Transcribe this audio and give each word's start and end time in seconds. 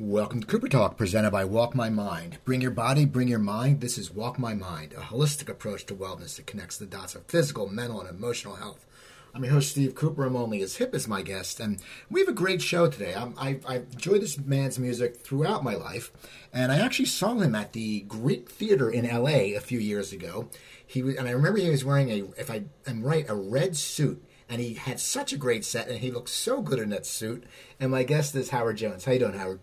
Welcome 0.00 0.40
to 0.40 0.46
Cooper 0.46 0.66
Talk, 0.66 0.96
presented 0.96 1.30
by 1.30 1.44
Walk 1.44 1.74
My 1.74 1.90
Mind. 1.90 2.38
Bring 2.46 2.62
your 2.62 2.70
body, 2.70 3.04
bring 3.04 3.28
your 3.28 3.38
mind. 3.38 3.82
This 3.82 3.98
is 3.98 4.10
Walk 4.10 4.38
My 4.38 4.54
Mind, 4.54 4.94
a 4.94 5.00
holistic 5.02 5.50
approach 5.50 5.84
to 5.84 5.94
wellness 5.94 6.36
that 6.36 6.46
connects 6.46 6.78
the 6.78 6.86
dots 6.86 7.14
of 7.14 7.26
physical, 7.26 7.68
mental, 7.68 8.00
and 8.00 8.08
emotional 8.08 8.54
health. 8.54 8.86
I'm 9.34 9.44
your 9.44 9.52
host, 9.52 9.72
Steve 9.72 9.94
Cooper. 9.94 10.24
I'm 10.24 10.36
only 10.36 10.62
as 10.62 10.76
hip 10.76 10.94
as 10.94 11.06
my 11.06 11.20
guest, 11.20 11.60
and 11.60 11.82
we 12.08 12.20
have 12.20 12.30
a 12.30 12.32
great 12.32 12.62
show 12.62 12.88
today. 12.88 13.14
i 13.14 13.60
have 13.68 13.92
enjoyed 13.92 14.22
this 14.22 14.38
man's 14.38 14.78
music 14.78 15.18
throughout 15.18 15.62
my 15.62 15.74
life, 15.74 16.10
and 16.50 16.72
I 16.72 16.78
actually 16.78 17.04
saw 17.04 17.34
him 17.34 17.54
at 17.54 17.74
the 17.74 18.00
Greek 18.00 18.48
Theater 18.48 18.88
in 18.88 19.06
LA 19.06 19.54
a 19.54 19.60
few 19.60 19.78
years 19.78 20.14
ago. 20.14 20.48
He 20.84 21.02
was, 21.02 21.16
and 21.16 21.28
I 21.28 21.32
remember 21.32 21.58
he 21.58 21.68
was 21.68 21.84
wearing 21.84 22.08
a, 22.08 22.24
if 22.38 22.50
I 22.50 22.62
am 22.86 23.02
right, 23.02 23.28
a 23.28 23.34
red 23.34 23.76
suit, 23.76 24.24
and 24.48 24.62
he 24.62 24.72
had 24.72 24.98
such 24.98 25.34
a 25.34 25.36
great 25.36 25.66
set, 25.66 25.88
and 25.88 25.98
he 25.98 26.10
looked 26.10 26.30
so 26.30 26.62
good 26.62 26.78
in 26.78 26.88
that 26.88 27.04
suit. 27.04 27.44
And 27.78 27.90
my 27.90 28.02
guest 28.02 28.34
is 28.34 28.48
Howard 28.48 28.78
Jones. 28.78 29.04
How 29.04 29.12
you 29.12 29.18
doing, 29.18 29.34
Howard? 29.34 29.60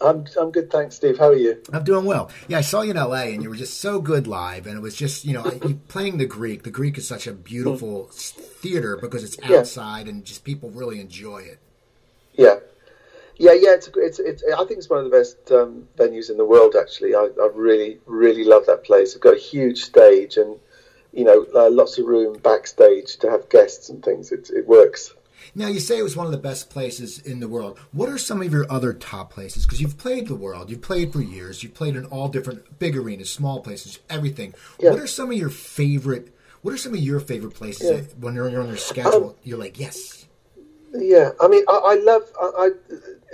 I'm 0.00 0.26
I'm 0.38 0.50
good, 0.50 0.70
thanks, 0.70 0.96
Steve. 0.96 1.18
How 1.18 1.28
are 1.28 1.36
you? 1.36 1.60
I'm 1.72 1.82
doing 1.82 2.04
well. 2.04 2.30
Yeah, 2.46 2.58
I 2.58 2.60
saw 2.60 2.82
you 2.82 2.92
in 2.92 2.96
LA, 2.96 3.24
and 3.24 3.42
you 3.42 3.48
were 3.48 3.56
just 3.56 3.80
so 3.80 4.00
good 4.00 4.26
live, 4.26 4.66
and 4.66 4.76
it 4.76 4.80
was 4.80 4.94
just 4.94 5.24
you 5.24 5.34
know 5.34 5.50
you 5.66 5.80
playing 5.88 6.18
the 6.18 6.26
Greek. 6.26 6.62
The 6.62 6.70
Greek 6.70 6.98
is 6.98 7.08
such 7.08 7.26
a 7.26 7.32
beautiful 7.32 8.08
theater 8.12 8.96
because 8.96 9.24
it's 9.24 9.38
outside, 9.42 10.06
yeah. 10.06 10.12
and 10.12 10.24
just 10.24 10.44
people 10.44 10.70
really 10.70 11.00
enjoy 11.00 11.38
it. 11.38 11.58
Yeah, 12.34 12.60
yeah, 13.36 13.52
yeah. 13.52 13.74
It's 13.74 13.90
it's, 13.96 14.18
it's 14.20 14.44
I 14.44 14.64
think 14.64 14.78
it's 14.78 14.88
one 14.88 15.04
of 15.04 15.10
the 15.10 15.16
best 15.16 15.50
um, 15.50 15.88
venues 15.96 16.30
in 16.30 16.36
the 16.36 16.44
world. 16.44 16.76
Actually, 16.78 17.16
I, 17.16 17.28
I 17.40 17.50
really 17.52 17.98
really 18.06 18.44
love 18.44 18.66
that 18.66 18.84
place. 18.84 19.14
It's 19.14 19.22
got 19.22 19.34
a 19.34 19.40
huge 19.40 19.82
stage, 19.82 20.36
and 20.36 20.60
you 21.12 21.24
know 21.24 21.44
uh, 21.56 21.70
lots 21.70 21.98
of 21.98 22.06
room 22.06 22.38
backstage 22.38 23.16
to 23.18 23.30
have 23.30 23.48
guests 23.48 23.88
and 23.88 24.04
things. 24.04 24.30
It 24.30 24.50
it 24.50 24.68
works. 24.68 25.12
Now, 25.54 25.68
you 25.68 25.80
say 25.80 25.98
it 25.98 26.02
was 26.02 26.16
one 26.16 26.26
of 26.26 26.32
the 26.32 26.38
best 26.38 26.70
places 26.70 27.18
in 27.18 27.40
the 27.40 27.48
world. 27.48 27.78
What 27.92 28.08
are 28.08 28.18
some 28.18 28.42
of 28.42 28.52
your 28.52 28.70
other 28.70 28.92
top 28.92 29.32
places? 29.32 29.64
Because 29.64 29.80
you've 29.80 29.98
played 29.98 30.28
the 30.28 30.34
world, 30.34 30.70
you've 30.70 30.82
played 30.82 31.12
for 31.12 31.20
years, 31.20 31.62
you've 31.62 31.74
played 31.74 31.96
in 31.96 32.04
all 32.06 32.28
different 32.28 32.78
big 32.78 32.96
arenas, 32.96 33.32
small 33.32 33.60
places, 33.60 33.98
everything. 34.08 34.54
Yeah. 34.78 34.90
What 34.90 35.00
are 35.00 35.06
some 35.06 35.30
of 35.30 35.36
your 35.36 35.50
favorite? 35.50 36.34
What 36.62 36.74
are 36.74 36.78
some 36.78 36.94
of 36.94 37.00
your 37.00 37.20
favorite 37.20 37.54
places 37.54 37.90
yeah. 37.90 38.14
when 38.20 38.34
you're, 38.34 38.48
you're 38.48 38.62
on 38.62 38.68
your 38.68 38.76
schedule? 38.76 39.30
Um, 39.30 39.34
you're 39.42 39.58
like, 39.58 39.78
yes. 39.78 40.26
Yeah, 40.92 41.30
I 41.40 41.48
mean, 41.48 41.64
I, 41.68 41.72
I 41.72 41.94
love. 41.96 42.22
I, 42.40 42.50
I, 42.58 42.70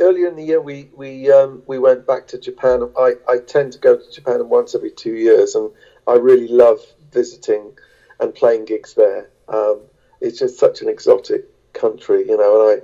earlier 0.00 0.26
in 0.26 0.36
the 0.36 0.42
year 0.42 0.60
we 0.60 0.90
we 0.96 1.30
um, 1.30 1.62
we 1.66 1.78
went 1.78 2.06
back 2.06 2.26
to 2.28 2.38
Japan. 2.38 2.90
I, 2.98 3.14
I 3.28 3.38
tend 3.38 3.72
to 3.74 3.78
go 3.78 3.96
to 3.96 4.12
Japan 4.12 4.48
once 4.48 4.74
every 4.74 4.90
two 4.90 5.14
years, 5.14 5.54
and 5.54 5.70
I 6.06 6.14
really 6.14 6.48
love 6.48 6.80
visiting 7.12 7.72
and 8.20 8.34
playing 8.34 8.64
gigs 8.64 8.94
there. 8.94 9.30
Um, 9.48 9.82
it's 10.20 10.38
just 10.38 10.58
such 10.58 10.82
an 10.82 10.88
exotic 10.88 11.44
country, 11.75 12.27
you 12.28 12.36
know. 12.36 12.70
And 12.70 12.83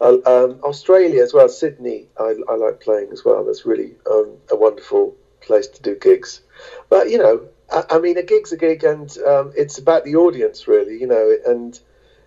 I, 0.00 0.30
um, 0.30 0.60
Australia 0.62 1.22
as 1.22 1.32
well, 1.32 1.48
Sydney, 1.48 2.08
I, 2.18 2.34
I, 2.48 2.56
like 2.56 2.80
playing 2.80 3.10
as 3.12 3.24
well. 3.24 3.44
That's 3.44 3.64
really 3.64 3.94
um, 4.10 4.36
a 4.50 4.56
wonderful 4.56 5.16
place 5.40 5.66
to 5.68 5.82
do 5.82 5.96
gigs. 5.96 6.40
But 6.88 7.10
you 7.10 7.18
know, 7.18 7.48
I, 7.72 7.84
I 7.90 7.98
mean, 7.98 8.18
a 8.18 8.22
gig's 8.22 8.52
a 8.52 8.56
gig, 8.56 8.84
and 8.84 9.16
um, 9.26 9.52
it's 9.56 9.78
about 9.78 10.04
the 10.04 10.16
audience, 10.16 10.68
really, 10.68 10.98
you 11.00 11.06
know. 11.06 11.36
And 11.46 11.78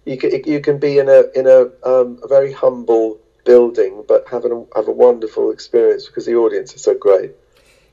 you 0.05 0.17
can 0.17 0.43
you 0.45 0.61
can 0.61 0.79
be 0.79 0.99
in 0.99 1.09
a 1.09 1.23
in 1.35 1.47
a, 1.47 1.63
um, 1.87 2.19
a 2.23 2.27
very 2.27 2.51
humble 2.51 3.19
building, 3.45 4.03
but 4.07 4.27
have 4.29 4.45
a 4.45 4.65
have 4.75 4.87
a 4.87 4.91
wonderful 4.91 5.51
experience 5.51 6.07
because 6.07 6.25
the 6.25 6.35
audience 6.35 6.73
is 6.73 6.81
so 6.81 6.95
great. 6.95 7.31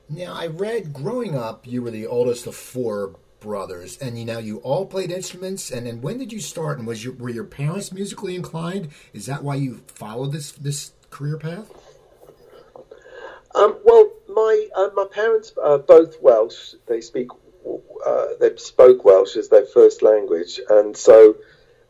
Now, 0.07 0.33
I 0.33 0.47
read 0.47 0.93
growing 0.93 1.35
up, 1.35 1.65
you 1.65 1.81
were 1.81 1.89
the 1.91 2.05
oldest 2.05 2.45
of 2.45 2.55
four 2.55 3.15
brothers, 3.39 3.97
and 3.97 4.17
you 4.17 4.25
know 4.25 4.39
you 4.39 4.57
all 4.57 4.85
played 4.85 5.11
instruments. 5.11 5.71
And 5.71 5.87
then 5.87 6.01
when 6.01 6.17
did 6.17 6.33
you 6.33 6.39
start? 6.39 6.77
And 6.77 6.87
was 6.87 7.03
your 7.03 7.13
were 7.13 7.29
your 7.29 7.43
parents 7.43 7.91
musically 7.91 8.35
inclined? 8.35 8.89
Is 9.13 9.25
that 9.25 9.43
why 9.43 9.55
you 9.55 9.81
followed 9.87 10.31
this 10.31 10.51
this 10.51 10.93
career 11.09 11.37
path? 11.37 11.71
Um, 13.55 13.77
well, 13.85 14.11
my 14.27 14.67
uh, 14.75 14.89
my 14.95 15.05
parents 15.09 15.53
are 15.61 15.77
both 15.77 16.21
Welsh. 16.21 16.73
They 16.87 17.01
speak 17.01 17.29
uh, 18.05 18.27
they 18.39 18.55
spoke 18.57 19.05
Welsh 19.05 19.37
as 19.37 19.49
their 19.49 19.65
first 19.65 20.01
language, 20.01 20.59
and 20.69 20.95
so 20.95 21.37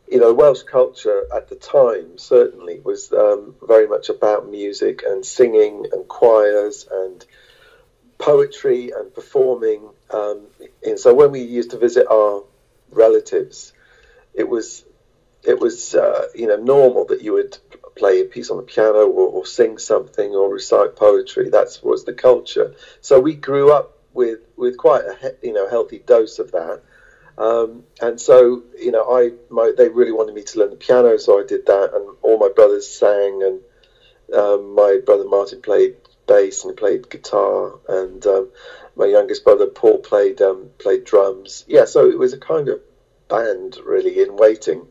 you 0.08 0.20
know 0.20 0.32
Welsh 0.32 0.62
culture 0.62 1.24
at 1.34 1.48
the 1.48 1.56
time 1.56 2.18
certainly 2.18 2.80
was 2.80 3.12
um, 3.12 3.56
very 3.66 3.88
much 3.88 4.08
about 4.08 4.48
music 4.48 5.02
and 5.06 5.26
singing 5.26 5.86
and 5.92 6.06
choirs 6.06 6.86
and 6.90 7.24
poetry 8.18 8.90
and 8.90 9.14
performing. 9.14 9.88
Um, 10.10 10.46
and 10.84 10.98
so 10.98 11.14
when 11.14 11.30
we 11.30 11.40
used 11.42 11.70
to 11.70 11.78
visit 11.78 12.06
our 12.10 12.42
relatives, 12.90 13.72
it 14.34 14.48
was 14.48 14.84
it 15.42 15.60
was 15.60 15.94
uh, 15.94 16.26
you 16.34 16.46
know 16.46 16.56
normal 16.56 17.06
that 17.06 17.22
you 17.22 17.32
would 17.34 17.58
play 17.94 18.20
a 18.20 18.24
piece 18.24 18.50
on 18.50 18.58
the 18.58 18.62
piano 18.62 19.06
or, 19.06 19.28
or 19.28 19.46
sing 19.46 19.78
something 19.78 20.34
or 20.34 20.52
recite 20.52 20.96
poetry. 20.96 21.50
That 21.50 21.78
was 21.82 22.04
the 22.04 22.12
culture. 22.12 22.74
So 23.00 23.20
we 23.20 23.34
grew 23.34 23.72
up 23.72 23.96
with 24.12 24.40
with 24.56 24.76
quite 24.76 25.04
a 25.04 25.34
you 25.42 25.52
know 25.52 25.68
healthy 25.68 25.98
dose 25.98 26.38
of 26.38 26.52
that. 26.52 26.82
Um, 27.38 27.84
and 28.00 28.18
so, 28.18 28.62
you 28.78 28.90
know, 28.90 29.14
I 29.14 29.32
my, 29.50 29.72
they 29.76 29.88
really 29.88 30.12
wanted 30.12 30.34
me 30.34 30.42
to 30.42 30.58
learn 30.58 30.70
the 30.70 30.76
piano, 30.76 31.18
so 31.18 31.38
I 31.38 31.44
did 31.44 31.66
that, 31.66 31.90
and 31.94 32.16
all 32.22 32.38
my 32.38 32.48
brothers 32.48 32.88
sang, 32.88 33.42
and 33.42 34.34
um, 34.34 34.74
my 34.74 35.00
brother 35.04 35.24
Martin 35.28 35.60
played 35.60 35.96
bass 36.26 36.64
and 36.64 36.72
he 36.72 36.76
played 36.76 37.10
guitar, 37.10 37.78
and 37.88 38.26
um, 38.26 38.50
my 38.96 39.06
youngest 39.06 39.44
brother 39.44 39.66
Paul 39.66 39.98
played 39.98 40.40
um, 40.42 40.70
played 40.78 41.04
drums. 41.04 41.64
Yeah, 41.68 41.84
so 41.84 42.08
it 42.08 42.18
was 42.18 42.32
a 42.32 42.38
kind 42.38 42.68
of 42.68 42.80
band 43.28 43.78
really 43.84 44.20
in 44.20 44.36
waiting. 44.36 44.86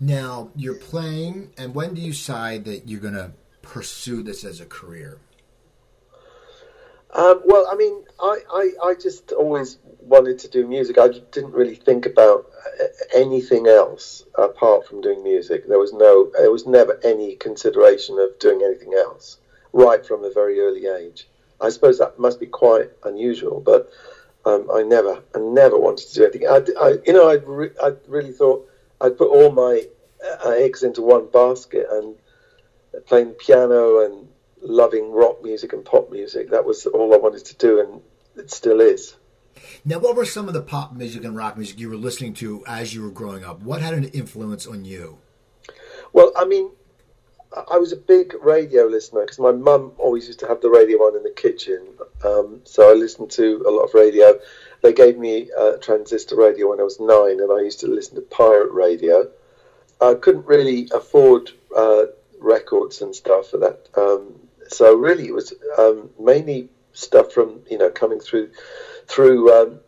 Now 0.00 0.50
you're 0.54 0.74
playing, 0.74 1.52
and 1.58 1.74
when 1.74 1.94
do 1.94 2.00
you 2.00 2.12
decide 2.12 2.64
that 2.66 2.88
you're 2.88 3.00
going 3.00 3.14
to 3.14 3.32
pursue 3.62 4.22
this 4.22 4.44
as 4.44 4.60
a 4.60 4.66
career? 4.66 5.18
Um, 7.10 7.40
well, 7.44 7.66
I 7.70 7.74
mean, 7.74 8.04
I, 8.20 8.38
I, 8.52 8.88
I 8.88 8.94
just 8.94 9.32
always 9.32 9.78
wanted 10.00 10.38
to 10.40 10.48
do 10.48 10.66
music. 10.66 10.98
I 10.98 11.08
didn't 11.08 11.52
really 11.52 11.74
think 11.74 12.04
about 12.06 12.50
uh, 12.80 12.84
anything 13.14 13.66
else 13.66 14.24
apart 14.36 14.86
from 14.86 15.00
doing 15.00 15.22
music. 15.22 15.66
There 15.66 15.78
was 15.78 15.92
no, 15.92 16.30
there 16.36 16.50
was 16.50 16.66
never 16.66 17.00
any 17.02 17.34
consideration 17.36 18.18
of 18.18 18.38
doing 18.38 18.62
anything 18.62 18.92
else 18.94 19.38
right 19.72 20.04
from 20.04 20.24
a 20.24 20.30
very 20.30 20.60
early 20.60 20.86
age. 20.86 21.28
I 21.60 21.70
suppose 21.70 21.98
that 21.98 22.18
must 22.18 22.38
be 22.40 22.46
quite 22.46 22.90
unusual, 23.04 23.60
but 23.60 23.90
um, 24.44 24.70
I 24.72 24.82
never, 24.82 25.22
I 25.34 25.38
never 25.38 25.78
wanted 25.78 26.08
to 26.08 26.14
do 26.14 26.24
anything. 26.24 26.48
I, 26.48 26.60
I 26.80 26.98
you 27.06 27.12
know, 27.12 27.28
I, 27.28 27.34
re- 27.34 27.74
I 27.82 27.92
really 28.06 28.32
thought 28.32 28.68
I'd 29.00 29.18
put 29.18 29.30
all 29.30 29.50
my 29.50 29.82
uh, 30.44 30.50
eggs 30.50 30.82
into 30.82 31.02
one 31.02 31.28
basket 31.30 31.86
and 31.90 32.14
playing 33.06 33.32
piano 33.32 34.04
and 34.04 34.28
loving 34.60 35.10
rock 35.10 35.42
music 35.42 35.72
and 35.72 35.84
pop 35.84 36.10
music. 36.10 36.50
That 36.50 36.64
was 36.64 36.86
all 36.86 37.14
I 37.14 37.18
wanted 37.18 37.44
to 37.46 37.56
do, 37.56 37.80
and 37.80 38.00
it 38.36 38.50
still 38.50 38.80
is. 38.80 39.16
Now, 39.84 39.98
what 39.98 40.16
were 40.16 40.24
some 40.24 40.48
of 40.48 40.54
the 40.54 40.62
pop 40.62 40.94
music 40.94 41.24
and 41.24 41.36
rock 41.36 41.56
music 41.56 41.78
you 41.78 41.88
were 41.88 41.96
listening 41.96 42.34
to 42.34 42.64
as 42.66 42.94
you 42.94 43.02
were 43.02 43.10
growing 43.10 43.44
up? 43.44 43.62
What 43.62 43.82
had 43.82 43.94
an 43.94 44.04
influence 44.04 44.66
on 44.66 44.84
you? 44.84 45.18
Well, 46.12 46.32
I 46.36 46.44
mean, 46.44 46.70
I 47.56 47.78
was 47.78 47.92
a 47.92 47.96
big 47.96 48.34
radio 48.42 48.84
listener 48.84 49.22
because 49.22 49.38
my 49.38 49.52
mum 49.52 49.92
always 49.98 50.26
used 50.26 50.40
to 50.40 50.48
have 50.48 50.60
the 50.60 50.68
radio 50.68 50.98
on 50.98 51.16
in 51.16 51.22
the 51.22 51.30
kitchen. 51.30 51.86
Um, 52.24 52.60
so 52.64 52.90
I 52.90 52.94
listened 52.94 53.30
to 53.32 53.64
a 53.66 53.70
lot 53.70 53.84
of 53.84 53.94
radio. 53.94 54.38
They 54.82 54.92
gave 54.92 55.18
me 55.18 55.50
a 55.56 55.78
transistor 55.78 56.36
radio 56.36 56.68
when 56.68 56.80
I 56.80 56.84
was 56.84 57.00
nine, 57.00 57.40
and 57.40 57.50
I 57.50 57.62
used 57.62 57.80
to 57.80 57.86
listen 57.86 58.16
to 58.16 58.20
pirate 58.22 58.72
radio. 58.72 59.30
I 60.00 60.14
couldn't 60.14 60.46
really 60.46 60.88
afford 60.92 61.50
uh, 61.76 62.04
records 62.38 63.00
and 63.00 63.14
stuff 63.14 63.48
for 63.48 63.58
that. 63.58 63.88
Um, 63.96 64.34
so 64.68 64.94
really, 64.94 65.26
it 65.26 65.34
was 65.34 65.54
um, 65.78 66.10
mainly 66.20 66.68
stuff 66.92 67.32
from 67.32 67.62
you 67.70 67.78
know 67.78 67.90
coming 67.90 68.20
through 68.20 68.50
through 69.06 69.52
um, 69.54 69.80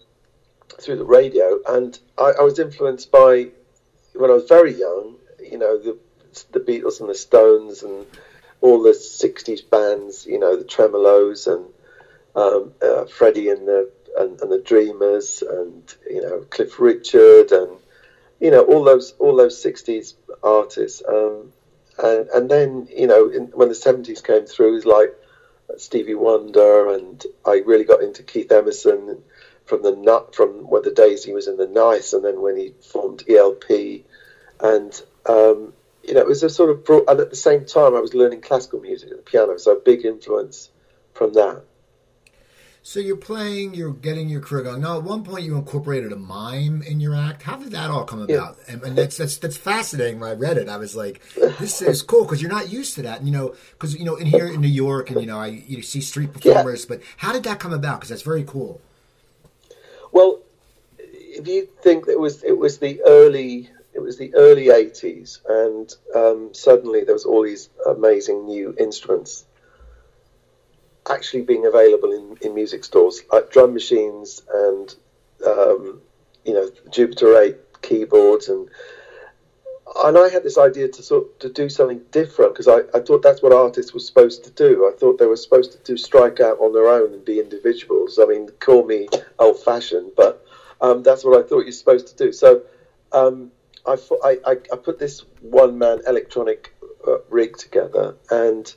through 0.81 0.97
the 0.97 1.04
radio, 1.04 1.60
and 1.69 1.98
I, 2.16 2.32
I 2.38 2.42
was 2.42 2.59
influenced 2.59 3.10
by 3.10 3.48
when 4.15 4.31
I 4.31 4.34
was 4.34 4.48
very 4.48 4.72
young. 4.72 5.16
You 5.38 5.59
know 5.59 5.78
the 5.78 5.98
the 6.53 6.61
Beatles 6.61 7.01
and 7.01 7.09
the 7.09 7.15
Stones 7.15 7.83
and 7.83 8.07
all 8.61 8.83
the 8.83 8.91
'60s 8.91 9.69
bands. 9.69 10.27
You 10.27 10.39
know, 10.39 10.57
the 10.57 10.65
Tremeloes 10.65 11.47
and 11.47 11.66
um, 12.34 12.72
uh, 12.83 13.04
Freddie 13.07 13.49
and 13.49 13.66
the 13.66 13.91
and, 14.19 14.41
and, 14.41 14.51
the 14.51 14.59
Dreamers 14.59 15.43
and 15.43 15.95
you 16.09 16.21
know 16.21 16.45
Cliff 16.51 16.81
Richard 16.81 17.53
and 17.53 17.78
you 18.41 18.51
know 18.51 18.65
all 18.65 18.84
those 18.84 19.15
all 19.19 19.37
those 19.37 19.63
'60s 19.63 20.15
artists. 20.43 21.03
Um, 21.07 21.53
and, 22.03 22.28
and 22.28 22.51
then 22.51 22.89
you 22.91 23.07
know 23.07 23.28
in, 23.28 23.47
when 23.47 23.69
the 23.69 23.75
'70s 23.75 24.25
came 24.25 24.47
through, 24.47 24.69
it 24.69 24.75
was 24.75 24.87
like 24.87 25.15
Stevie 25.77 26.15
Wonder, 26.15 26.93
and 26.93 27.25
I 27.47 27.63
really 27.65 27.84
got 27.84 28.03
into 28.03 28.22
Keith 28.22 28.51
Emerson 28.51 29.22
from 29.65 29.83
the 29.83 29.93
nut 29.93 30.34
from 30.34 30.69
when 30.69 30.83
the 30.83 30.91
days 30.91 31.25
he 31.25 31.33
was 31.33 31.47
in 31.47 31.57
the 31.57 31.66
Nice, 31.66 32.13
and 32.13 32.25
then 32.25 32.41
when 32.41 32.57
he 32.57 32.75
formed 32.81 33.25
ELP, 33.28 34.03
and 34.60 35.03
um, 35.27 35.72
you 36.05 36.15
know, 36.15 36.21
it 36.21 36.27
was 36.27 36.43
a 36.43 36.51
sort 36.51 36.71
of 36.71 36.85
brought, 36.85 37.09
and 37.09 37.21
at 37.21 37.31
the 37.31 37.37
same 37.37 37.65
time, 37.65 37.95
I 37.95 38.01
was 38.01 38.15
learning 38.15 38.41
classical 38.41 38.81
music 38.81 39.11
at 39.11 39.17
the 39.17 39.23
piano, 39.23 39.59
so 39.59 39.77
a 39.77 39.81
big 39.81 40.05
influence 40.05 40.71
from 41.15 41.33
that. 41.35 41.63
So 42.83 42.99
you're 42.99 43.17
playing, 43.17 43.75
you're 43.75 43.93
getting 43.93 44.31
your 44.31 44.41
career 44.41 44.65
going. 44.65 44.81
Now, 44.81 44.97
at 44.97 45.05
one 45.05 45.23
point, 45.23 45.45
you 45.45 45.55
incorporated 45.55 46.13
a 46.13 46.17
mime 46.17 46.83
in 46.83 46.99
your 46.99 47.15
act. 47.15 47.43
How 47.43 47.57
did 47.57 47.73
that 47.73 47.91
all 47.91 48.05
come 48.05 48.23
about? 48.23 48.57
Yeah. 48.67 48.73
And, 48.73 48.83
and, 48.83 48.97
that's 48.97 49.19
that's 49.19 49.37
that's 49.37 49.59
fascinating. 49.59 50.19
When 50.19 50.31
I 50.31 50.33
read 50.33 50.57
it, 50.57 50.69
I 50.69 50.79
was 50.79 50.97
like, 50.97 51.21
"This 51.59 51.83
is 51.83 52.01
cool," 52.11 52.25
because 52.25 52.41
you're 52.41 52.51
not 52.51 52.73
used 52.73 52.95
to 52.95 53.03
that. 53.03 53.19
And, 53.19 53.29
you 53.29 53.35
know, 53.35 53.55
because 53.73 53.99
you 53.99 54.07
know, 54.07 54.17
in 54.17 54.27
here 54.27 54.47
in 54.47 54.63
New 54.63 54.69
York, 54.69 55.11
and 55.11 55.21
you 55.21 55.27
know, 55.27 55.39
I 55.39 55.49
you 55.49 55.83
see 55.83 56.01
street 56.01 56.33
performers. 56.33 56.87
Yeah. 56.89 56.97
But 56.97 57.03
how 57.19 57.33
did 57.33 57.43
that 57.45 57.61
come 57.61 57.75
about? 57.75 58.01
Because 58.01 58.09
that's 58.09 58.23
very 58.23 58.45
cool. 58.45 58.81
Well, 60.11 60.41
if 60.99 61.47
you 61.47 61.69
think 61.83 62.09
it 62.09 62.19
was 62.19 62.43
it 62.43 62.57
was 62.57 62.79
the 62.79 63.03
early 63.07 63.69
it 63.92 64.01
was 64.01 64.19
the 64.19 64.34
early 64.34 64.66
80s 64.66 65.39
and 65.48 65.95
um, 66.15 66.54
suddenly 66.54 67.04
there 67.04 67.15
was 67.15 67.25
all 67.25 67.42
these 67.42 67.71
amazing 67.87 68.47
new 68.47 68.75
instruments 68.78 69.45
actually 71.10 71.42
being 71.42 71.66
available 71.66 72.13
in, 72.13 72.37
in 72.42 72.54
music 72.54 72.84
stores, 72.84 73.22
like 73.33 73.51
drum 73.51 73.75
machines 73.75 74.42
and 74.53 74.95
um, 75.47 76.01
you 76.45 76.54
know 76.54 76.71
Jupiter 76.91 77.41
8 77.41 77.57
keyboards 77.83 78.48
and 78.48 78.69
and 80.04 80.16
I 80.16 80.28
had 80.28 80.45
this 80.45 80.57
idea 80.57 80.89
to 80.89 81.03
sort 81.03 81.41
to 81.41 81.48
do 81.48 81.69
something 81.69 82.01
different 82.13 82.54
because 82.54 82.69
I, 82.69 82.97
I 82.97 83.01
thought 83.01 83.22
that's 83.22 83.42
what 83.42 83.53
artists 83.53 83.92
were 83.92 84.01
supposed 84.01 84.45
to 84.45 84.51
do. 84.51 84.89
I 84.89 84.97
thought 84.97 85.19
they 85.19 85.27
were 85.27 85.37
supposed 85.37 85.72
to 85.72 85.78
do 85.78 85.97
strike 85.97 86.39
out 86.39 86.60
on 86.60 86.72
their 86.72 86.89
own 86.89 87.13
and 87.13 87.25
be 87.25 87.41
individuals. 87.41 88.19
I 88.22 88.27
mean, 88.27 88.48
call 88.60 88.87
me 88.87 89.09
old 89.41 89.63
fashioned, 89.65 90.13
but 90.16 90.47
um, 90.81 91.03
that's 91.03 91.25
what 91.25 91.37
I 91.39 91.47
thought 91.47 91.63
you're 91.63 91.72
supposed 91.72 92.07
to 92.07 92.25
do. 92.25 92.33
So 92.33 92.63
um, 93.10 93.51
I, 93.86 93.97
I, 94.24 94.36
I, 94.72 94.77
put 94.77 94.98
this 94.98 95.24
one 95.41 95.78
man 95.78 96.00
electronic 96.06 96.74
uh, 97.06 97.18
rig 97.28 97.56
together 97.56 98.16
and 98.30 98.72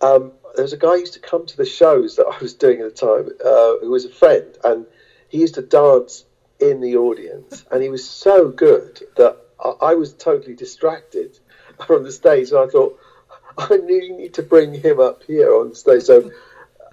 um, 0.00 0.32
there 0.54 0.62
was 0.62 0.72
a 0.72 0.78
guy 0.78 0.94
who 0.94 1.00
used 1.00 1.14
to 1.14 1.20
come 1.20 1.46
to 1.46 1.56
the 1.56 1.64
shows 1.64 2.16
that 2.16 2.26
I 2.26 2.38
was 2.38 2.54
doing 2.54 2.80
at 2.80 2.94
the 2.94 3.06
time, 3.06 3.30
uh, 3.44 3.78
who 3.80 3.90
was 3.90 4.04
a 4.04 4.10
friend, 4.10 4.56
and 4.62 4.86
he 5.28 5.38
used 5.38 5.54
to 5.54 5.62
dance 5.62 6.24
in 6.60 6.80
the 6.80 6.96
audience, 6.96 7.64
and 7.70 7.82
he 7.82 7.88
was 7.88 8.08
so 8.08 8.48
good 8.48 9.02
that 9.16 9.36
I, 9.62 9.68
I 9.80 9.94
was 9.94 10.14
totally 10.14 10.54
distracted 10.54 11.38
from 11.86 12.04
the 12.04 12.12
stage, 12.12 12.50
and 12.50 12.60
I 12.60 12.66
thought 12.66 12.98
I 13.58 13.74
really 13.74 14.12
need 14.12 14.34
to 14.34 14.42
bring 14.42 14.74
him 14.74 15.00
up 15.00 15.22
here 15.24 15.54
on 15.54 15.74
stage. 15.74 16.04
So, 16.04 16.30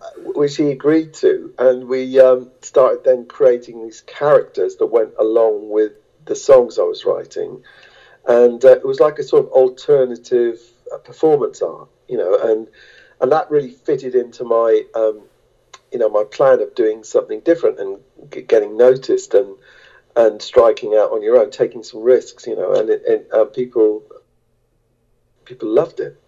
uh, 0.01 0.31
which 0.33 0.55
he 0.55 0.71
agreed 0.71 1.13
to, 1.15 1.53
and 1.59 1.87
we 1.87 2.19
um, 2.19 2.49
started 2.61 3.03
then 3.03 3.25
creating 3.25 3.83
these 3.83 4.01
characters 4.01 4.77
that 4.77 4.87
went 4.87 5.13
along 5.19 5.69
with 5.69 5.93
the 6.25 6.35
songs 6.35 6.79
I 6.79 6.83
was 6.83 7.05
writing, 7.05 7.63
and 8.27 8.63
uh, 8.63 8.69
it 8.69 8.85
was 8.85 8.99
like 8.99 9.19
a 9.19 9.23
sort 9.23 9.45
of 9.45 9.51
alternative 9.51 10.59
uh, 10.93 10.97
performance 10.97 11.61
art, 11.61 11.89
you 12.07 12.17
know, 12.17 12.37
and 12.37 12.67
and 13.19 13.31
that 13.31 13.49
really 13.51 13.71
fitted 13.71 14.15
into 14.15 14.43
my 14.43 14.83
um, 14.95 15.23
you 15.91 15.99
know 15.99 16.09
my 16.09 16.23
plan 16.23 16.61
of 16.61 16.75
doing 16.75 17.03
something 17.03 17.39
different 17.41 17.79
and 17.79 17.99
g- 18.31 18.41
getting 18.41 18.77
noticed 18.77 19.33
and 19.33 19.57
and 20.15 20.41
striking 20.41 20.93
out 20.93 21.11
on 21.11 21.21
your 21.21 21.37
own, 21.37 21.49
taking 21.49 21.83
some 21.83 22.01
risks, 22.01 22.45
you 22.45 22.55
know, 22.55 22.73
and, 22.73 22.89
it, 22.89 23.03
and 23.05 23.31
uh, 23.31 23.45
people 23.45 24.03
people 25.45 25.69
loved 25.69 25.99
it. 25.99 26.20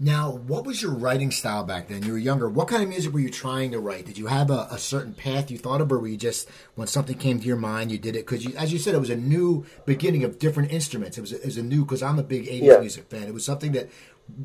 Now, 0.00 0.30
what 0.32 0.66
was 0.66 0.82
your 0.82 0.92
writing 0.92 1.30
style 1.30 1.62
back 1.62 1.86
then? 1.86 2.02
You 2.02 2.12
were 2.12 2.18
younger. 2.18 2.48
What 2.48 2.66
kind 2.66 2.82
of 2.82 2.88
music 2.88 3.12
were 3.12 3.20
you 3.20 3.30
trying 3.30 3.70
to 3.70 3.78
write? 3.78 4.06
Did 4.06 4.18
you 4.18 4.26
have 4.26 4.50
a, 4.50 4.66
a 4.70 4.78
certain 4.78 5.14
path 5.14 5.52
you 5.52 5.58
thought 5.58 5.80
of, 5.80 5.92
or 5.92 6.00
were 6.00 6.08
you 6.08 6.16
just 6.16 6.48
when 6.74 6.88
something 6.88 7.16
came 7.16 7.38
to 7.38 7.46
your 7.46 7.56
mind, 7.56 7.92
you 7.92 7.98
did 7.98 8.16
it? 8.16 8.26
Because, 8.26 8.52
as 8.56 8.72
you 8.72 8.78
said, 8.80 8.94
it 8.94 8.98
was 8.98 9.10
a 9.10 9.16
new 9.16 9.64
beginning 9.86 10.24
of 10.24 10.40
different 10.40 10.72
instruments. 10.72 11.16
It 11.16 11.20
was 11.20 11.32
a, 11.32 11.36
it 11.36 11.44
was 11.44 11.58
a 11.58 11.62
new 11.62 11.84
because 11.84 12.02
I'm 12.02 12.18
a 12.18 12.24
big 12.24 12.46
'80s 12.46 12.62
yeah. 12.62 12.78
music 12.80 13.08
fan. 13.08 13.22
It 13.22 13.34
was 13.34 13.44
something 13.44 13.70
that, 13.72 13.88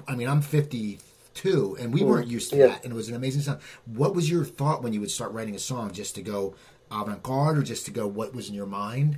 I 0.07 0.15
mean, 0.15 0.27
I'm 0.27 0.41
52, 0.41 1.77
and 1.79 1.91
we 1.91 2.01
mm, 2.01 2.05
weren't 2.05 2.27
used 2.27 2.51
to 2.51 2.57
yeah. 2.57 2.67
that, 2.67 2.83
and 2.83 2.93
it 2.93 2.95
was 2.95 3.09
an 3.09 3.15
amazing 3.15 3.41
sound. 3.41 3.59
What 3.87 4.13
was 4.13 4.29
your 4.29 4.45
thought 4.45 4.83
when 4.83 4.93
you 4.93 4.99
would 4.99 5.11
start 5.11 5.31
writing 5.31 5.55
a 5.55 5.59
song, 5.59 5.93
just 5.93 6.13
to 6.15 6.21
go 6.21 6.53
avant 6.91 7.23
garde, 7.23 7.57
or 7.57 7.63
just 7.63 7.85
to 7.85 7.91
go 7.91 8.05
what 8.05 8.35
was 8.35 8.49
in 8.49 8.53
your 8.53 8.67
mind? 8.67 9.17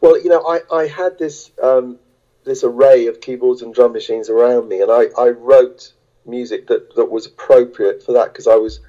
Well, 0.00 0.16
you 0.22 0.28
know, 0.28 0.46
I, 0.46 0.60
I 0.74 0.86
had 0.86 1.18
this 1.18 1.50
um, 1.60 1.98
this 2.44 2.64
array 2.64 3.06
of 3.06 3.20
keyboards 3.20 3.62
and 3.62 3.74
drum 3.74 3.92
machines 3.92 4.28
around 4.28 4.68
me, 4.68 4.80
and 4.80 4.90
I, 4.90 5.06
I 5.18 5.28
wrote 5.28 5.92
music 6.24 6.66
that, 6.68 6.94
that 6.94 7.10
was 7.10 7.26
appropriate 7.26 8.02
for 8.02 8.12
that 8.12 8.32
because 8.32 8.46
I 8.46 8.56
was 8.56 8.80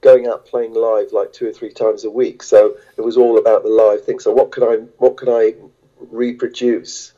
going 0.00 0.26
out 0.26 0.44
playing 0.46 0.74
live 0.74 1.12
like 1.12 1.32
two 1.32 1.48
or 1.48 1.52
three 1.52 1.72
times 1.72 2.04
a 2.04 2.10
week. 2.10 2.42
So 2.42 2.76
it 2.96 3.00
was 3.00 3.16
all 3.16 3.38
about 3.38 3.62
the 3.62 3.68
live 3.68 4.04
thing. 4.04 4.18
So 4.18 4.32
what 4.32 4.52
can 4.52 4.62
I 4.64 4.76
what 4.98 5.16
can 5.16 5.28
I 5.28 5.54
reproduce 5.98 7.12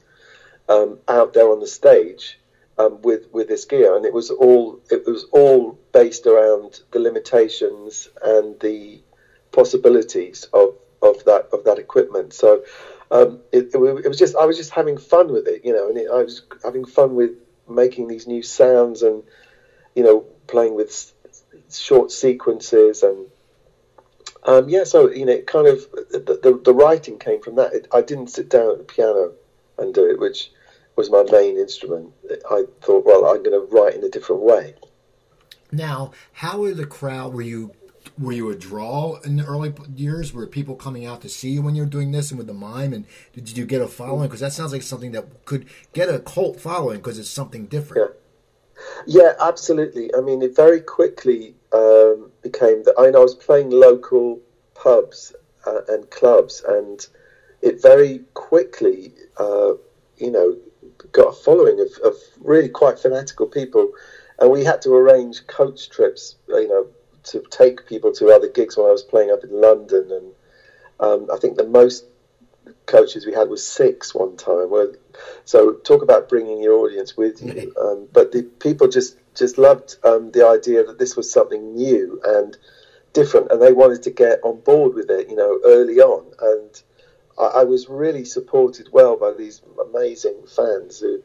um, 0.68 0.98
out 1.08 1.32
there 1.32 1.50
on 1.50 1.60
the 1.60 1.66
stage 1.66 2.38
um, 2.78 3.00
with 3.02 3.26
with 3.32 3.48
this 3.48 3.64
gear, 3.64 3.96
and 3.96 4.04
it 4.04 4.12
was 4.12 4.30
all 4.30 4.80
it 4.90 5.06
was 5.06 5.24
all 5.32 5.78
based 5.92 6.26
around 6.26 6.80
the 6.92 6.98
limitations 6.98 8.08
and 8.22 8.58
the 8.60 9.00
possibilities 9.52 10.44
of, 10.52 10.74
of 11.02 11.24
that 11.24 11.48
of 11.52 11.64
that 11.64 11.78
equipment. 11.78 12.32
So 12.32 12.62
um, 13.10 13.40
it, 13.52 13.70
it, 13.74 14.08
was 14.08 14.18
just 14.18 14.36
I 14.36 14.44
was 14.46 14.56
just 14.56 14.70
having 14.70 14.98
fun 14.98 15.32
with 15.32 15.46
it, 15.46 15.64
you 15.64 15.72
know, 15.72 15.88
and 15.88 15.98
it, 15.98 16.08
I 16.10 16.22
was 16.22 16.42
having 16.62 16.84
fun 16.84 17.14
with 17.14 17.32
making 17.68 18.08
these 18.08 18.26
new 18.26 18.42
sounds 18.42 19.02
and 19.02 19.22
you 19.94 20.02
know 20.02 20.20
playing 20.46 20.74
with 20.74 21.12
short 21.70 22.12
sequences 22.12 23.02
and 23.02 23.26
um, 24.46 24.68
yeah, 24.68 24.84
so 24.84 25.10
you 25.10 25.24
know, 25.24 25.32
it 25.32 25.46
kind 25.46 25.66
of 25.66 25.90
the, 25.90 26.38
the, 26.42 26.60
the 26.62 26.74
writing 26.74 27.18
came 27.18 27.40
from 27.40 27.56
that. 27.56 27.72
It, 27.72 27.88
I 27.92 28.02
didn't 28.02 28.28
sit 28.28 28.50
down 28.50 28.72
at 28.72 28.78
the 28.78 28.84
piano 28.84 29.32
and 29.78 29.94
do 29.94 30.08
it, 30.10 30.20
which 30.20 30.50
was 30.96 31.10
my 31.10 31.24
main 31.30 31.56
instrument. 31.56 32.12
I 32.50 32.64
thought, 32.82 33.06
well, 33.06 33.24
I'm 33.24 33.42
going 33.42 33.58
to 33.58 33.66
write 33.74 33.94
in 33.94 34.04
a 34.04 34.08
different 34.08 34.42
way. 34.42 34.74
Now, 35.72 36.12
how 36.32 36.58
were 36.58 36.74
the 36.74 36.86
crowd? 36.86 37.32
Were 37.32 37.42
you 37.42 37.72
were 38.18 38.32
you 38.32 38.50
a 38.50 38.54
draw 38.54 39.18
in 39.24 39.36
the 39.36 39.44
early 39.44 39.72
years? 39.94 40.32
Were 40.32 40.46
people 40.46 40.76
coming 40.76 41.06
out 41.06 41.20
to 41.22 41.28
see 41.28 41.50
you 41.50 41.62
when 41.62 41.74
you 41.74 41.82
were 41.82 41.88
doing 41.88 42.12
this 42.12 42.30
and 42.30 42.38
with 42.38 42.46
the 42.46 42.54
mime? 42.54 42.92
And 42.92 43.06
did 43.32 43.56
you 43.56 43.66
get 43.66 43.80
a 43.80 43.88
following? 43.88 44.28
Because 44.28 44.40
that 44.40 44.52
sounds 44.52 44.72
like 44.72 44.82
something 44.82 45.12
that 45.12 45.44
could 45.44 45.66
get 45.92 46.08
a 46.08 46.18
cult 46.18 46.60
following 46.60 46.98
because 46.98 47.18
it's 47.18 47.28
something 47.28 47.66
different. 47.66 48.12
Yeah, 49.06 49.22
yeah 49.22 49.32
absolutely. 49.40 50.14
I 50.14 50.20
mean, 50.20 50.42
it 50.42 50.54
very 50.54 50.80
quickly 50.80 51.54
um, 51.72 52.30
became 52.42 52.84
that. 52.84 52.94
I 52.98 53.06
mean, 53.06 53.16
I 53.16 53.20
was 53.20 53.34
playing 53.34 53.70
local 53.70 54.40
pubs 54.74 55.34
uh, 55.66 55.80
and 55.88 56.08
clubs, 56.10 56.62
and 56.66 57.06
it 57.62 57.80
very 57.80 58.20
quickly, 58.34 59.12
uh, 59.38 59.72
you 60.18 60.30
know, 60.30 60.56
got 61.12 61.28
a 61.28 61.32
following 61.32 61.80
of, 61.80 61.88
of 62.04 62.14
really 62.40 62.68
quite 62.68 62.98
fanatical 62.98 63.46
people, 63.46 63.92
and 64.38 64.50
we 64.50 64.64
had 64.64 64.82
to 64.82 64.94
arrange 64.94 65.46
coach 65.46 65.88
trips, 65.88 66.36
you 66.48 66.68
know, 66.68 66.86
to 67.24 67.42
take 67.50 67.86
people 67.86 68.12
to 68.12 68.30
other 68.30 68.48
gigs 68.48 68.76
when 68.76 68.86
I 68.86 68.92
was 68.92 69.02
playing 69.02 69.30
up 69.30 69.44
in 69.44 69.60
London, 69.60 70.10
and 70.10 70.32
um, 71.00 71.28
I 71.32 71.38
think 71.38 71.56
the 71.56 71.66
most 71.66 72.04
coaches 72.86 73.26
we 73.26 73.32
had 73.32 73.48
was 73.48 73.66
six 73.66 74.14
one 74.14 74.36
time. 74.36 74.70
Where, 74.70 74.94
so 75.44 75.74
talk 75.84 76.02
about 76.02 76.28
bringing 76.28 76.62
your 76.62 76.74
audience 76.74 77.16
with 77.16 77.42
you. 77.42 77.72
Um, 77.84 78.08
but 78.12 78.32
the 78.32 78.42
people 78.60 78.88
just 78.88 79.16
just 79.34 79.58
loved 79.58 79.96
um, 80.04 80.30
the 80.30 80.46
idea 80.46 80.84
that 80.84 80.98
this 80.98 81.16
was 81.16 81.30
something 81.30 81.74
new 81.74 82.20
and 82.24 82.56
different, 83.12 83.50
and 83.50 83.60
they 83.60 83.72
wanted 83.72 84.02
to 84.02 84.10
get 84.10 84.40
on 84.42 84.60
board 84.60 84.94
with 84.94 85.10
it, 85.10 85.28
you 85.28 85.36
know, 85.36 85.60
early 85.64 86.00
on. 86.00 86.32
And 86.40 86.82
I, 87.38 87.60
I 87.60 87.64
was 87.64 87.88
really 87.88 88.24
supported 88.24 88.88
well 88.92 89.16
by 89.16 89.32
these 89.32 89.60
amazing 89.88 90.44
fans 90.46 91.00
who 91.00 91.22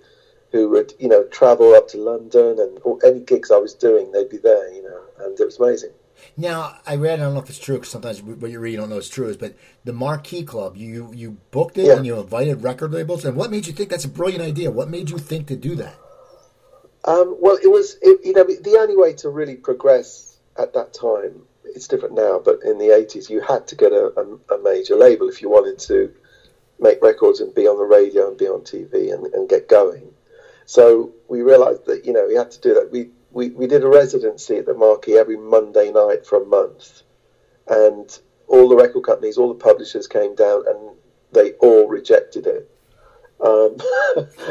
who 0.51 0.69
would 0.69 0.93
you 0.99 1.07
know 1.07 1.23
travel 1.25 1.73
up 1.73 1.87
to 1.89 1.97
London 1.97 2.59
and 2.59 2.79
or 2.83 2.99
any 3.05 3.19
gigs 3.19 3.51
I 3.51 3.57
was 3.57 3.73
doing, 3.73 4.11
they'd 4.11 4.29
be 4.29 4.37
there, 4.37 4.73
you 4.73 4.83
know, 4.83 5.01
and 5.19 5.39
it 5.39 5.45
was 5.45 5.59
amazing. 5.59 5.91
Now 6.35 6.77
I 6.85 6.95
read, 6.95 7.19
I 7.19 7.23
don't 7.23 7.33
know 7.33 7.41
if 7.41 7.49
it's 7.49 7.59
true 7.59 7.75
because 7.75 7.89
sometimes 7.89 8.21
what 8.21 8.51
you 8.51 8.59
read 8.59 8.71
you 8.71 8.77
don't 8.77 8.89
know 8.89 8.97
it's 8.97 9.09
true. 9.09 9.27
Is 9.27 9.37
but 9.37 9.55
the 9.83 9.93
Marquee 9.93 10.43
Club, 10.43 10.75
you 10.75 11.11
you 11.13 11.37
booked 11.51 11.77
it 11.77 11.85
yeah. 11.85 11.97
and 11.97 12.05
you 12.05 12.19
invited 12.19 12.63
record 12.63 12.91
labels, 12.91 13.25
and 13.25 13.35
what 13.35 13.51
made 13.51 13.67
you 13.67 13.73
think 13.73 13.89
that's 13.89 14.05
a 14.05 14.09
brilliant 14.09 14.43
idea? 14.43 14.71
What 14.71 14.89
made 14.89 15.09
you 15.09 15.17
think 15.17 15.47
to 15.47 15.55
do 15.55 15.75
that? 15.75 15.95
Um, 17.05 17.37
well, 17.39 17.57
it 17.61 17.67
was 17.67 17.97
it, 18.01 18.19
you 18.23 18.33
know 18.33 18.43
the 18.43 18.77
only 18.79 18.97
way 18.97 19.13
to 19.13 19.29
really 19.29 19.55
progress 19.55 20.37
at 20.57 20.73
that 20.73 20.93
time. 20.93 21.43
It's 21.63 21.87
different 21.87 22.15
now, 22.15 22.41
but 22.43 22.59
in 22.63 22.77
the 22.77 22.87
'80s, 22.87 23.29
you 23.29 23.41
had 23.41 23.67
to 23.67 23.75
get 23.75 23.91
a, 23.91 24.11
a, 24.17 24.55
a 24.55 24.63
major 24.63 24.95
label 24.95 25.29
if 25.29 25.41
you 25.41 25.49
wanted 25.49 25.79
to 25.79 26.11
make 26.79 27.01
records 27.01 27.41
and 27.41 27.53
be 27.53 27.67
on 27.67 27.77
the 27.77 27.83
radio 27.83 28.27
and 28.27 28.37
be 28.37 28.47
on 28.47 28.61
TV 28.61 29.13
and, 29.13 29.25
and 29.33 29.49
get 29.49 29.67
going. 29.67 30.11
So 30.69 31.13
we 31.27 31.41
realised 31.41 31.87
that 31.87 32.05
you 32.05 32.13
know 32.13 32.27
we 32.27 32.35
had 32.35 32.51
to 32.51 32.61
do 32.61 32.75
that. 32.75 32.91
We, 32.91 33.09
we 33.31 33.49
we 33.49 33.65
did 33.65 33.83
a 33.83 33.87
residency 33.87 34.57
at 34.57 34.67
the 34.67 34.75
Marquee 34.75 35.17
every 35.17 35.35
Monday 35.35 35.91
night 35.91 36.27
for 36.27 36.43
a 36.43 36.45
month, 36.45 37.01
and 37.65 38.07
all 38.45 38.69
the 38.69 38.75
record 38.75 39.01
companies, 39.01 39.39
all 39.39 39.47
the 39.47 39.55
publishers 39.55 40.05
came 40.05 40.35
down, 40.35 40.67
and 40.67 40.91
they 41.31 41.53
all 41.53 41.87
rejected 41.87 42.45
it. 42.45 42.69
Um, 43.43 43.77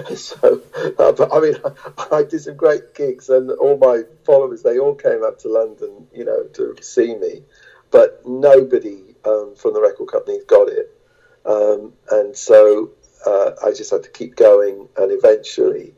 so, 0.16 0.60
uh, 0.98 1.12
but 1.12 1.32
I 1.32 1.38
mean, 1.38 1.54
I, 1.64 2.06
I, 2.16 2.22
did 2.24 2.40
some 2.40 2.56
great 2.56 2.96
gigs, 2.96 3.28
and 3.28 3.52
all 3.52 3.78
my 3.78 4.02
followers, 4.24 4.64
they 4.64 4.80
all 4.80 4.96
came 4.96 5.22
up 5.22 5.38
to 5.42 5.48
London, 5.48 6.08
you 6.12 6.24
know, 6.24 6.42
to 6.54 6.74
see 6.80 7.14
me. 7.14 7.44
But 7.92 8.26
nobody 8.26 9.14
um, 9.24 9.54
from 9.54 9.72
the 9.72 9.80
record 9.80 10.06
companies 10.06 10.42
got 10.48 10.68
it, 10.68 10.92
um, 11.46 11.92
and 12.10 12.36
so 12.36 12.90
uh, 13.24 13.52
I 13.64 13.70
just 13.70 13.92
had 13.92 14.02
to 14.02 14.10
keep 14.10 14.34
going, 14.34 14.88
and 14.96 15.12
eventually, 15.12 15.94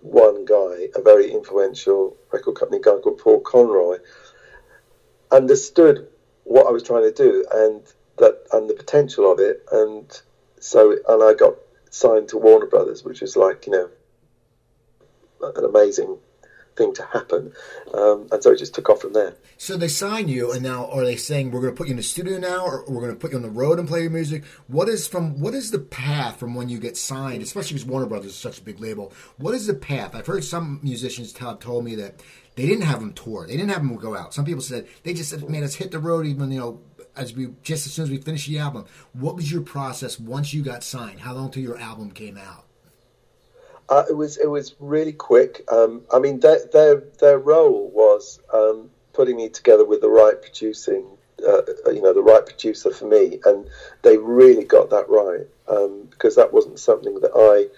one 0.00 0.44
guy, 0.44 0.88
a 0.94 1.02
very 1.02 1.30
influential 1.32 2.16
record 2.32 2.54
company 2.54 2.80
guy 2.80 2.96
called 2.98 3.18
Paul 3.18 3.40
Conroy, 3.40 3.98
understood 5.30 6.08
what 6.44 6.66
I 6.66 6.70
was 6.70 6.82
trying 6.82 7.02
to 7.02 7.12
do 7.12 7.44
and 7.52 7.82
that 8.18 8.46
and 8.52 8.68
the 8.68 8.74
potential 8.74 9.30
of 9.30 9.38
it, 9.38 9.64
and 9.70 10.20
so 10.60 10.96
and 11.08 11.22
I 11.22 11.34
got 11.34 11.54
signed 11.90 12.28
to 12.28 12.38
Warner 12.38 12.66
Brothers, 12.66 13.04
which 13.04 13.20
was 13.20 13.36
like 13.36 13.66
you 13.66 13.72
know 13.72 13.90
an 15.40 15.64
amazing 15.64 16.18
thing 16.78 16.94
to 16.94 17.04
happen, 17.12 17.52
um, 17.92 18.28
and 18.32 18.42
so 18.42 18.52
it 18.52 18.58
just 18.58 18.74
took 18.74 18.88
off 18.88 19.02
from 19.02 19.12
there. 19.12 19.36
So 19.58 19.76
they 19.76 19.88
sign 19.88 20.28
you, 20.28 20.52
and 20.52 20.62
now 20.62 20.86
are 20.90 21.04
they 21.04 21.16
saying 21.16 21.50
we're 21.50 21.60
going 21.60 21.74
to 21.74 21.76
put 21.76 21.88
you 21.88 21.92
in 21.92 21.96
the 21.98 22.02
studio 22.02 22.38
now, 22.38 22.64
or 22.64 22.84
we're 22.88 23.02
going 23.02 23.12
to 23.12 23.18
put 23.18 23.32
you 23.32 23.36
on 23.36 23.42
the 23.42 23.50
road 23.50 23.78
and 23.78 23.88
play 23.88 24.02
your 24.02 24.10
music? 24.10 24.44
What 24.68 24.88
is 24.88 25.06
from 25.06 25.40
what 25.40 25.52
is 25.52 25.70
the 25.70 25.80
path 25.80 26.38
from 26.38 26.54
when 26.54 26.68
you 26.68 26.78
get 26.78 26.96
signed, 26.96 27.42
especially 27.42 27.74
because 27.74 27.86
Warner 27.86 28.06
Brothers 28.06 28.30
is 28.30 28.36
such 28.36 28.58
a 28.58 28.62
big 28.62 28.80
label? 28.80 29.12
What 29.36 29.54
is 29.54 29.66
the 29.66 29.74
path? 29.74 30.14
I've 30.14 30.26
heard 30.26 30.44
some 30.44 30.80
musicians 30.82 31.36
have 31.36 31.58
told 31.58 31.84
me 31.84 31.94
that 31.96 32.22
they 32.54 32.66
didn't 32.66 32.84
have 32.84 33.00
them 33.00 33.12
tour, 33.12 33.46
they 33.46 33.56
didn't 33.56 33.70
have 33.70 33.86
them 33.86 33.96
go 33.96 34.16
out. 34.16 34.32
Some 34.32 34.44
people 34.44 34.62
said 34.62 34.86
they 35.02 35.12
just 35.12 35.48
made 35.48 35.64
us 35.64 35.74
hit 35.74 35.90
the 35.90 35.98
road, 35.98 36.26
even 36.26 36.50
you 36.50 36.60
know. 36.60 36.80
As 37.16 37.34
we 37.34 37.48
just 37.64 37.84
as 37.84 37.92
soon 37.92 38.04
as 38.04 38.10
we 38.10 38.18
finished 38.18 38.46
the 38.46 38.60
album, 38.60 38.84
what 39.12 39.34
was 39.34 39.50
your 39.50 39.62
process 39.62 40.20
once 40.20 40.54
you 40.54 40.62
got 40.62 40.84
signed? 40.84 41.18
How 41.18 41.34
long 41.34 41.50
till 41.50 41.64
your 41.64 41.76
album 41.76 42.12
came 42.12 42.36
out? 42.36 42.67
Uh, 43.88 44.04
it 44.08 44.12
was 44.12 44.36
it 44.36 44.48
was 44.48 44.74
really 44.80 45.12
quick. 45.12 45.64
Um, 45.72 46.02
I 46.12 46.18
mean, 46.18 46.40
their 46.40 46.60
their 46.72 46.96
their 47.20 47.38
role 47.38 47.90
was 47.90 48.40
um, 48.52 48.90
putting 49.14 49.36
me 49.36 49.48
together 49.48 49.84
with 49.84 50.02
the 50.02 50.10
right 50.10 50.40
producing, 50.40 51.06
uh, 51.46 51.62
you 51.86 52.02
know, 52.02 52.12
the 52.12 52.22
right 52.22 52.44
producer 52.44 52.90
for 52.90 53.06
me, 53.06 53.40
and 53.44 53.66
they 54.02 54.18
really 54.18 54.64
got 54.64 54.90
that 54.90 55.08
right 55.08 55.46
um, 55.68 56.08
because 56.10 56.36
that 56.36 56.52
wasn't 56.52 56.78
something 56.78 57.18
that 57.20 57.32
I 57.34 57.68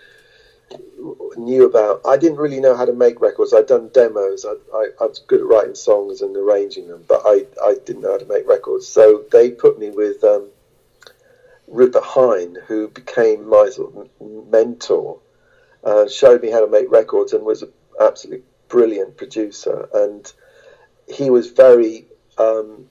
knew 1.37 1.65
about. 1.65 2.01
I 2.07 2.17
didn't 2.17 2.39
really 2.39 2.61
know 2.61 2.77
how 2.77 2.85
to 2.85 2.93
make 2.93 3.21
records. 3.21 3.55
I'd 3.55 3.67
done 3.67 3.89
demos. 3.89 4.45
I, 4.45 4.55
I, 4.75 4.89
I 5.01 5.07
was 5.07 5.21
good 5.21 5.41
at 5.41 5.47
writing 5.47 5.75
songs 5.75 6.23
and 6.23 6.37
arranging 6.37 6.89
them, 6.89 7.05
but 7.07 7.23
I, 7.25 7.47
I 7.63 7.77
didn't 7.85 8.03
know 8.03 8.13
how 8.13 8.19
to 8.19 8.27
make 8.27 8.49
records. 8.49 8.87
So 8.87 9.25
they 9.31 9.51
put 9.51 9.79
me 9.79 9.91
with 9.91 10.23
um, 10.25 10.49
Rupert 11.69 12.05
Hine, 12.05 12.57
who 12.67 12.89
became 12.89 13.49
my 13.49 13.69
sort 13.71 13.95
of 13.97 14.09
mentor 14.49 15.21
uh, 15.85 16.09
showed 16.09 16.43
me 16.43 16.51
how 16.51 16.61
to 16.61 16.71
make 16.71 16.91
records 16.91 17.33
and 17.33 17.45
was 17.45 17.63
an 17.63 17.73
absolutely 18.01 18.45
brilliant 18.69 19.17
producer. 19.17 19.89
And 19.95 20.31
he 21.09 21.31
was 21.31 21.51
very 21.51 22.07
um, 22.39 22.89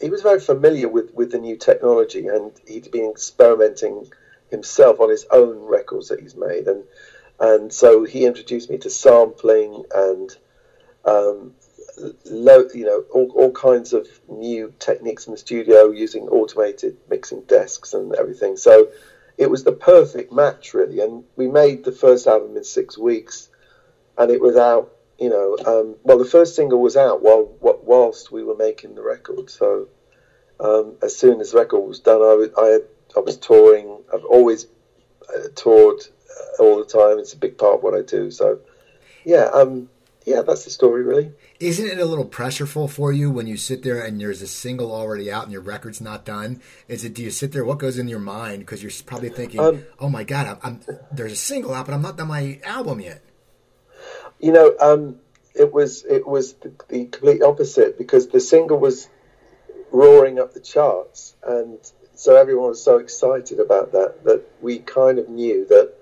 he 0.00 0.10
was 0.10 0.22
very 0.22 0.40
familiar 0.40 0.88
with, 0.88 1.12
with 1.12 1.32
the 1.32 1.38
new 1.38 1.56
technology, 1.56 2.28
and 2.28 2.52
he'd 2.66 2.90
been 2.90 3.10
experimenting 3.10 4.10
himself 4.50 5.00
on 5.00 5.10
his 5.10 5.26
own 5.30 5.58
records 5.58 6.08
that 6.08 6.20
he's 6.20 6.36
made, 6.36 6.66
and 6.66 6.84
and 7.40 7.72
so 7.72 8.04
he 8.04 8.24
introduced 8.24 8.70
me 8.70 8.78
to 8.78 8.90
sampling 8.90 9.84
and 9.94 10.36
um, 11.04 11.54
you 12.24 12.84
know 12.84 13.04
all, 13.10 13.30
all 13.34 13.52
kinds 13.52 13.92
of 13.92 14.06
new 14.28 14.72
techniques 14.78 15.26
in 15.26 15.32
the 15.32 15.38
studio 15.38 15.90
using 15.90 16.28
automated 16.28 16.96
mixing 17.08 17.42
desks 17.42 17.94
and 17.94 18.14
everything. 18.14 18.56
So 18.56 18.88
it 19.38 19.48
was 19.48 19.62
the 19.64 19.72
perfect 19.72 20.32
match, 20.32 20.74
really. 20.74 21.00
And 21.00 21.24
we 21.36 21.46
made 21.46 21.84
the 21.84 21.92
first 21.92 22.26
album 22.26 22.56
in 22.56 22.64
six 22.64 22.98
weeks, 22.98 23.48
and 24.18 24.30
it 24.30 24.40
was 24.40 24.56
out. 24.56 24.92
You 25.18 25.30
know, 25.30 25.56
um, 25.66 25.96
well, 26.04 26.18
the 26.18 26.24
first 26.24 26.54
single 26.54 26.80
was 26.80 26.96
out 26.96 27.22
while 27.22 27.56
whilst 27.60 28.30
we 28.30 28.44
were 28.44 28.56
making 28.56 28.94
the 28.94 29.02
record. 29.02 29.50
So 29.50 29.88
um, 30.60 30.96
as 31.02 31.16
soon 31.16 31.40
as 31.40 31.52
the 31.52 31.58
record 31.58 31.80
was 31.80 32.00
done, 32.00 32.20
I, 32.20 32.46
I, 32.56 32.78
I 33.16 33.20
was 33.20 33.36
touring. 33.36 33.98
I've 34.12 34.24
always 34.24 34.66
uh, 35.28 35.48
toured 35.54 36.02
uh, 36.30 36.62
all 36.62 36.78
the 36.78 36.84
time. 36.84 37.18
It's 37.18 37.32
a 37.32 37.38
big 37.38 37.58
part 37.58 37.76
of 37.76 37.82
what 37.82 37.94
I 37.94 38.02
do. 38.02 38.30
So 38.30 38.60
yeah, 39.24 39.50
um, 39.52 39.88
yeah, 40.28 40.42
that's 40.42 40.64
the 40.64 40.70
story, 40.70 41.02
really. 41.02 41.32
Isn't 41.58 41.86
it 41.86 41.98
a 41.98 42.04
little 42.04 42.26
pressureful 42.26 42.90
for 42.90 43.12
you 43.12 43.30
when 43.30 43.46
you 43.46 43.56
sit 43.56 43.82
there 43.82 44.02
and 44.02 44.20
there's 44.20 44.42
a 44.42 44.46
single 44.46 44.92
already 44.92 45.32
out 45.32 45.44
and 45.44 45.52
your 45.52 45.62
record's 45.62 46.02
not 46.02 46.26
done? 46.26 46.60
Is 46.86 47.02
it 47.02 47.14
do 47.14 47.22
you 47.22 47.30
sit 47.30 47.52
there? 47.52 47.64
What 47.64 47.78
goes 47.78 47.96
in 47.96 48.08
your 48.08 48.18
mind 48.18 48.60
because 48.60 48.82
you're 48.82 48.92
probably 49.06 49.30
thinking, 49.30 49.60
um, 49.60 49.84
"Oh 49.98 50.10
my 50.10 50.24
God, 50.24 50.46
I'm, 50.46 50.58
I'm, 50.62 50.96
there's 51.10 51.32
a 51.32 51.36
single 51.36 51.72
out, 51.72 51.86
but 51.86 51.94
I'm 51.94 52.02
not 52.02 52.18
done 52.18 52.28
my 52.28 52.60
album 52.62 53.00
yet." 53.00 53.22
You 54.38 54.52
know, 54.52 54.76
um, 54.78 55.16
it 55.54 55.72
was 55.72 56.04
it 56.04 56.26
was 56.26 56.52
the, 56.54 56.72
the 56.88 57.06
complete 57.06 57.42
opposite 57.42 57.96
because 57.96 58.28
the 58.28 58.40
single 58.40 58.78
was 58.78 59.08
roaring 59.90 60.38
up 60.38 60.52
the 60.52 60.60
charts, 60.60 61.34
and 61.42 61.78
so 62.14 62.36
everyone 62.36 62.68
was 62.68 62.82
so 62.82 62.98
excited 62.98 63.60
about 63.60 63.92
that 63.92 64.24
that 64.24 64.44
we 64.60 64.78
kind 64.78 65.18
of 65.18 65.30
knew 65.30 65.66
that 65.68 65.94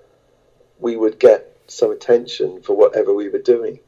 we 0.79 0.97
would 0.97 1.17
get 1.17 1.57
some 1.67 1.91
attention 1.91 2.61
for 2.61 2.75
whatever 2.75 3.13
we 3.13 3.29
were 3.29 3.39
doing 3.39 3.79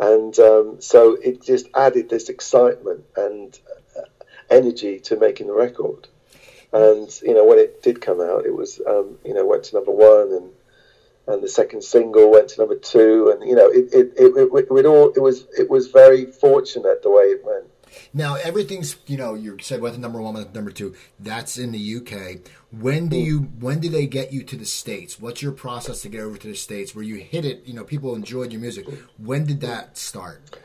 and 0.00 0.38
um, 0.38 0.80
so 0.80 1.16
it 1.22 1.42
just 1.42 1.68
added 1.74 2.08
this 2.08 2.28
excitement 2.30 3.04
and 3.16 3.58
uh, 3.96 4.02
energy 4.48 4.98
to 5.00 5.16
making 5.16 5.46
the 5.46 5.52
record. 5.52 6.08
And 6.72 7.08
you 7.22 7.34
know, 7.34 7.44
when 7.44 7.58
it 7.58 7.82
did 7.82 8.00
come 8.00 8.20
out, 8.20 8.46
it 8.46 8.54
was 8.54 8.80
um, 8.86 9.18
you 9.24 9.34
know 9.34 9.46
went 9.46 9.64
to 9.64 9.76
number 9.76 9.92
one, 9.92 10.32
and 10.32 10.50
and 11.26 11.42
the 11.42 11.48
second 11.48 11.84
single 11.84 12.30
went 12.30 12.48
to 12.50 12.60
number 12.60 12.76
two, 12.76 13.30
and 13.30 13.48
you 13.48 13.54
know, 13.54 13.68
it 13.68 13.92
it, 13.92 14.12
it, 14.16 14.32
it, 14.36 14.66
it 14.70 14.86
all 14.86 15.10
it 15.10 15.20
was 15.20 15.46
it 15.56 15.68
was 15.68 15.88
very 15.88 16.26
fortunate 16.26 17.02
the 17.02 17.10
way 17.10 17.24
it 17.24 17.44
went. 17.44 17.69
Now 18.12 18.34
everything's 18.36 18.96
you 19.06 19.16
know 19.16 19.34
you 19.34 19.58
said 19.60 19.80
to 19.80 19.98
number 19.98 20.20
one, 20.20 20.34
went 20.34 20.54
number 20.54 20.70
two. 20.70 20.94
That's 21.18 21.58
in 21.58 21.72
the 21.72 21.96
UK. 21.96 22.40
When 22.70 23.08
do 23.08 23.16
hmm. 23.18 23.24
you 23.24 23.38
when 23.58 23.80
do 23.80 23.88
they 23.88 24.06
get 24.06 24.32
you 24.32 24.42
to 24.44 24.56
the 24.56 24.64
states? 24.64 25.20
What's 25.20 25.42
your 25.42 25.52
process 25.52 26.02
to 26.02 26.08
get 26.08 26.20
over 26.20 26.36
to 26.36 26.48
the 26.48 26.54
states 26.54 26.94
where 26.94 27.04
you 27.04 27.16
hit 27.16 27.44
it? 27.44 27.62
You 27.66 27.74
know, 27.74 27.84
people 27.84 28.14
enjoyed 28.14 28.52
your 28.52 28.60
music. 28.60 28.86
When 29.18 29.44
did 29.44 29.60
that 29.62 29.96
start? 29.96 30.56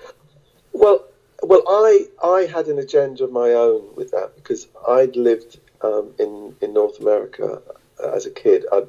Well, 0.74 1.06
well, 1.44 1.64
I 1.68 2.08
I 2.24 2.48
had 2.52 2.68
an 2.68 2.80
agenda 2.80 3.24
of 3.24 3.32
my 3.32 3.52
own 3.52 3.96
with 3.96 4.12
that 4.12 4.36
because 4.36 4.68
I'd 4.88 5.16
lived 5.16 5.60
um, 5.82 6.14
in 6.20 6.56
in 6.62 6.74
North 6.74 7.00
America 7.00 7.62
as 8.14 8.26
a 8.26 8.32
kid. 8.32 8.66
I 8.72 8.84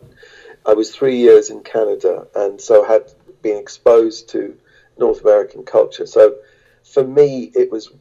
I 0.64 0.74
was 0.74 0.94
three 0.94 1.16
years 1.16 1.50
in 1.50 1.60
Canada, 1.60 2.26
and 2.34 2.60
so 2.60 2.84
had 2.84 3.12
been 3.42 3.58
exposed 3.58 4.28
to 4.30 4.56
North 4.98 5.20
American 5.20 5.64
culture. 5.64 6.06
So 6.06 6.36
for 6.82 7.04
me, 7.04 7.50
it 7.54 7.70
was 7.70 7.92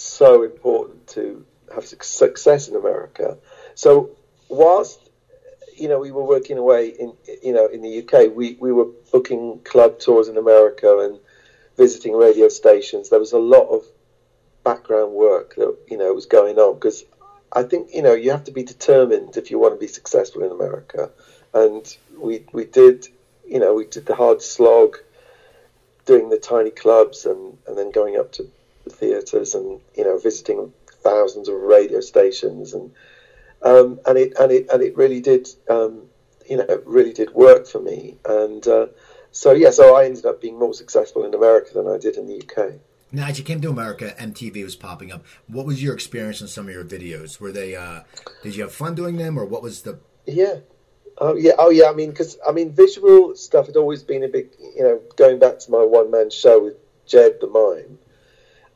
so 0.00 0.42
important 0.42 1.06
to 1.08 1.44
have 1.74 1.84
success 1.84 2.68
in 2.68 2.76
America. 2.76 3.36
So 3.74 4.10
whilst 4.48 5.10
you 5.76 5.88
know 5.88 5.98
we 5.98 6.10
were 6.10 6.24
working 6.24 6.58
away 6.58 6.88
in 6.88 7.12
you 7.42 7.52
know 7.52 7.66
in 7.66 7.82
the 7.82 8.02
UK, 8.02 8.34
we 8.34 8.56
we 8.60 8.72
were 8.72 8.86
booking 9.12 9.60
club 9.64 9.98
tours 9.98 10.28
in 10.28 10.36
America 10.36 11.00
and 11.00 11.18
visiting 11.76 12.14
radio 12.14 12.48
stations. 12.48 13.08
There 13.08 13.18
was 13.18 13.32
a 13.32 13.38
lot 13.38 13.68
of 13.68 13.84
background 14.64 15.12
work 15.12 15.54
that 15.56 15.76
you 15.88 15.96
know 15.96 16.12
was 16.12 16.26
going 16.26 16.58
on 16.58 16.74
because 16.74 17.04
I 17.52 17.62
think 17.62 17.94
you 17.94 18.02
know 18.02 18.14
you 18.14 18.30
have 18.30 18.44
to 18.44 18.52
be 18.52 18.62
determined 18.62 19.36
if 19.36 19.50
you 19.50 19.58
want 19.58 19.74
to 19.74 19.80
be 19.80 19.86
successful 19.86 20.42
in 20.42 20.50
America, 20.50 21.10
and 21.52 21.96
we 22.16 22.44
we 22.52 22.64
did 22.64 23.08
you 23.46 23.58
know 23.58 23.74
we 23.74 23.86
did 23.86 24.06
the 24.06 24.14
hard 24.14 24.42
slog, 24.42 24.96
doing 26.06 26.30
the 26.30 26.38
tiny 26.38 26.70
clubs 26.70 27.26
and 27.26 27.58
and 27.66 27.76
then 27.76 27.90
going 27.90 28.16
up 28.16 28.32
to 28.32 28.50
theatres 28.90 29.54
and 29.54 29.80
you 29.96 30.04
know 30.04 30.18
visiting 30.18 30.72
thousands 31.02 31.48
of 31.48 31.54
radio 31.56 32.00
stations 32.00 32.74
and 32.74 32.92
um, 33.62 34.00
and 34.06 34.18
it 34.18 34.32
and 34.38 34.52
it 34.52 34.66
and 34.70 34.82
it 34.82 34.96
really 34.96 35.20
did 35.20 35.48
um, 35.68 36.02
you 36.48 36.56
know 36.56 36.64
it 36.68 36.86
really 36.86 37.12
did 37.12 37.32
work 37.34 37.66
for 37.66 37.80
me 37.80 38.16
and 38.24 38.66
uh, 38.66 38.86
so 39.30 39.52
yeah 39.52 39.70
so 39.70 39.96
I 39.96 40.04
ended 40.04 40.26
up 40.26 40.40
being 40.40 40.58
more 40.58 40.74
successful 40.74 41.24
in 41.24 41.34
America 41.34 41.74
than 41.74 41.88
I 41.88 41.98
did 41.98 42.16
in 42.16 42.26
the 42.26 42.42
UK. 42.42 42.80
Now, 43.12 43.26
as 43.26 43.38
you 43.38 43.44
came 43.44 43.60
to 43.62 43.70
America, 43.70 44.14
MTV 44.18 44.62
was 44.62 44.76
popping 44.76 45.10
up. 45.10 45.24
What 45.48 45.66
was 45.66 45.82
your 45.82 45.94
experience 45.94 46.40
in 46.40 46.46
some 46.46 46.68
of 46.68 46.74
your 46.74 46.84
videos? 46.84 47.40
Were 47.40 47.50
they? 47.50 47.74
Uh, 47.74 48.02
did 48.42 48.54
you 48.54 48.62
have 48.62 48.72
fun 48.72 48.94
doing 48.94 49.16
them, 49.16 49.36
or 49.36 49.44
what 49.44 49.62
was 49.62 49.82
the? 49.82 49.98
Yeah, 50.26 50.58
oh 51.18 51.34
yeah, 51.34 51.52
oh 51.58 51.70
yeah. 51.70 51.90
I 51.90 51.92
mean, 51.92 52.10
because 52.10 52.38
I 52.46 52.52
mean, 52.52 52.70
visual 52.70 53.34
stuff 53.34 53.66
had 53.66 53.76
always 53.76 54.04
been 54.04 54.22
a 54.22 54.28
big. 54.28 54.50
You 54.76 54.82
know, 54.84 55.00
going 55.16 55.40
back 55.40 55.58
to 55.60 55.70
my 55.72 55.82
one 55.82 56.12
man 56.12 56.30
show 56.30 56.62
with 56.62 56.76
Jed 57.04 57.38
the 57.40 57.48
Mime, 57.48 57.98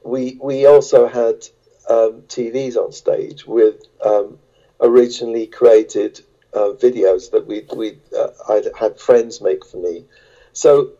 we 0.04 0.38
we 0.40 0.66
also 0.66 1.08
had 1.08 1.46
um, 1.88 2.22
TVs 2.28 2.76
on 2.76 2.92
stage 2.92 3.46
with 3.46 3.82
um, 4.04 4.38
originally 4.80 5.46
created 5.46 6.22
uh, 6.52 6.70
videos 6.78 7.30
that 7.32 7.46
we 7.46 7.66
we 7.74 7.98
uh, 8.16 8.28
I'd 8.48 8.68
had 8.78 9.00
friends 9.00 9.40
make 9.40 9.64
for 9.64 9.78
me. 9.78 10.04
So 10.52 10.92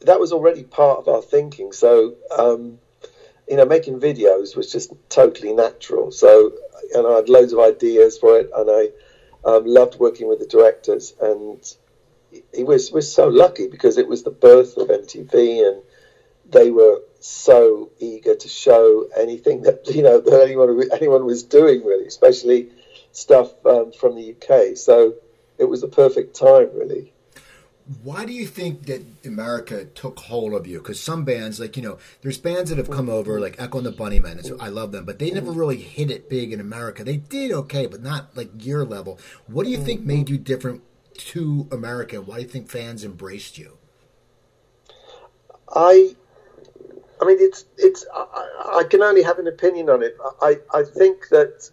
that 0.00 0.18
was 0.18 0.32
already 0.32 0.64
part 0.64 0.98
of 1.00 1.08
our 1.08 1.22
thinking. 1.22 1.72
So 1.72 2.14
um, 2.36 2.78
you 3.48 3.56
know, 3.56 3.66
making 3.66 4.00
videos 4.00 4.56
was 4.56 4.70
just 4.70 4.92
totally 5.08 5.52
natural. 5.52 6.10
So 6.10 6.52
and 6.94 7.06
I 7.06 7.16
had 7.16 7.28
loads 7.28 7.52
of 7.52 7.58
ideas 7.58 8.18
for 8.18 8.38
it, 8.38 8.50
and 8.54 8.70
I 8.70 8.90
um, 9.48 9.64
loved 9.64 9.98
working 9.98 10.28
with 10.28 10.38
the 10.38 10.46
directors. 10.46 11.14
And 11.20 11.60
it 12.52 12.66
was 12.66 12.92
was 12.92 13.12
so 13.12 13.28
lucky 13.28 13.66
because 13.68 13.98
it 13.98 14.08
was 14.08 14.22
the 14.22 14.30
birth 14.30 14.76
of 14.76 14.88
MTV, 14.88 15.66
and 15.66 15.82
they 16.52 16.70
were 16.70 17.00
so 17.20 17.90
eager 17.98 18.34
to 18.34 18.48
show 18.48 19.08
anything 19.16 19.62
that 19.62 19.86
you 19.94 20.02
know 20.02 20.20
that 20.20 20.42
anyone 20.42 20.88
anyone 20.92 21.24
was 21.24 21.42
doing 21.42 21.84
really, 21.84 22.06
especially 22.06 22.68
stuff 23.12 23.52
um, 23.66 23.92
from 23.92 24.16
the 24.16 24.34
UK. 24.34 24.76
So 24.76 25.14
it 25.58 25.64
was 25.64 25.80
the 25.80 25.88
perfect 25.88 26.36
time, 26.36 26.70
really. 26.74 27.12
why 28.02 28.24
do 28.24 28.32
you 28.32 28.46
think 28.46 28.86
that 28.86 29.02
America 29.24 29.84
took 29.84 30.18
hold 30.20 30.54
of 30.54 30.66
you? 30.66 30.78
Because 30.78 31.00
some 31.00 31.24
bands, 31.24 31.60
like 31.60 31.76
you 31.76 31.82
know, 31.82 31.98
there's 32.22 32.38
bands 32.38 32.70
that 32.70 32.78
have 32.78 32.90
come 32.90 33.06
mm-hmm. 33.06 33.16
over, 33.16 33.40
like 33.40 33.56
Echo 33.58 33.78
and 33.78 33.86
the 33.86 33.92
Bunnymen. 33.92 34.32
and 34.32 34.46
so 34.46 34.56
I 34.60 34.68
love 34.68 34.92
them, 34.92 35.04
but 35.04 35.18
they 35.18 35.30
never 35.30 35.50
mm-hmm. 35.50 35.58
really 35.58 35.76
hit 35.76 36.10
it 36.10 36.28
big 36.28 36.52
in 36.52 36.60
America. 36.60 37.04
They 37.04 37.16
did 37.16 37.52
okay, 37.52 37.86
but 37.86 38.02
not 38.02 38.36
like 38.36 38.50
your 38.64 38.84
level. 38.84 39.18
What 39.46 39.64
do 39.64 39.70
you 39.70 39.78
think 39.78 40.02
made 40.02 40.26
mm-hmm. 40.26 40.34
you 40.34 40.38
different 40.38 40.82
to 41.14 41.68
America? 41.70 42.20
Why 42.20 42.36
do 42.36 42.42
you 42.42 42.48
think 42.48 42.70
fans 42.70 43.04
embraced 43.04 43.58
you? 43.58 43.78
I, 45.74 46.16
I 47.22 47.24
mean, 47.24 47.36
it's 47.38 47.66
it's. 47.78 48.04
I, 48.12 48.80
I 48.80 48.84
can 48.90 49.00
only 49.00 49.22
have 49.22 49.38
an 49.38 49.46
opinion 49.46 49.88
on 49.88 50.02
it. 50.02 50.16
I 50.42 50.58
I 50.74 50.82
think 50.82 51.28
that 51.28 51.70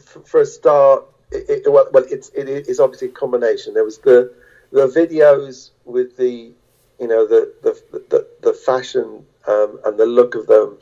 for, 0.00 0.20
for 0.20 0.40
a 0.42 0.46
start, 0.46 1.04
it, 1.32 1.64
it, 1.66 1.72
well, 1.72 1.88
well, 1.92 2.04
it's 2.08 2.28
it 2.28 2.48
is 2.48 2.78
obviously 2.78 3.08
a 3.08 3.10
combination. 3.10 3.74
There 3.74 3.82
was 3.84 3.98
the 3.98 4.32
the 4.70 4.86
videos 4.86 5.70
with 5.84 6.16
the 6.16 6.52
you 7.00 7.08
know 7.08 7.26
the 7.26 7.52
the 7.62 7.72
the, 8.08 8.28
the 8.40 8.52
fashion 8.52 9.26
um, 9.48 9.80
and 9.84 9.98
the 9.98 10.06
look 10.06 10.36
of 10.36 10.46
them, 10.46 10.78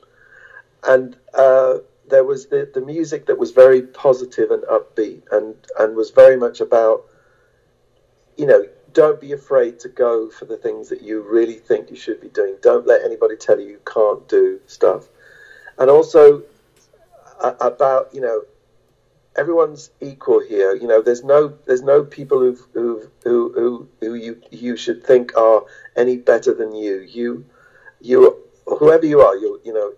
and 0.84 1.16
uh, 1.32 1.78
there 2.10 2.24
was 2.24 2.48
the 2.48 2.70
the 2.74 2.82
music 2.82 3.24
that 3.26 3.38
was 3.38 3.52
very 3.52 3.80
positive 3.80 4.50
and 4.50 4.62
upbeat 4.64 5.22
and 5.32 5.54
and 5.78 5.96
was 5.96 6.10
very 6.10 6.36
much 6.36 6.60
about 6.60 7.06
you 8.36 8.44
know 8.44 8.66
don't 8.92 9.20
be 9.20 9.32
afraid 9.32 9.80
to 9.80 9.88
go 9.88 10.30
for 10.30 10.44
the 10.44 10.56
things 10.56 10.88
that 10.88 11.02
you 11.02 11.20
really 11.22 11.54
think 11.54 11.90
you 11.90 11.96
should 11.96 12.20
be 12.20 12.28
doing. 12.28 12.56
Don't 12.60 12.86
let 12.86 13.04
anybody 13.04 13.36
tell 13.36 13.58
you 13.58 13.68
you 13.68 13.80
can't 13.84 14.28
do 14.28 14.60
stuff. 14.66 15.08
And 15.78 15.90
also 15.90 16.42
about 17.40 18.14
you 18.14 18.20
know 18.20 18.42
everyone's 19.36 19.90
equal 20.00 20.40
here. 20.40 20.74
You 20.74 20.86
know, 20.86 21.02
there's 21.02 21.24
no 21.24 21.56
there's 21.66 21.82
no 21.82 22.04
people 22.04 22.40
who 22.40 22.58
who 22.74 23.10
who 23.24 23.88
who 24.00 24.14
you 24.14 24.40
you 24.50 24.76
should 24.76 25.04
think 25.04 25.36
are 25.36 25.64
any 25.96 26.16
better 26.16 26.54
than 26.54 26.74
you. 26.74 27.00
You 27.00 27.46
you 28.00 28.42
whoever 28.66 29.06
you 29.06 29.20
are, 29.20 29.36
you 29.36 29.60
you 29.64 29.72
know, 29.72 29.94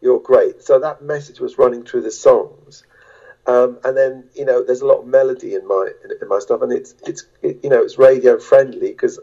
you're 0.00 0.20
great. 0.20 0.62
So 0.62 0.78
that 0.80 1.02
message 1.02 1.40
was 1.40 1.58
running 1.58 1.84
through 1.84 2.02
the 2.02 2.10
songs. 2.10 2.84
Um, 3.48 3.78
and 3.82 3.96
then 3.96 4.24
you 4.34 4.44
know, 4.44 4.62
there's 4.62 4.82
a 4.82 4.86
lot 4.86 4.98
of 4.98 5.06
melody 5.06 5.54
in 5.54 5.66
my 5.66 5.90
in 6.20 6.28
my 6.28 6.38
stuff, 6.38 6.60
and 6.60 6.70
it's 6.70 6.94
it's 7.06 7.24
it, 7.42 7.58
you 7.62 7.70
know 7.70 7.82
it's 7.82 7.98
radio 7.98 8.38
friendly 8.38 8.88
because 8.88 9.18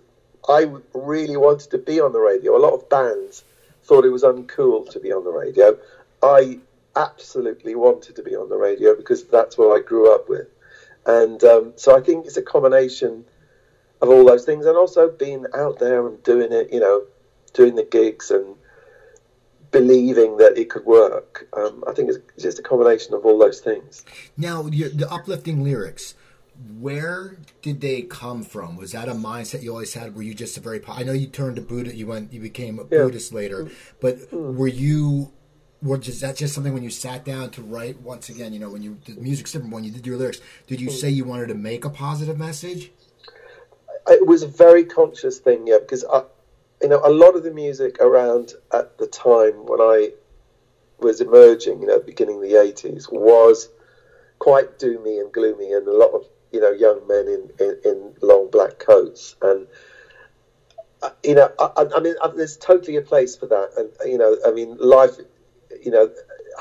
I 0.49 0.65
really 0.95 1.37
wanted 1.37 1.69
to 1.71 1.77
be 1.77 2.01
on 2.01 2.11
the 2.11 2.19
radio. 2.19 2.57
A 2.57 2.59
lot 2.59 2.73
of 2.73 2.89
bands 2.89 3.43
thought 3.83 4.03
it 4.03 4.09
was 4.09 4.23
uncool 4.23 4.89
to 4.91 4.99
be 4.99 5.11
on 5.11 5.23
the 5.23 5.29
radio. 5.29 5.77
I 6.23 6.57
absolutely 6.95 7.75
wanted 7.75 8.15
to 8.15 8.23
be 8.23 8.35
on 8.35 8.49
the 8.49 8.57
radio 8.57 8.95
because 8.95 9.25
that's 9.25 9.59
what 9.59 9.77
I 9.77 9.83
grew 9.83 10.11
up 10.11 10.27
with, 10.27 10.47
and 11.05 11.43
um, 11.43 11.73
so 11.75 11.95
I 11.95 12.01
think 12.01 12.25
it's 12.25 12.37
a 12.37 12.41
combination 12.41 13.25
of 14.01 14.09
all 14.09 14.25
those 14.25 14.43
things, 14.43 14.65
and 14.65 14.75
also 14.75 15.07
being 15.07 15.45
out 15.53 15.77
there 15.77 16.07
and 16.07 16.21
doing 16.23 16.51
it. 16.51 16.73
You 16.73 16.79
know, 16.79 17.03
doing 17.53 17.75
the 17.75 17.83
gigs 17.83 18.31
and 18.31 18.55
believing 19.75 20.37
that 20.37 20.57
it 20.57 20.69
could 20.69 20.85
work. 20.85 21.49
Um, 21.51 21.83
I 21.85 21.91
think 21.91 22.09
it's 22.09 22.19
just 22.41 22.59
a 22.59 22.61
combination 22.61 23.13
of 23.13 23.25
all 23.25 23.37
those 23.37 23.59
things. 23.59 24.05
Now, 24.37 24.63
the 24.63 25.07
uplifting 25.11 25.63
lyrics, 25.63 26.15
where 26.79 27.37
did 27.61 27.81
they 27.81 28.03
come 28.03 28.43
from? 28.43 28.77
Was 28.77 28.93
that 28.93 29.09
a 29.09 29.13
mindset 29.13 29.63
you 29.63 29.71
always 29.71 29.93
had? 29.93 30.15
Were 30.15 30.21
you 30.21 30.33
just 30.33 30.55
a 30.55 30.61
very? 30.61 30.81
I 30.87 31.03
know 31.03 31.11
you 31.11 31.27
turned 31.27 31.57
to 31.57 31.61
Buddha. 31.61 31.93
You 31.93 32.07
went. 32.07 32.31
You 32.31 32.39
became 32.39 32.79
a 32.79 32.83
yeah. 32.83 33.03
Buddhist 33.03 33.33
later, 33.33 33.69
but 33.99 34.15
mm. 34.31 34.55
were 34.55 34.69
you? 34.69 35.33
Were 35.81 35.97
just 35.97 36.21
that 36.21 36.37
just 36.37 36.53
something 36.55 36.73
when 36.73 36.83
you 36.83 36.89
sat 36.89 37.25
down 37.25 37.49
to 37.51 37.61
write? 37.61 37.99
Once 37.99 38.29
again, 38.29 38.53
you 38.53 38.59
know, 38.59 38.69
when 38.69 38.81
you 38.81 38.97
the 39.05 39.15
music's 39.15 39.51
different. 39.51 39.73
When 39.73 39.83
you 39.83 39.91
did 39.91 40.07
your 40.07 40.15
lyrics, 40.15 40.39
did 40.67 40.79
you 40.79 40.87
mm. 40.87 40.93
say 40.93 41.09
you 41.09 41.25
wanted 41.25 41.47
to 41.49 41.55
make 41.55 41.83
a 41.83 41.89
positive 41.89 42.39
message? 42.39 42.91
It 44.07 44.25
was 44.25 44.41
a 44.41 44.47
very 44.47 44.85
conscious 44.85 45.39
thing, 45.39 45.67
yeah, 45.67 45.79
because 45.79 46.05
I, 46.05 46.23
you 46.81 46.89
know, 46.89 47.01
a 47.03 47.09
lot 47.09 47.35
of 47.35 47.43
the 47.43 47.51
music 47.51 47.99
around 47.99 48.53
at 48.73 48.97
the 48.97 49.07
time 49.07 49.65
when 49.65 49.79
I 49.79 50.11
was 50.99 51.21
emerging, 51.21 51.81
you 51.81 51.87
know, 51.87 51.99
beginning 51.99 52.37
of 52.37 52.41
the 52.41 52.53
80s, 52.53 53.11
was 53.11 53.69
quite 54.39 54.77
doomy 54.77 55.19
and 55.19 55.31
gloomy, 55.31 55.73
and 55.73 55.87
a 55.87 55.93
lot 55.93 56.11
of, 56.11 56.25
you 56.51 56.59
know, 56.59 56.71
young 56.71 57.05
men 57.07 57.27
in, 57.27 57.49
in, 57.59 57.79
in 57.83 58.13
long 58.21 58.49
black 58.49 58.79
coats. 58.79 59.35
And, 59.41 59.67
uh, 61.01 61.09
you 61.23 61.35
know, 61.35 61.51
I, 61.59 61.85
I 61.95 61.99
mean, 61.99 62.15
I, 62.21 62.25
uh, 62.25 62.27
there's 62.29 62.57
totally 62.57 62.97
a 62.97 63.01
place 63.01 63.35
for 63.35 63.47
that. 63.47 63.71
And, 63.77 63.89
you 64.09 64.17
know, 64.17 64.37
I 64.45 64.51
mean, 64.51 64.77
life, 64.77 65.17
you 65.83 65.91
know, 65.91 66.09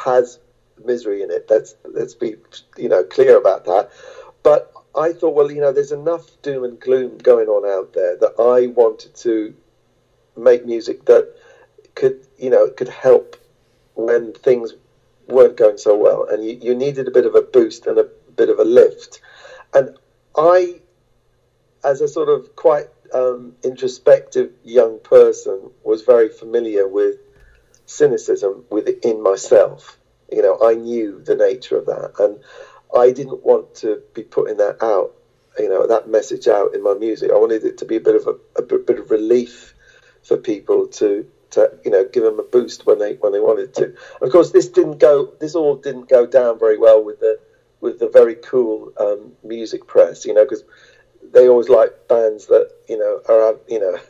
has 0.03 0.39
misery 0.85 1.23
in 1.23 1.31
it. 1.31 1.47
Let's, 1.49 1.75
let's 1.85 2.15
be, 2.15 2.37
you 2.77 2.89
know, 2.89 3.05
clear 3.05 3.37
about 3.37 3.65
that. 3.65 3.91
But 4.43 4.73
I 4.97 5.13
thought, 5.13 5.35
well, 5.35 5.51
you 5.51 5.61
know, 5.61 5.73
there's 5.73 5.93
enough 5.93 6.41
doom 6.43 6.65
and 6.65 6.79
gloom 6.79 7.19
going 7.19 7.49
on 7.49 7.69
out 7.69 7.95
there 7.95 8.17
that 8.17 8.35
I 8.39 8.69
wanted 8.69 9.15
to 9.17 9.55
make 10.37 10.65
music 10.65 11.05
that 11.07 11.35
could 11.95 12.27
you 12.39 12.51
know 12.51 12.69
could 12.71 12.89
help 12.89 13.37
when 13.95 14.33
things 14.33 14.75
weren't 15.29 15.57
going 15.57 15.79
so 15.79 15.97
well, 15.97 16.27
and 16.31 16.45
you, 16.45 16.59
you 16.61 16.75
needed 16.75 17.09
a 17.09 17.11
bit 17.11 17.27
of 17.27 17.35
a 17.35 17.43
boost 17.43 17.87
and 17.87 17.99
a 17.99 18.09
bit 18.37 18.49
of 18.49 18.59
a 18.59 18.65
lift. 18.65 19.21
And 19.73 19.97
I, 20.37 20.81
as 21.83 22.01
a 22.01 22.09
sort 22.09 22.29
of 22.29 22.55
quite 22.57 22.87
um, 23.13 23.55
introspective 23.63 24.53
young 24.65 24.99
person, 25.01 25.71
was 25.83 26.03
very 26.03 26.29
familiar 26.29 26.87
with 26.87 27.17
cynicism 27.87 28.65
within 28.71 29.23
myself. 29.23 29.99
You 30.31 30.43
know, 30.43 30.59
I 30.63 30.75
knew 30.75 31.23
the 31.23 31.37
nature 31.37 31.77
of 31.79 31.87
that, 31.87 32.13
and 32.19 32.41
I 32.97 33.13
didn't 33.13 33.45
want 33.45 33.75
to 33.77 34.03
be 34.15 34.23
putting 34.23 34.57
that 34.59 34.83
out. 34.83 35.13
You 35.59 35.69
know, 35.69 35.87
that 35.87 36.09
message 36.09 36.49
out 36.49 36.75
in 36.75 36.83
my 36.83 36.95
music. 36.95 37.31
I 37.31 37.39
wanted 37.39 37.65
it 37.65 37.79
to 37.79 37.85
be 37.85 37.97
a 37.97 38.01
bit 38.01 38.17
of 38.17 38.27
a, 38.27 38.61
a 38.61 38.63
bit 38.63 38.99
of 38.99 39.11
relief 39.11 39.74
for 40.25 40.37
people 40.37 40.89
to 40.89 41.31
to 41.51 41.71
you 41.85 41.91
know 41.91 42.05
give 42.05 42.25
them 42.25 42.41
a 42.41 42.43
boost 42.43 42.87
when 42.87 42.99
they 42.99 43.15
when 43.15 43.33
they 43.33 43.41
wanted 43.41 43.75
to. 43.75 43.95
Of 44.21 44.33
course, 44.33 44.51
this 44.51 44.69
didn't 44.69 44.99
go. 44.99 45.33
This 45.41 45.55
all 45.55 45.77
didn't 45.77 46.09
go 46.09 46.27
down 46.27 46.59
very 46.59 46.79
well 46.79 47.05
with 47.05 47.21
the 47.21 47.39
with 47.81 47.99
the 47.99 48.09
very 48.09 48.35
cool 48.35 48.93
um, 48.99 49.33
music 49.43 49.87
press. 49.87 50.25
You 50.25 50.35
know, 50.35 50.45
because 50.45 50.65
they 51.33 51.49
always 51.49 51.69
like 51.69 52.09
bands 52.09 52.47
that 52.47 52.71
you 52.89 52.99
know 52.99 53.21
are 53.29 53.57
you 53.69 53.81
know. 53.81 53.99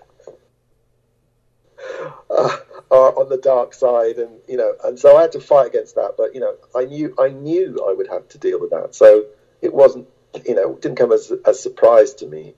Uh, 2.31 2.57
are 2.91 3.19
on 3.19 3.29
the 3.29 3.37
dark 3.37 3.75
side, 3.75 4.17
and 4.17 4.31
you 4.49 4.57
know, 4.57 4.75
and 4.85 4.99
so 4.99 5.17
I 5.17 5.23
had 5.23 5.33
to 5.33 5.41
fight 5.41 5.67
against 5.67 5.95
that. 5.97 6.15
But 6.17 6.35
you 6.35 6.41
know, 6.41 6.55
I 6.75 6.85
knew 6.85 7.15
I 7.19 7.29
knew 7.29 7.85
I 7.89 7.93
would 7.93 8.09
have 8.09 8.29
to 8.31 8.39
deal 8.39 8.61
with 8.61 8.71
that, 8.71 8.95
so 8.95 9.27
it 9.61 9.73
wasn't, 9.73 10.09
you 10.47 10.55
know, 10.55 10.75
didn't 10.75 10.97
come 10.97 11.13
as 11.13 11.33
a 11.45 11.55
surprise 11.55 12.15
to 12.15 12.27
me. 12.27 12.55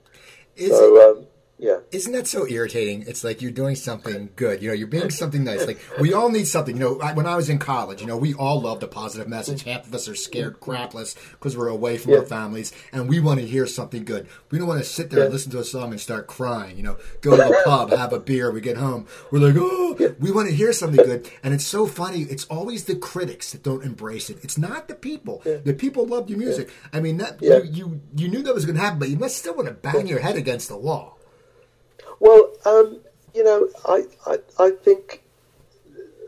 Is 0.55 0.69
so, 0.69 0.95
it, 0.95 1.17
um, 1.17 1.25
yeah. 1.59 1.79
Isn't 1.91 2.13
that 2.13 2.27
so 2.27 2.47
irritating? 2.47 3.05
It's 3.07 3.23
like 3.23 3.41
you're 3.41 3.49
doing 3.51 3.75
something 3.75 4.29
good. 4.35 4.61
You 4.61 4.69
know, 4.69 4.75
you're 4.75 4.87
being 4.87 5.09
something 5.09 5.43
nice. 5.43 5.65
Like 5.65 5.79
we 5.99 6.13
all 6.13 6.29
need 6.29 6.47
something. 6.47 6.75
You 6.75 6.81
know, 6.81 7.13
when 7.15 7.25
I 7.25 7.35
was 7.35 7.49
in 7.49 7.57
college, 7.57 7.99
you 7.99 8.05
know, 8.05 8.15
we 8.15 8.35
all 8.35 8.61
loved 8.61 8.83
a 8.83 8.87
positive 8.87 9.27
message. 9.27 9.63
Half 9.63 9.87
of 9.87 9.95
us 9.95 10.07
are 10.07 10.15
scared 10.15 10.59
mm-hmm. 10.59 10.71
crapless 10.71 11.15
because 11.31 11.57
we're 11.57 11.69
away 11.69 11.97
from 11.97 12.11
yeah. 12.11 12.19
our 12.19 12.25
families, 12.25 12.73
and 12.91 13.09
we 13.09 13.19
want 13.19 13.39
to 13.39 13.45
hear 13.47 13.65
something 13.65 14.05
good. 14.05 14.27
We 14.51 14.59
don't 14.59 14.67
want 14.67 14.81
to 14.81 14.85
sit 14.87 15.09
there 15.09 15.19
yeah. 15.19 15.25
and 15.25 15.33
listen 15.33 15.51
to 15.53 15.59
a 15.59 15.63
song 15.63 15.91
and 15.91 15.99
start 15.99 16.27
crying. 16.27 16.77
You 16.77 16.83
know, 16.83 16.97
go 17.21 17.31
to 17.31 17.37
the 17.37 17.61
pub, 17.65 17.89
have 17.89 18.13
a 18.13 18.19
beer, 18.19 18.51
we 18.51 18.61
get 18.61 18.77
home, 18.77 19.07
we're 19.31 19.39
like, 19.39 19.55
oh, 19.57 19.95
yeah. 19.99 20.09
we 20.19 20.31
want 20.31 20.49
to 20.49 20.55
hear 20.55 20.71
something 20.73 21.03
good. 21.03 21.27
And 21.41 21.55
it's 21.55 21.65
so 21.65 21.87
funny. 21.87 22.21
It's 22.21 22.45
always 22.45 22.85
the 22.85 22.95
critics 22.95 23.51
that 23.53 23.63
don't 23.63 23.83
embrace 23.83 24.29
it. 24.29 24.37
It's 24.43 24.59
not 24.59 24.87
the 24.87 24.95
people. 24.95 25.41
The 25.43 25.73
people 25.73 26.05
love 26.05 26.29
your 26.29 26.37
music. 26.37 26.69
I 26.93 26.99
mean, 26.99 27.17
that 27.17 27.41
you, 27.41 27.63
you 27.63 28.01
you 28.15 28.27
knew 28.27 28.43
that 28.43 28.53
was 28.53 28.65
going 28.65 28.75
to 28.75 28.81
happen, 28.81 28.99
but 28.99 29.09
you 29.09 29.17
must 29.17 29.37
still 29.37 29.55
want 29.55 29.67
to 29.67 29.73
bang 29.73 30.05
your 30.05 30.19
head 30.19 30.35
against 30.35 30.69
the 30.69 30.77
wall. 30.77 31.16
Well, 32.19 32.51
um, 32.65 32.99
you 33.33 33.43
know, 33.43 33.69
I, 33.85 34.03
I, 34.25 34.37
I 34.59 34.71
think, 34.71 35.21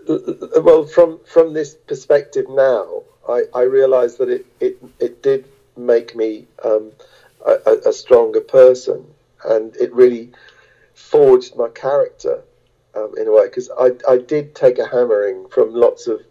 well, 0.08 0.86
from 0.86 1.19
from 1.25 1.54
this 1.54 1.75
perspective 1.75 2.45
now, 2.49 3.04
I, 3.28 3.43
I 3.54 3.62
realise 3.63 4.15
that 4.15 4.30
it, 4.30 4.45
it, 4.60 4.78
it 4.99 5.21
did 5.21 5.45
make 5.78 6.15
me 6.15 6.47
um, 6.63 6.91
a, 7.45 7.78
a, 7.88 7.93
stronger 7.93 8.41
person, 8.41 9.06
and 9.45 9.75
it 9.78 9.93
really 9.93 10.32
forged 10.93 11.56
my 11.56 11.69
character 11.69 12.43
um, 12.95 13.13
in 13.17 13.28
a 13.28 13.32
way 13.32 13.45
because 13.45 13.69
I, 13.80 13.91
I 14.08 14.17
did 14.17 14.56
take 14.56 14.78
a 14.80 14.88
hammering 14.88 15.47
from 15.49 15.73
lots 15.73 16.08
of 16.08 16.21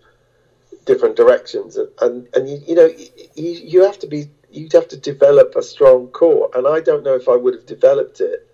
different 0.84 1.16
directions, 1.16 1.76
and 1.76 1.88
and, 2.00 2.28
and 2.34 2.48
you, 2.48 2.58
you 2.66 2.74
know 2.74 2.86
you, 2.86 3.50
you 3.50 3.82
have 3.84 3.98
to 4.00 4.06
be 4.06 4.28
you'd 4.50 4.72
have 4.72 4.88
to 4.88 4.96
develop 4.96 5.54
a 5.56 5.62
strong 5.62 6.08
core, 6.08 6.50
and 6.54 6.66
I 6.66 6.80
don't 6.80 7.04
know 7.04 7.14
if 7.14 7.28
I 7.28 7.36
would 7.36 7.54
have 7.54 7.66
developed 7.66 8.20
it 8.20 8.47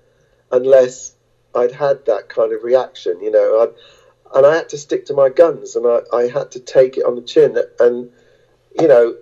unless 0.54 1.14
I'd 1.54 1.72
had 1.72 2.06
that 2.06 2.28
kind 2.28 2.52
of 2.52 2.62
reaction, 2.62 3.20
you 3.20 3.30
know. 3.30 3.62
I'd, 3.62 3.74
and 4.36 4.46
I 4.46 4.56
had 4.56 4.68
to 4.70 4.78
stick 4.78 5.06
to 5.06 5.14
my 5.14 5.28
guns, 5.28 5.76
and 5.76 5.86
I, 5.86 6.00
I 6.16 6.22
had 6.28 6.50
to 6.52 6.60
take 6.60 6.96
it 6.96 7.04
on 7.04 7.14
the 7.14 7.22
chin, 7.22 7.56
and 7.78 8.10
you 8.80 8.88
know, 8.88 9.16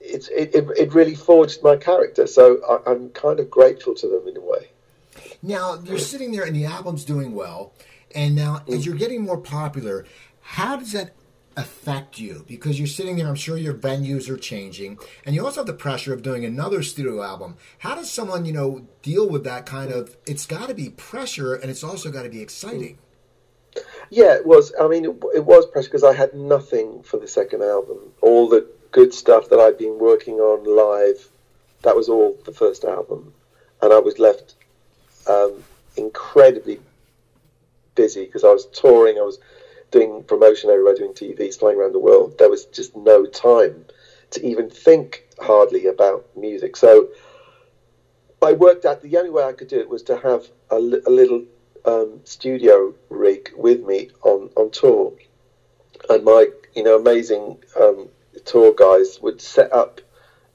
it, 0.00 0.28
it, 0.30 0.68
it 0.76 0.92
really 0.92 1.14
forged 1.14 1.62
my 1.62 1.76
character. 1.76 2.26
So 2.26 2.60
I, 2.68 2.90
I'm 2.90 3.10
kind 3.10 3.40
of 3.40 3.50
grateful 3.50 3.94
to 3.94 4.06
them 4.06 4.28
in 4.28 4.36
a 4.36 4.40
way. 4.40 4.68
Now 5.42 5.80
you're 5.84 5.98
sitting 5.98 6.32
there, 6.32 6.44
and 6.44 6.54
the 6.54 6.66
album's 6.66 7.04
doing 7.04 7.34
well, 7.34 7.72
and 8.14 8.34
now 8.34 8.62
as 8.68 8.82
mm. 8.82 8.86
you're 8.86 8.96
getting 8.96 9.22
more 9.22 9.38
popular, 9.38 10.04
how 10.40 10.76
does 10.76 10.92
that 10.92 11.12
affect 11.56 12.18
you? 12.18 12.44
Because 12.46 12.78
you're 12.78 12.86
sitting 12.86 13.16
there, 13.16 13.28
I'm 13.28 13.34
sure 13.34 13.56
your 13.56 13.74
venues 13.74 14.28
are 14.28 14.36
changing, 14.36 14.98
and 15.24 15.34
you 15.34 15.44
also 15.44 15.60
have 15.60 15.66
the 15.66 15.72
pressure 15.72 16.12
of 16.12 16.22
doing 16.22 16.44
another 16.44 16.82
studio 16.82 17.22
album. 17.22 17.56
How 17.78 17.94
does 17.94 18.10
someone, 18.10 18.44
you 18.44 18.52
know, 18.52 18.86
deal 19.02 19.28
with 19.28 19.44
that 19.44 19.66
kind 19.66 19.92
of? 19.92 20.16
It's 20.26 20.46
got 20.46 20.68
to 20.68 20.74
be 20.74 20.90
pressure, 20.90 21.54
and 21.54 21.70
it's 21.70 21.84
also 21.84 22.10
got 22.10 22.22
to 22.22 22.28
be 22.28 22.40
exciting. 22.40 22.98
Yeah, 24.10 24.34
it 24.34 24.46
was. 24.46 24.72
I 24.80 24.88
mean, 24.88 25.04
it, 25.04 25.44
was 25.44 25.66
pressure 25.66 25.88
because 25.88 26.04
I 26.04 26.12
had 26.12 26.34
nothing 26.34 27.02
for 27.02 27.18
the 27.18 27.28
second 27.28 27.62
album. 27.62 27.98
All 28.20 28.48
the 28.48 28.66
good 28.92 29.12
stuff 29.12 29.48
that 29.50 29.58
I'd 29.58 29.78
been 29.78 29.98
working 29.98 30.34
on 30.34 30.64
live, 30.64 31.28
that 31.82 31.96
was 31.96 32.08
all 32.08 32.38
the 32.44 32.52
first 32.52 32.84
album, 32.84 33.32
and 33.82 33.92
I 33.92 33.98
was 33.98 34.18
left 34.18 34.54
um, 35.28 35.64
incredibly 35.96 36.80
busy 37.94 38.24
because 38.24 38.44
I 38.44 38.52
was 38.52 38.66
touring. 38.66 39.18
I 39.18 39.22
was 39.22 39.38
doing 39.94 40.24
promotion 40.24 40.70
everywhere, 40.70 40.94
doing 40.94 41.14
TVs, 41.14 41.56
flying 41.56 41.78
around 41.78 41.92
the 41.92 42.00
world. 42.00 42.34
There 42.36 42.50
was 42.50 42.64
just 42.66 42.96
no 42.96 43.26
time 43.26 43.86
to 44.30 44.44
even 44.44 44.68
think 44.68 45.22
hardly 45.40 45.86
about 45.86 46.24
music. 46.34 46.76
So 46.76 47.06
I 48.42 48.54
worked 48.54 48.84
out 48.84 49.00
the 49.00 49.16
only 49.18 49.30
way 49.30 49.44
I 49.44 49.52
could 49.52 49.68
do 49.68 49.78
it 49.78 49.88
was 49.88 50.02
to 50.04 50.16
have 50.16 50.50
a, 50.68 50.78
a 50.78 51.10
little 51.10 51.42
um, 51.84 52.22
studio 52.24 52.92
rig 53.08 53.52
with 53.54 53.80
me 53.82 54.08
on, 54.24 54.50
on 54.56 54.70
tour. 54.70 55.12
And 56.08 56.24
my, 56.24 56.48
you 56.74 56.82
know, 56.82 56.96
amazing 56.96 57.56
um, 57.80 58.08
tour 58.44 58.72
guys 58.72 59.20
would 59.20 59.40
set 59.40 59.72
up 59.72 60.00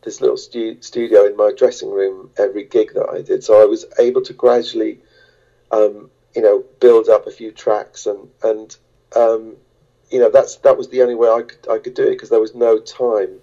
this 0.03 0.19
little 0.19 0.37
stu- 0.37 0.75
studio 0.81 1.25
in 1.25 1.37
my 1.37 1.53
dressing 1.55 1.89
room 1.89 2.29
every 2.37 2.65
gig 2.65 2.91
that 2.93 3.09
I 3.09 3.21
did. 3.21 3.41
So 3.41 3.61
I 3.61 3.65
was 3.65 3.85
able 3.97 4.21
to 4.23 4.33
gradually, 4.33 4.99
um, 5.71 6.09
you 6.35 6.41
know, 6.41 6.65
build 6.81 7.07
up 7.07 7.25
a 7.25 7.31
few 7.31 7.53
tracks 7.53 8.05
and, 8.05 8.27
and 8.43 8.75
um, 9.15 9.57
you 10.09 10.19
know 10.19 10.29
that's 10.29 10.55
that 10.57 10.77
was 10.77 10.87
the 10.89 11.01
only 11.01 11.15
way 11.15 11.29
I 11.29 11.41
could 11.43 11.67
I 11.69 11.77
could 11.79 11.93
do 11.93 12.03
it 12.03 12.11
because 12.11 12.29
there 12.29 12.39
was 12.39 12.55
no 12.55 12.79
time 12.79 13.41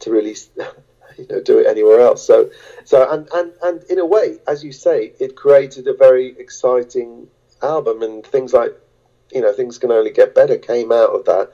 to 0.00 0.10
really 0.10 0.36
you 1.18 1.26
know 1.30 1.40
do 1.40 1.58
it 1.58 1.66
anywhere 1.66 2.00
else. 2.00 2.22
So 2.24 2.50
so 2.84 3.08
and 3.10 3.28
and 3.34 3.52
and 3.62 3.82
in 3.84 3.98
a 3.98 4.06
way, 4.06 4.38
as 4.46 4.64
you 4.64 4.72
say, 4.72 5.12
it 5.18 5.36
created 5.36 5.86
a 5.86 5.94
very 5.94 6.34
exciting 6.38 7.28
album 7.62 8.02
and 8.02 8.26
things 8.26 8.52
like 8.52 8.74
you 9.32 9.40
know 9.40 9.52
things 9.52 9.78
can 9.78 9.92
only 9.92 10.10
get 10.10 10.34
better 10.34 10.56
came 10.56 10.92
out 10.92 11.10
of 11.10 11.24
that. 11.26 11.50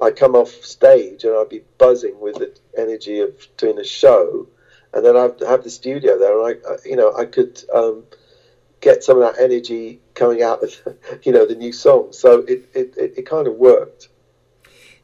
I'd 0.00 0.16
come 0.16 0.36
off 0.36 0.50
stage 0.64 1.24
and 1.24 1.34
I'd 1.34 1.48
be 1.48 1.64
buzzing 1.76 2.20
with 2.20 2.36
the 2.36 2.52
energy 2.76 3.18
of 3.20 3.32
doing 3.56 3.78
a 3.78 3.84
show, 3.84 4.46
and 4.92 5.04
then 5.04 5.16
I'd 5.16 5.40
have 5.40 5.64
the 5.64 5.70
studio 5.70 6.18
there, 6.18 6.38
and 6.40 6.60
I, 6.64 6.76
you 6.84 6.94
know, 6.96 7.12
I 7.16 7.24
could 7.24 7.60
um, 7.74 8.06
get 8.80 9.02
some 9.02 9.20
of 9.20 9.34
that 9.34 9.42
energy 9.42 10.00
coming 10.14 10.42
out 10.42 10.62
of 10.62 10.74
you 11.22 11.32
know 11.32 11.46
the 11.46 11.54
new 11.54 11.72
song. 11.72 12.12
So 12.12 12.40
it, 12.40 12.68
it, 12.74 12.94
it, 12.96 13.14
it, 13.18 13.22
kind 13.26 13.46
of 13.46 13.54
worked. 13.54 14.08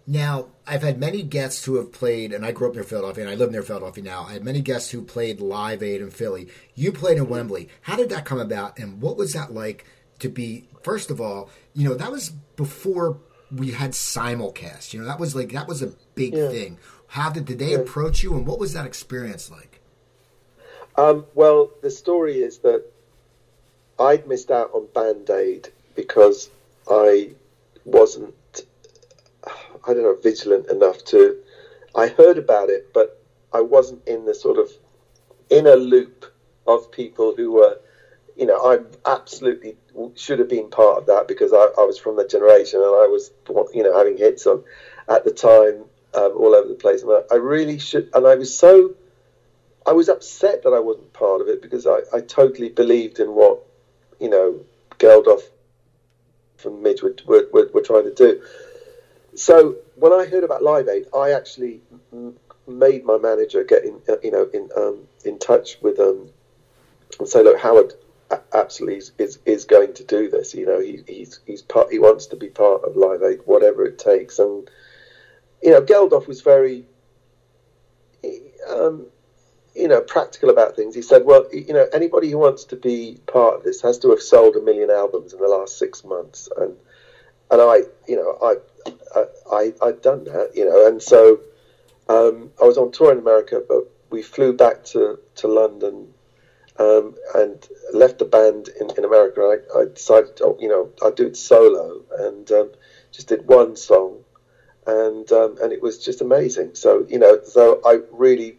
Now 0.06 0.48
I've 0.66 0.82
had 0.82 0.98
many 0.98 1.22
guests 1.22 1.64
who 1.64 1.76
have 1.76 1.92
played, 1.92 2.32
and 2.32 2.44
I 2.44 2.52
grew 2.52 2.68
up 2.68 2.74
near 2.74 2.84
Philadelphia, 2.84 3.24
and 3.24 3.32
I 3.32 3.36
live 3.36 3.50
near 3.50 3.62
Philadelphia 3.62 4.04
now. 4.04 4.24
I 4.28 4.34
had 4.34 4.44
many 4.44 4.60
guests 4.60 4.90
who 4.90 5.02
played 5.02 5.40
Live 5.40 5.82
Aid 5.82 6.00
in 6.00 6.10
Philly. 6.10 6.48
You 6.74 6.92
played 6.92 7.18
in 7.18 7.28
Wembley. 7.28 7.68
How 7.82 7.96
did 7.96 8.10
that 8.10 8.24
come 8.24 8.38
about, 8.38 8.78
and 8.78 9.00
what 9.00 9.16
was 9.16 9.32
that 9.32 9.52
like 9.52 9.86
to 10.20 10.28
be? 10.28 10.68
First 10.82 11.10
of 11.10 11.20
all, 11.20 11.50
you 11.72 11.88
know 11.88 11.94
that 11.94 12.10
was 12.10 12.30
before 12.56 13.18
we 13.50 13.72
had 13.72 13.92
simulcast. 13.92 14.92
You 14.92 15.00
know 15.00 15.06
that 15.06 15.20
was 15.20 15.34
like 15.34 15.52
that 15.52 15.68
was 15.68 15.82
a 15.82 15.92
big 16.14 16.34
yeah. 16.34 16.48
thing. 16.48 16.78
How 17.08 17.30
did, 17.30 17.44
did 17.44 17.58
they 17.60 17.72
yeah. 17.72 17.78
approach 17.78 18.22
you, 18.22 18.34
and 18.34 18.46
what 18.46 18.58
was 18.58 18.72
that 18.72 18.86
experience 18.86 19.50
like? 19.50 19.80
Um, 20.96 21.26
well, 21.34 21.70
the 21.82 21.90
story 21.90 22.38
is 22.38 22.58
that 22.58 22.84
I'd 23.98 24.26
missed 24.26 24.50
out 24.50 24.70
on 24.74 24.88
Band 24.94 25.30
Aid 25.30 25.68
because 25.94 26.50
I 26.90 27.30
wasn't, 27.84 28.34
I 29.46 29.94
don't 29.94 30.02
know, 30.02 30.16
vigilant 30.22 30.68
enough 30.68 31.04
to. 31.06 31.38
I 31.94 32.08
heard 32.08 32.38
about 32.38 32.70
it, 32.70 32.92
but 32.92 33.20
I 33.52 33.60
wasn't 33.60 34.06
in 34.06 34.24
the 34.24 34.34
sort 34.34 34.58
of 34.58 34.70
inner 35.48 35.76
loop 35.76 36.26
of 36.66 36.90
people 36.90 37.34
who 37.36 37.52
were, 37.52 37.78
you 38.36 38.46
know, 38.46 38.56
I 38.56 38.78
absolutely 39.08 39.76
should 40.16 40.40
have 40.40 40.48
been 40.48 40.70
part 40.70 40.98
of 40.98 41.06
that 41.06 41.28
because 41.28 41.52
I, 41.52 41.68
I 41.80 41.84
was 41.84 41.98
from 41.98 42.16
the 42.16 42.26
generation 42.26 42.80
and 42.80 42.88
I 42.88 43.06
was, 43.06 43.30
you 43.72 43.84
know, 43.84 43.96
having 43.96 44.16
hits 44.16 44.46
on 44.46 44.64
at 45.08 45.24
the 45.24 45.30
time 45.30 45.84
um, 46.14 46.32
all 46.36 46.54
over 46.54 46.68
the 46.68 46.74
place. 46.74 47.02
And 47.02 47.12
I, 47.12 47.34
I 47.34 47.36
really 47.36 47.78
should, 47.78 48.10
and 48.12 48.26
I 48.26 48.34
was 48.34 48.56
so 48.56 48.94
I 49.86 49.92
was 49.92 50.08
upset 50.08 50.62
that 50.62 50.72
I 50.72 50.80
wasn't 50.80 51.12
part 51.12 51.42
of 51.42 51.48
it 51.48 51.60
because 51.60 51.86
I, 51.86 51.98
I 52.12 52.20
totally 52.20 52.70
believed 52.70 53.20
in 53.20 53.34
what 53.34 53.63
you 54.24 54.30
know, 54.30 54.58
Geldof 54.98 55.42
and 56.64 56.82
Midge 56.82 57.02
were, 57.02 57.14
were, 57.26 57.68
were, 57.74 57.82
trying 57.82 58.04
to 58.04 58.14
do. 58.14 58.42
So 59.34 59.76
when 59.96 60.14
I 60.14 60.24
heard 60.24 60.44
about 60.44 60.62
Live 60.62 60.88
Aid, 60.88 61.08
I 61.14 61.32
actually 61.32 61.82
made 62.66 63.04
my 63.04 63.18
manager 63.18 63.64
get 63.64 63.84
in, 63.84 64.00
uh, 64.08 64.14
you 64.22 64.30
know, 64.30 64.48
in 64.54 64.70
um, 64.74 65.00
in 65.26 65.38
touch 65.38 65.76
with 65.82 65.98
them 65.98 66.30
and 67.18 67.28
say, 67.28 67.42
look, 67.42 67.60
Howard 67.60 67.92
absolutely 68.54 68.96
is, 68.96 69.12
is, 69.18 69.38
is 69.44 69.64
going 69.66 69.92
to 69.92 70.04
do 70.04 70.30
this. 70.30 70.54
You 70.54 70.64
know, 70.64 70.80
he, 70.80 71.02
he's 71.06 71.40
he's 71.46 71.60
part. 71.60 71.92
He 71.92 71.98
wants 71.98 72.24
to 72.28 72.36
be 72.36 72.48
part 72.48 72.82
of 72.84 72.96
Live 72.96 73.22
Aid, 73.22 73.40
whatever 73.44 73.84
it 73.84 73.98
takes. 73.98 74.38
And 74.38 74.70
you 75.62 75.70
know, 75.70 75.82
Geldof 75.82 76.26
was 76.26 76.40
very. 76.40 76.86
Um, 78.70 79.08
you 79.74 79.88
know, 79.88 80.00
practical 80.00 80.50
about 80.50 80.76
things. 80.76 80.94
He 80.94 81.02
said, 81.02 81.24
well, 81.24 81.46
you 81.52 81.72
know, 81.72 81.86
anybody 81.92 82.30
who 82.30 82.38
wants 82.38 82.64
to 82.64 82.76
be 82.76 83.18
part 83.26 83.56
of 83.56 83.64
this 83.64 83.82
has 83.82 83.98
to 84.00 84.10
have 84.10 84.22
sold 84.22 84.56
a 84.56 84.60
million 84.60 84.90
albums 84.90 85.32
in 85.32 85.40
the 85.40 85.48
last 85.48 85.78
six 85.78 86.04
months. 86.04 86.48
And, 86.56 86.76
and 87.50 87.60
I, 87.60 87.78
you 88.06 88.16
know, 88.16 88.38
I, 88.40 89.24
I, 89.52 89.72
I'd 89.82 90.00
done 90.00 90.24
that, 90.24 90.52
you 90.54 90.64
know, 90.64 90.86
and 90.86 91.02
so 91.02 91.40
um, 92.08 92.50
I 92.62 92.64
was 92.64 92.78
on 92.78 92.92
tour 92.92 93.10
in 93.12 93.18
America, 93.18 93.62
but 93.66 93.90
we 94.10 94.22
flew 94.22 94.52
back 94.52 94.84
to, 94.86 95.18
to 95.36 95.48
London 95.48 96.14
um, 96.78 97.16
and 97.34 97.66
left 97.92 98.18
the 98.18 98.24
band 98.24 98.68
in, 98.80 98.90
in 98.96 99.04
America. 99.04 99.40
I, 99.40 99.80
I 99.80 99.84
decided, 99.86 100.40
oh, 100.40 100.56
you 100.60 100.68
know, 100.68 100.90
I'd 101.04 101.16
do 101.16 101.26
it 101.26 101.36
solo 101.36 102.02
and 102.18 102.50
um, 102.52 102.70
just 103.10 103.28
did 103.28 103.46
one 103.48 103.76
song. 103.76 104.20
And 104.86 105.32
um, 105.32 105.56
and 105.62 105.72
it 105.72 105.80
was 105.80 106.04
just 106.04 106.20
amazing. 106.20 106.74
So 106.74 107.06
you 107.08 107.18
know, 107.18 107.38
so 107.42 107.80
I 107.86 108.00
really 108.12 108.58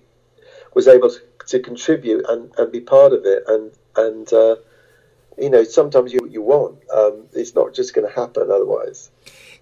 was 0.76 0.88
able 0.88 1.10
to, 1.10 1.20
to 1.48 1.60
contribute 1.60 2.26
and, 2.30 2.52
and 2.58 2.72
be 2.72 2.82
part 2.82 3.14
of 3.14 3.26
it. 3.26 3.44
And 3.48 3.72
and 3.96 4.32
uh, 4.32 4.58
you 5.38 5.50
know, 5.50 5.64
sometimes 5.64 6.14
you 6.14 6.28
you 6.30 6.42
want. 6.42 6.78
Um, 6.94 7.26
it's 7.34 7.56
not 7.56 7.74
just 7.74 7.96
going 7.96 8.08
to 8.08 8.14
happen 8.14 8.52
otherwise. 8.52 9.10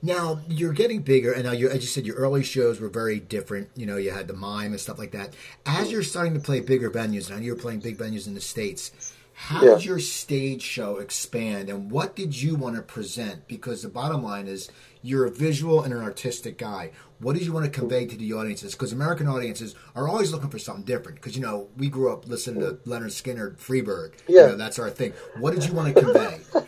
Now 0.01 0.41
you're 0.49 0.73
getting 0.73 1.01
bigger, 1.01 1.31
and 1.31 1.45
now 1.45 1.53
you, 1.53 1.69
as 1.69 1.75
you 1.75 1.87
said, 1.87 2.05
your 2.05 2.17
early 2.17 2.43
shows 2.43 2.81
were 2.81 2.89
very 2.89 3.21
different. 3.21 3.69
You 3.75 3.85
know, 3.85 3.95
you 3.95 4.11
had 4.11 4.27
the 4.27 4.33
mime 4.33 4.71
and 4.71 4.81
stuff 4.81 4.99
like 4.99 5.11
that. 5.11 5.33
As 5.65 5.91
you're 5.91 6.03
starting 6.03 6.33
to 6.33 6.41
play 6.41 6.59
bigger 6.59 6.91
venues, 6.91 7.29
and 7.29 7.39
now 7.39 7.45
you're 7.45 7.55
playing 7.55 7.79
big 7.79 7.97
venues 7.97 8.27
in 8.27 8.33
the 8.33 8.41
states. 8.41 9.13
How 9.35 9.63
yeah. 9.63 9.75
did 9.75 9.85
your 9.85 9.99
stage 9.99 10.61
show 10.61 10.97
expand, 10.97 11.69
and 11.69 11.89
what 11.89 12.15
did 12.15 12.39
you 12.39 12.55
want 12.55 12.75
to 12.75 12.81
present? 12.81 13.47
Because 13.47 13.81
the 13.81 13.89
bottom 13.89 14.23
line 14.23 14.47
is, 14.47 14.69
you're 15.03 15.25
a 15.25 15.29
visual 15.29 15.83
and 15.83 15.93
an 15.93 16.01
artistic 16.01 16.57
guy. 16.57 16.91
What 17.19 17.33
did 17.33 17.45
you 17.45 17.53
want 17.53 17.65
to 17.65 17.71
convey 17.71 18.05
to 18.07 18.15
the 18.15 18.33
audiences? 18.33 18.73
Because 18.73 18.91
American 18.91 19.27
audiences 19.27 19.75
are 19.95 20.07
always 20.07 20.31
looking 20.31 20.49
for 20.49 20.57
something 20.57 20.85
different. 20.85 21.17
Because 21.17 21.35
you 21.35 21.43
know 21.43 21.67
we 21.77 21.89
grew 21.89 22.11
up 22.11 22.27
listening 22.27 22.61
to 22.61 22.77
Lynyrd 22.89 23.11
Skynyrd, 23.11 23.57
Freebird. 23.57 24.13
Yeah, 24.27 24.41
you 24.41 24.47
know, 24.47 24.57
that's 24.57 24.79
our 24.79 24.89
thing. 24.89 25.13
What 25.37 25.53
did 25.53 25.65
you 25.65 25.73
want 25.73 25.93
to 25.93 26.01
convey? 26.01 26.39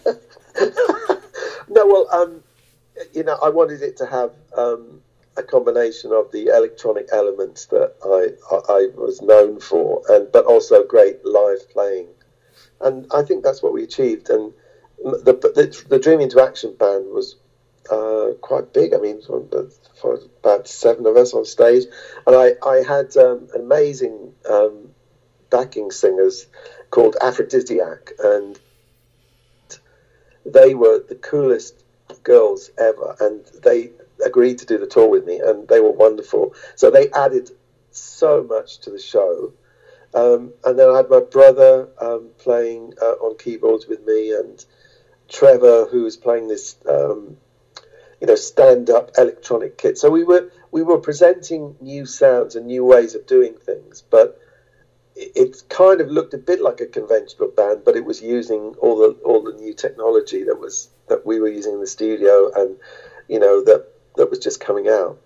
no, 1.70 1.88
well, 1.88 2.08
um, 2.12 2.44
you 3.14 3.24
know, 3.24 3.40
I 3.42 3.50
wanted 3.50 3.82
it 3.82 3.98
to 3.98 4.06
have 4.06 4.32
um, 4.56 5.02
a 5.38 5.44
combination 5.44 6.12
of 6.12 6.32
the 6.32 6.48
electronic 6.48 7.08
elements 7.12 7.66
that 7.68 7.94
I, 8.04 8.54
I, 8.54 8.74
I 8.74 8.88
was 8.96 9.22
known 9.22 9.60
for, 9.60 10.02
and 10.10 10.32
but 10.32 10.46
also 10.46 10.84
great 10.84 11.26
live 11.26 11.70
playing, 11.72 12.08
and 12.82 13.08
I 13.14 13.24
think 13.24 13.44
that's 13.44 13.64
what 13.64 13.74
we 13.74 13.84
achieved. 13.84 14.30
And 14.30 14.54
the 15.00 15.34
the, 15.34 15.86
the 15.88 16.00
Dream 16.00 16.20
Into 16.20 16.42
Action 16.42 16.76
band 16.78 17.08
was 17.14 17.38
uh, 17.90 18.34
quite 18.42 18.74
big. 18.74 18.94
I 18.94 18.98
mean, 18.98 19.22
for 19.22 20.20
about 20.40 20.68
seven 20.68 21.06
of 21.06 21.18
us 21.18 21.34
on 21.34 21.46
stage, 21.46 21.86
and 22.26 22.36
I, 22.36 22.54
I 22.68 22.84
had 22.84 23.16
um, 23.18 23.48
amazing 23.56 24.34
um, 24.50 24.90
backing 25.50 25.92
singers 25.92 26.48
called 26.90 27.16
Afrodiziak, 27.22 28.12
and 28.20 28.60
they 30.46 30.76
were 30.76 31.04
the 31.08 31.16
coolest 31.16 31.84
girls 32.24 32.72
ever, 32.78 33.16
and 33.20 33.46
they 33.64 33.92
agreed 34.26 34.60
to 34.60 34.66
do 34.66 34.78
the 34.78 34.88
tour 34.88 35.10
with 35.10 35.26
me, 35.26 35.40
and 35.40 35.68
they 35.68 35.80
were 35.80 35.92
wonderful. 35.92 36.54
So 36.76 36.90
they 36.90 37.10
added 37.12 37.50
so 37.92 38.44
much 38.44 38.80
to 38.80 38.90
the 38.90 39.00
show. 39.00 39.54
Um, 40.14 40.54
and 40.64 40.80
then 40.80 40.90
I 40.90 40.98
had 40.98 41.10
my 41.10 41.20
brother 41.20 41.90
um, 42.00 42.30
playing 42.38 42.94
uh, 43.02 43.16
on 43.16 43.38
keyboards 43.38 43.88
with 43.88 44.06
me, 44.06 44.34
and 44.34 44.64
Trevor, 45.28 45.88
who 45.92 46.04
was 46.04 46.16
playing 46.16 46.48
this 46.48 46.78
um, 46.88 47.38
you 48.22 48.28
know, 48.28 48.36
stand-up 48.36 49.12
electronic 49.18 49.78
kit. 49.78 49.98
So 49.98 50.10
we 50.10 50.24
were 50.24 50.52
we 50.72 50.84
were 50.84 50.98
presenting 50.98 51.76
new 51.82 52.06
sounds 52.06 52.56
and 52.56 52.68
new 52.68 52.84
ways 52.84 53.16
of 53.16 53.26
doing 53.26 53.56
things, 53.56 54.04
but 54.10 54.40
it, 55.16 55.32
it 55.36 55.64
kind 55.70 56.02
of 56.02 56.10
looked 56.10 56.34
a 56.34 56.38
bit 56.38 56.62
like 56.62 56.82
a 56.82 56.86
conventional 56.86 57.50
band, 57.50 57.84
but 57.86 57.96
it 57.96 58.06
was 58.06 58.22
using 58.22 58.76
all 58.80 58.98
the 58.98 59.18
all 59.24 59.44
the 59.44 59.54
new 59.54 59.74
technology 59.74 60.44
that 60.44 60.60
was 60.60 60.90
that 61.08 61.26
we 61.26 61.40
were 61.40 61.48
using 61.48 61.74
in 61.74 61.80
the 61.80 61.88
studio, 61.88 62.52
and 62.56 62.78
you 63.28 63.40
know 63.40 63.64
that 63.64 63.88
that 64.16 64.30
was 64.30 64.40
just 64.40 64.60
coming 64.60 64.88
out. 64.88 65.20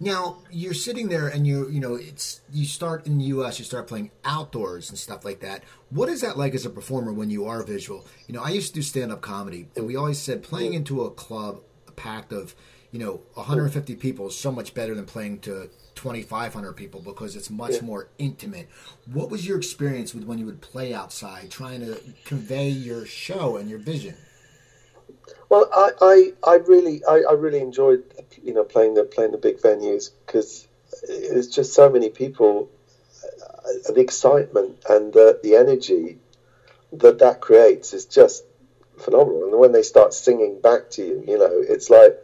Now 0.00 0.38
you're 0.50 0.74
sitting 0.74 1.08
there, 1.08 1.26
and 1.26 1.46
you 1.46 1.68
you 1.68 1.80
know 1.80 1.96
it's 1.96 2.40
you 2.52 2.64
start 2.64 3.06
in 3.06 3.18
the 3.18 3.24
U.S. 3.26 3.58
You 3.58 3.64
start 3.64 3.88
playing 3.88 4.10
outdoors 4.24 4.90
and 4.90 4.98
stuff 4.98 5.24
like 5.24 5.40
that. 5.40 5.64
What 5.90 6.08
is 6.08 6.20
that 6.20 6.38
like 6.38 6.54
as 6.54 6.64
a 6.64 6.70
performer 6.70 7.12
when 7.12 7.30
you 7.30 7.46
are 7.46 7.62
visual? 7.64 8.06
You 8.26 8.34
know, 8.34 8.42
I 8.42 8.50
used 8.50 8.68
to 8.68 8.74
do 8.74 8.82
stand 8.82 9.10
up 9.10 9.22
comedy, 9.22 9.68
and 9.74 9.86
we 9.86 9.96
always 9.96 10.18
said 10.18 10.42
playing 10.42 10.74
into 10.74 11.02
a 11.02 11.10
club 11.10 11.62
packed 11.98 12.32
of 12.32 12.54
you 12.90 12.98
know 12.98 13.20
150 13.34 13.96
people 13.96 14.28
is 14.28 14.36
so 14.36 14.50
much 14.50 14.72
better 14.72 14.94
than 14.94 15.04
playing 15.04 15.40
to 15.40 15.68
2,500 15.94 16.74
people 16.74 17.00
because 17.00 17.34
it's 17.34 17.50
much 17.50 17.74
yeah. 17.74 17.80
more 17.82 18.08
intimate. 18.18 18.68
What 19.12 19.30
was 19.30 19.46
your 19.46 19.58
experience 19.58 20.14
with 20.14 20.24
when 20.24 20.38
you 20.38 20.46
would 20.46 20.60
play 20.60 20.94
outside, 20.94 21.50
trying 21.50 21.80
to 21.80 22.00
convey 22.24 22.68
your 22.68 23.04
show 23.04 23.56
and 23.56 23.68
your 23.68 23.80
vision? 23.80 24.14
Well, 25.48 25.68
I, 25.72 25.90
I, 26.00 26.52
I 26.52 26.54
really, 26.56 27.04
I, 27.04 27.22
I, 27.28 27.32
really 27.32 27.58
enjoyed, 27.58 28.04
you 28.44 28.54
know, 28.54 28.64
playing 28.64 28.94
the 28.94 29.04
playing 29.04 29.32
the 29.32 29.38
big 29.38 29.58
venues 29.58 30.10
because 30.24 30.68
it's 31.02 31.48
just 31.48 31.74
so 31.74 31.90
many 31.90 32.10
people, 32.10 32.70
uh, 33.24 33.92
the 33.92 34.00
excitement 34.00 34.76
and 34.88 35.12
the 35.12 35.40
the 35.42 35.56
energy 35.56 36.18
that 36.92 37.18
that 37.18 37.40
creates 37.40 37.92
is 37.92 38.06
just 38.06 38.44
phenomenal. 38.98 39.44
And 39.44 39.58
when 39.58 39.72
they 39.72 39.82
start 39.82 40.14
singing 40.14 40.60
back 40.60 40.90
to 40.90 41.02
you, 41.02 41.24
you 41.26 41.38
know, 41.38 41.50
it's 41.52 41.90
like 41.90 42.16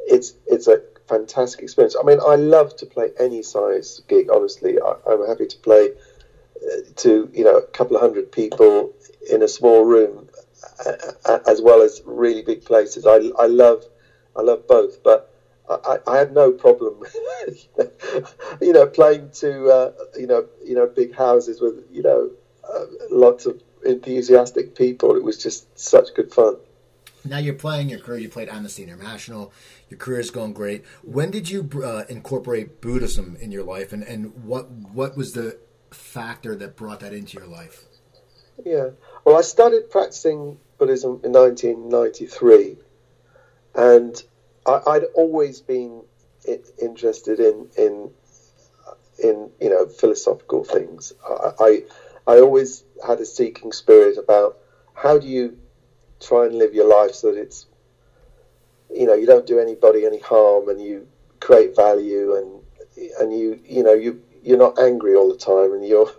it's 0.00 0.34
it's 0.46 0.66
a 0.66 0.80
fantastic 1.08 1.62
experience. 1.62 1.96
I 2.00 2.04
mean, 2.04 2.18
I 2.26 2.36
love 2.36 2.76
to 2.76 2.86
play 2.86 3.10
any 3.18 3.42
size 3.42 4.00
gig. 4.08 4.30
Honestly, 4.30 4.78
I, 4.80 5.12
am 5.12 5.26
happy 5.26 5.46
to 5.46 5.56
play 5.58 5.90
uh, 6.56 6.76
to 6.96 7.30
you 7.32 7.44
know 7.44 7.56
a 7.56 7.66
couple 7.66 7.96
of 7.96 8.02
hundred 8.02 8.30
people 8.32 8.92
in 9.30 9.42
a 9.42 9.48
small 9.48 9.84
room, 9.84 10.28
as 11.46 11.60
well 11.60 11.82
as 11.82 12.02
really 12.04 12.42
big 12.42 12.64
places. 12.64 13.06
I, 13.06 13.30
I 13.38 13.46
love 13.46 13.84
I 14.36 14.42
love 14.42 14.66
both, 14.66 15.02
but 15.02 15.32
I, 15.68 15.98
I 16.06 16.18
have 16.18 16.32
no 16.32 16.52
problem, 16.52 17.02
you 18.60 18.72
know, 18.72 18.86
playing 18.86 19.30
to 19.34 19.68
uh, 19.70 19.92
you 20.16 20.26
know 20.26 20.46
you 20.64 20.74
know 20.74 20.86
big 20.86 21.14
houses 21.14 21.60
with 21.60 21.84
you 21.90 22.02
know 22.02 22.30
uh, 22.68 22.84
lots 23.10 23.46
of 23.46 23.60
enthusiastic 23.84 24.74
people. 24.74 25.16
It 25.16 25.22
was 25.22 25.42
just 25.42 25.78
such 25.78 26.14
good 26.14 26.32
fun. 26.32 26.56
Now 27.24 27.38
you're 27.38 27.54
playing 27.54 27.88
your 27.88 27.98
career. 27.98 28.18
You 28.18 28.28
played 28.28 28.48
Amnesty 28.48 28.82
International. 28.82 29.52
Your 29.90 29.98
career 29.98 30.20
is 30.20 30.30
going 30.30 30.52
great. 30.52 30.84
When 31.02 31.30
did 31.30 31.50
you 31.50 31.68
uh, 31.84 32.04
incorporate 32.08 32.80
Buddhism 32.80 33.36
in 33.40 33.52
your 33.52 33.64
life, 33.64 33.92
and, 33.92 34.02
and 34.02 34.44
what 34.44 34.70
what 34.70 35.16
was 35.16 35.32
the 35.32 35.58
factor 35.90 36.54
that 36.56 36.76
brought 36.76 37.00
that 37.00 37.12
into 37.12 37.38
your 37.38 37.46
life? 37.46 37.84
Yeah, 38.64 38.90
well, 39.24 39.36
I 39.36 39.42
started 39.42 39.90
practicing 39.90 40.58
Buddhism 40.78 41.20
in 41.24 41.32
1993, 41.32 42.76
and 43.74 44.22
I, 44.66 44.80
would 44.86 45.04
always 45.14 45.60
been 45.60 46.02
interested 46.80 47.40
in 47.40 47.68
in 47.76 48.10
in 49.22 49.50
you 49.60 49.70
know 49.70 49.86
philosophical 49.86 50.64
things. 50.64 51.12
I, 51.28 51.50
I 51.58 51.82
I 52.28 52.40
always 52.40 52.84
had 53.06 53.20
a 53.20 53.24
seeking 53.24 53.72
spirit 53.72 54.18
about 54.18 54.58
how 54.94 55.16
do 55.16 55.26
you 55.26 55.56
try 56.20 56.44
and 56.44 56.58
live 56.58 56.74
your 56.74 56.86
life 56.86 57.14
so 57.14 57.32
that 57.32 57.40
it's 57.40 57.66
you 58.94 59.06
know 59.06 59.14
you 59.14 59.26
don't 59.26 59.46
do 59.46 59.58
anybody 59.58 60.04
any 60.04 60.18
harm 60.18 60.68
and 60.68 60.80
you 60.82 61.08
create 61.40 61.74
value 61.74 62.34
and 62.36 62.62
and 63.18 63.38
you 63.38 63.58
you 63.64 63.82
know 63.82 63.94
you 63.94 64.18
you're 64.42 64.58
not 64.58 64.78
angry 64.78 65.14
all 65.16 65.28
the 65.28 65.36
time 65.36 65.72
and 65.72 65.86
you're 65.88 66.10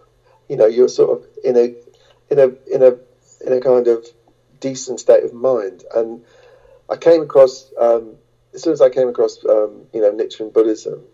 you 0.48 0.56
know 0.56 0.66
you're 0.66 0.90
sort 0.90 1.12
of 1.12 1.24
in 1.44 1.56
a 1.56 1.74
in 2.32 2.40
a 2.40 2.48
in 2.74 2.82
a 2.82 2.98
in 3.46 3.54
a 3.54 3.62
kind 3.62 3.88
of 3.88 4.06
decent 4.60 5.00
state 5.00 5.24
of 5.24 5.32
mind. 5.32 5.86
And 5.94 6.20
I 6.90 6.96
came 6.98 7.22
across 7.22 7.72
um, 7.80 8.18
as 8.54 8.64
soon 8.64 8.74
as 8.74 8.82
I 8.82 8.90
came 8.90 9.10
across 9.10 9.38
um, 9.48 9.86
you 9.94 10.02
know 10.02 10.12
Nichiren 10.12 10.52
Buddhism 10.52 11.08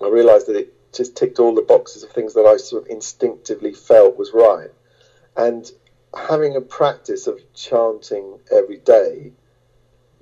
I 0.00 0.08
realized 0.08 0.46
that 0.46 0.56
it 0.56 0.68
just 0.92 1.16
ticked 1.16 1.38
all 1.38 1.54
the 1.54 1.62
boxes 1.62 2.02
of 2.02 2.10
things 2.10 2.34
that 2.34 2.46
I 2.46 2.56
sort 2.56 2.84
of 2.84 2.90
instinctively 2.90 3.72
felt 3.72 4.18
was 4.18 4.32
right 4.32 4.70
and 5.36 5.70
having 6.16 6.56
a 6.56 6.60
practice 6.60 7.26
of 7.26 7.40
chanting 7.54 8.40
every 8.50 8.78
day 8.78 9.32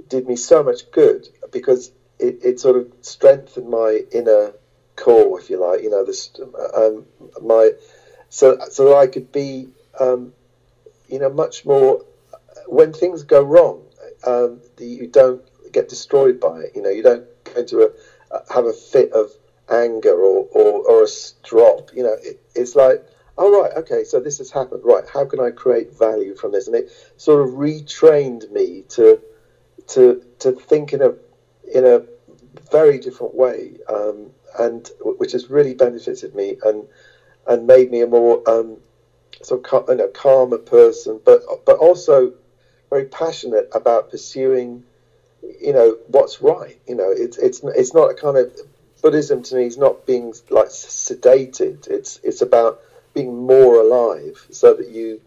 did 0.09 0.27
me 0.27 0.37
so 0.37 0.63
much 0.63 0.91
good 0.91 1.29
because 1.51 1.91
it, 2.19 2.39
it 2.43 2.61
sort 2.61 2.77
of 2.77 2.93
strengthened 3.03 3.69
my 3.69 4.03
inner 4.13 4.53
core, 4.97 5.41
if 5.41 5.51
you 5.51 5.59
like. 5.59 5.83
You 5.83 5.91
know, 5.91 6.05
this 6.05 6.31
um, 6.75 7.07
my 7.43 7.73
so 8.29 8.59
so 8.71 8.99
I 8.99 9.07
could 9.07 9.33
be, 9.33 9.69
um, 9.99 10.33
you 11.09 11.19
know, 11.19 11.31
much 11.31 11.65
more 11.65 12.05
when 12.67 12.93
things 12.93 13.23
go 13.23 13.43
wrong. 13.43 13.85
Um, 14.27 14.61
you 14.79 15.07
don't 15.07 15.43
get 15.73 15.89
destroyed 15.89 16.41
by 16.41 16.61
it. 16.61 16.73
You 16.75 16.83
know, 16.83 16.91
you 16.91 17.03
don't 17.03 17.27
go 17.45 17.61
into 17.61 17.83
a 17.83 18.53
have 18.53 18.67
a 18.67 18.73
fit 18.73 19.13
of 19.13 19.31
anger 19.71 20.15
or 20.15 20.49
or, 20.53 20.89
or 20.89 21.05
a 21.05 21.09
drop. 21.43 21.91
You 21.95 22.05
know, 22.05 22.17
it, 22.23 22.41
it's 22.55 22.75
like 22.75 23.05
oh 23.39 23.63
right, 23.63 23.73
okay, 23.77 24.05
so 24.05 24.21
this 24.21 24.39
has 24.39 24.51
happened. 24.51 24.83
Right, 24.85 25.05
how 25.13 25.25
can 25.25 25.41
I 25.41 25.51
create 25.51 25.97
value 25.97 26.35
from 26.35 26.53
this? 26.53 26.67
And 26.67 26.77
it 26.77 26.91
sort 27.17 27.47
of 27.47 27.55
retrained 27.55 28.51
me 28.51 28.85
to 28.91 29.21
to 29.89 30.23
to 30.41 30.53
think 30.53 30.93
in 30.93 31.03
a 31.03 31.15
in 31.73 31.87
a 31.87 32.03
very 32.71 32.99
different 32.99 33.35
way, 33.35 33.77
um, 33.89 34.31
and 34.59 34.91
which 35.01 35.33
has 35.33 35.49
really 35.49 35.75
benefited 35.75 36.35
me 36.35 36.57
and 36.65 36.87
and 37.47 37.67
made 37.67 37.91
me 37.91 38.03
a 38.03 38.07
more 38.07 38.43
um, 38.49 38.77
sort 39.43 39.67
of 39.73 39.89
you 39.89 39.95
know, 39.97 40.09
calmer 40.09 40.59
person, 40.59 41.21
but 41.25 41.43
but 41.65 41.79
also 41.79 42.33
very 42.91 43.05
passionate 43.05 43.69
about 43.73 44.11
pursuing, 44.11 44.83
you 45.61 45.73
know, 45.73 45.97
what's 46.09 46.43
right. 46.43 46.81
You 46.87 46.97
know, 46.97 47.11
it's 47.11 47.39
it's 47.39 47.61
it's 47.63 47.95
not 47.95 48.11
a 48.11 48.15
kind 48.15 48.37
of 48.37 48.53
Buddhism 49.03 49.43
to 49.45 49.55
me 49.57 49.67
is 49.67 49.79
not 49.79 50.07
being 50.07 50.35
like 50.51 50.69
sedated. 50.69 51.89
It's 51.89 52.21
it's 52.23 52.43
about 52.43 52.81
being 53.15 53.47
more 53.47 53.81
alive 53.81 54.47
so 54.51 54.75
that 54.75 54.89
you 54.89 55.21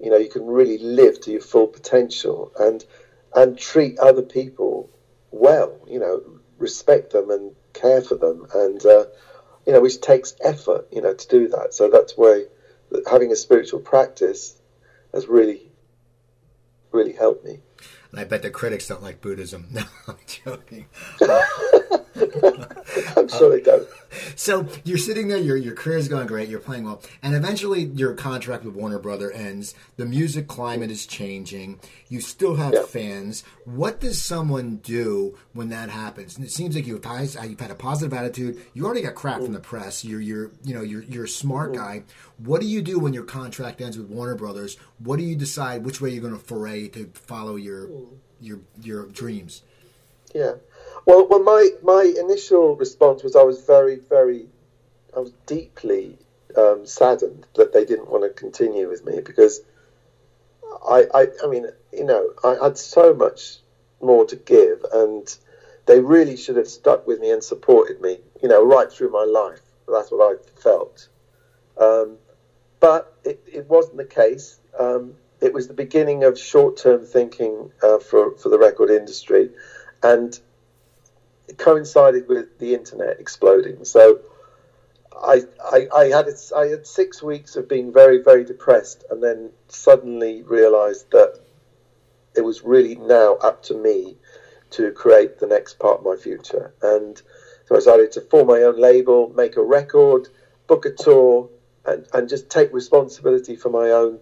you 0.00 0.10
know 0.10 0.16
you 0.16 0.28
can 0.28 0.46
really 0.46 0.78
live 0.78 1.20
to 1.22 1.32
your 1.32 1.40
full 1.40 1.66
potential 1.66 2.52
and 2.58 2.84
and 3.34 3.58
treat 3.58 3.98
other 3.98 4.22
people 4.22 4.90
well 5.30 5.78
you 5.86 5.98
know 5.98 6.22
respect 6.58 7.12
them 7.12 7.30
and 7.30 7.54
care 7.72 8.00
for 8.00 8.14
them 8.14 8.46
and 8.54 8.84
uh, 8.86 9.04
you 9.66 9.72
know 9.72 9.80
which 9.80 10.00
takes 10.00 10.34
effort 10.42 10.86
you 10.90 11.02
know 11.02 11.14
to 11.14 11.28
do 11.28 11.48
that 11.48 11.74
so 11.74 11.90
that's 11.90 12.14
why 12.16 12.44
having 13.10 13.30
a 13.32 13.36
spiritual 13.36 13.80
practice 13.80 14.56
has 15.12 15.26
really 15.26 15.70
really 16.92 17.12
helped 17.12 17.44
me 17.44 17.60
and 18.10 18.20
I 18.20 18.24
bet 18.24 18.42
the 18.42 18.50
critics 18.50 18.88
don't 18.88 19.02
like 19.02 19.20
Buddhism. 19.20 19.66
No, 19.72 19.82
I'm 20.08 20.16
joking. 20.26 20.86
I'm 23.16 23.28
sure 23.28 23.50
they 23.50 23.62
don't. 23.62 23.86
So 24.34 24.68
you're 24.84 24.98
sitting 24.98 25.28
there, 25.28 25.38
your 25.38 25.56
your 25.56 25.74
career's 25.74 26.08
going 26.08 26.26
great, 26.26 26.48
you're 26.48 26.60
playing 26.60 26.84
well, 26.84 27.02
and 27.22 27.34
eventually 27.34 27.84
your 27.84 28.14
contract 28.14 28.64
with 28.64 28.74
Warner 28.74 28.98
Brother 28.98 29.30
ends. 29.30 29.74
The 29.96 30.06
music 30.06 30.46
climate 30.48 30.90
is 30.90 31.06
changing. 31.06 31.80
You 32.08 32.20
still 32.20 32.56
have 32.56 32.72
yeah. 32.74 32.82
fans. 32.82 33.44
What 33.64 34.00
does 34.00 34.22
someone 34.22 34.76
do 34.76 35.36
when 35.52 35.68
that 35.70 35.90
happens? 35.90 36.36
And 36.36 36.44
it 36.44 36.50
seems 36.50 36.74
like 36.74 36.86
you've 36.86 37.04
you've 37.04 37.60
had 37.60 37.70
a 37.70 37.74
positive 37.74 38.16
attitude. 38.16 38.62
You 38.74 38.84
already 38.84 39.02
got 39.02 39.14
crap 39.14 39.40
mm. 39.40 39.44
from 39.44 39.52
the 39.52 39.60
press. 39.60 40.04
You're 40.04 40.20
you're 40.20 40.50
you 40.64 40.74
know 40.74 40.82
you're 40.82 41.02
you're 41.02 41.24
a 41.24 41.28
smart 41.28 41.72
mm. 41.72 41.76
guy. 41.76 42.02
What 42.38 42.60
do 42.60 42.66
you 42.66 42.82
do 42.82 42.98
when 42.98 43.12
your 43.12 43.24
contract 43.24 43.80
ends 43.80 43.98
with 43.98 44.08
Warner 44.08 44.34
Brothers? 44.34 44.76
What 44.98 45.18
do 45.18 45.24
you 45.24 45.36
decide 45.36 45.84
which 45.84 46.00
way 46.00 46.10
you're 46.10 46.22
going 46.22 46.38
to 46.38 46.44
foray 46.44 46.88
to 46.88 47.10
follow 47.14 47.56
your 47.56 47.88
mm. 47.88 48.08
your 48.40 48.60
your 48.82 49.06
dreams? 49.06 49.62
Yeah. 50.34 50.54
Well, 51.04 51.26
well, 51.28 51.42
my 51.42 51.70
my 51.82 52.02
initial 52.18 52.76
response 52.76 53.22
was 53.22 53.36
I 53.36 53.42
was 53.42 53.62
very, 53.62 53.96
very, 53.96 54.46
I 55.16 55.20
was 55.20 55.32
deeply 55.46 56.18
um, 56.56 56.86
saddened 56.86 57.46
that 57.54 57.72
they 57.72 57.84
didn't 57.84 58.10
want 58.10 58.24
to 58.24 58.30
continue 58.30 58.88
with 58.88 59.04
me 59.04 59.20
because 59.20 59.60
I, 60.88 61.04
I, 61.14 61.26
I 61.44 61.46
mean, 61.48 61.66
you 61.92 62.04
know, 62.04 62.30
I 62.42 62.56
had 62.62 62.78
so 62.78 63.14
much 63.14 63.58
more 64.00 64.24
to 64.26 64.36
give, 64.36 64.84
and 64.92 65.36
they 65.86 66.00
really 66.00 66.36
should 66.36 66.56
have 66.56 66.68
stuck 66.68 67.06
with 67.06 67.20
me 67.20 67.30
and 67.30 67.42
supported 67.42 68.00
me, 68.00 68.18
you 68.42 68.48
know, 68.48 68.64
right 68.64 68.90
through 68.90 69.10
my 69.10 69.24
life. 69.24 69.60
That's 69.88 70.10
what 70.10 70.36
I 70.36 70.60
felt. 70.60 71.08
Um, 71.78 72.18
but 72.80 73.14
it, 73.24 73.42
it 73.46 73.68
wasn't 73.68 73.98
the 73.98 74.04
case. 74.04 74.58
Um, 74.78 75.14
it 75.40 75.52
was 75.52 75.68
the 75.68 75.74
beginning 75.74 76.24
of 76.24 76.38
short-term 76.38 77.04
thinking 77.04 77.70
uh, 77.82 77.98
for 77.98 78.36
for 78.36 78.48
the 78.48 78.58
record 78.58 78.90
industry, 78.90 79.50
and 80.02 80.38
coincided 81.58 82.28
with 82.28 82.46
the 82.58 82.74
internet 82.74 83.20
exploding. 83.20 83.84
So 83.84 84.18
I, 85.22 85.42
I, 85.64 85.86
I 85.94 86.04
had 86.08 86.28
I 86.54 86.66
had 86.66 86.86
six 86.86 87.22
weeks 87.22 87.56
of 87.56 87.68
being 87.68 87.92
very 87.92 88.18
very 88.18 88.44
depressed, 88.44 89.04
and 89.10 89.22
then 89.22 89.50
suddenly 89.68 90.42
realised 90.42 91.10
that 91.12 91.38
it 92.36 92.42
was 92.42 92.62
really 92.62 92.94
now 92.96 93.34
up 93.36 93.62
to 93.62 93.74
me 93.74 94.16
to 94.70 94.92
create 94.92 95.38
the 95.38 95.46
next 95.46 95.78
part 95.78 95.98
of 95.98 96.04
my 96.04 96.16
future. 96.16 96.72
And 96.82 97.20
so 97.66 97.74
I 97.74 97.78
decided 97.78 98.12
to 98.12 98.20
form 98.20 98.48
my 98.48 98.62
own 98.62 98.78
label, 98.78 99.32
make 99.34 99.56
a 99.56 99.62
record, 99.62 100.28
book 100.66 100.84
a 100.84 100.90
tour, 100.90 101.48
and, 101.84 102.06
and 102.12 102.28
just 102.28 102.50
take 102.50 102.72
responsibility 102.72 103.56
for 103.56 103.70
my 103.70 103.90
own 103.90 104.20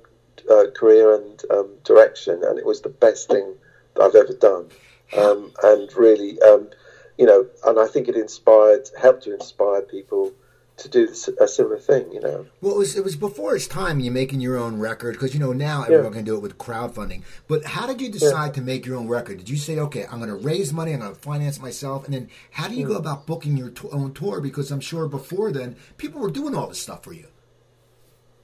uh, 0.51 0.67
career 0.75 1.15
and 1.15 1.43
um, 1.51 1.77
direction. 1.85 2.45
And 2.45 2.59
it 2.59 2.67
was 2.67 2.83
the 2.83 2.89
best 2.89 3.29
thing 3.29 3.55
that 3.95 4.03
I've 4.03 4.15
ever 4.15 4.35
done. 4.35 4.71
um, 5.17 5.53
and 5.63 5.95
really, 5.97 6.41
um, 6.43 6.71
you 7.19 7.27
know, 7.27 7.47
and 7.65 7.79
I 7.79 7.87
think 7.87 8.09
it 8.09 8.17
inspired, 8.17 8.89
helped 9.01 9.25
to 9.25 9.35
inspire 9.35 9.83
people 9.83 10.33
to 10.77 10.89
do 10.89 11.09
a 11.41 11.47
similar 11.47 11.79
thing, 11.79 12.11
you 12.13 12.21
know. 12.21 12.47
Well, 12.61 12.75
it 12.75 12.79
was 12.79 12.97
it 12.97 13.05
was 13.05 13.15
before 13.15 13.55
its 13.55 13.69
time. 13.69 14.01
You 14.01 14.11
making 14.11 14.41
your 14.41 14.57
own 14.57 14.81
record 14.81 15.15
because 15.15 15.33
you 15.33 15.39
know 15.39 15.53
now 15.53 15.85
everyone 15.85 16.13
can 16.13 16.25
do 16.25 16.35
it 16.35 16.43
with 16.43 16.59
crowdfunding. 16.59 17.23
But 17.47 17.65
how 17.65 17.87
did 17.87 18.01
you 18.01 18.11
decide 18.11 18.47
yeah. 18.47 18.53
to 18.55 18.61
make 18.63 18.85
your 18.85 18.97
own 18.97 19.07
record? 19.07 19.39
Did 19.39 19.49
you 19.49 19.57
say, 19.57 19.79
okay, 19.79 20.05
I'm 20.11 20.19
going 20.19 20.31
to 20.31 20.35
raise 20.35 20.73
money, 20.73 20.93
I'm 20.93 21.01
going 21.01 21.15
to 21.15 21.21
finance 21.21 21.61
myself, 21.61 22.07
and 22.07 22.15
then 22.15 22.29
how 22.51 22.67
do 22.67 22.75
you 22.75 22.87
mm. 22.87 22.89
go 22.89 22.97
about 22.97 23.27
booking 23.27 23.57
your 23.57 23.71
t- 23.71 23.89
own 23.93 24.13
tour? 24.15 24.41
Because 24.41 24.73
I'm 24.73 24.81
sure 24.81 25.07
before 25.07 25.53
then 25.53 25.77
people 25.97 26.21
were 26.21 26.31
doing 26.31 26.57
all 26.57 26.67
this 26.67 26.81
stuff 26.81 27.05
for 27.05 27.13
you. 27.13 27.29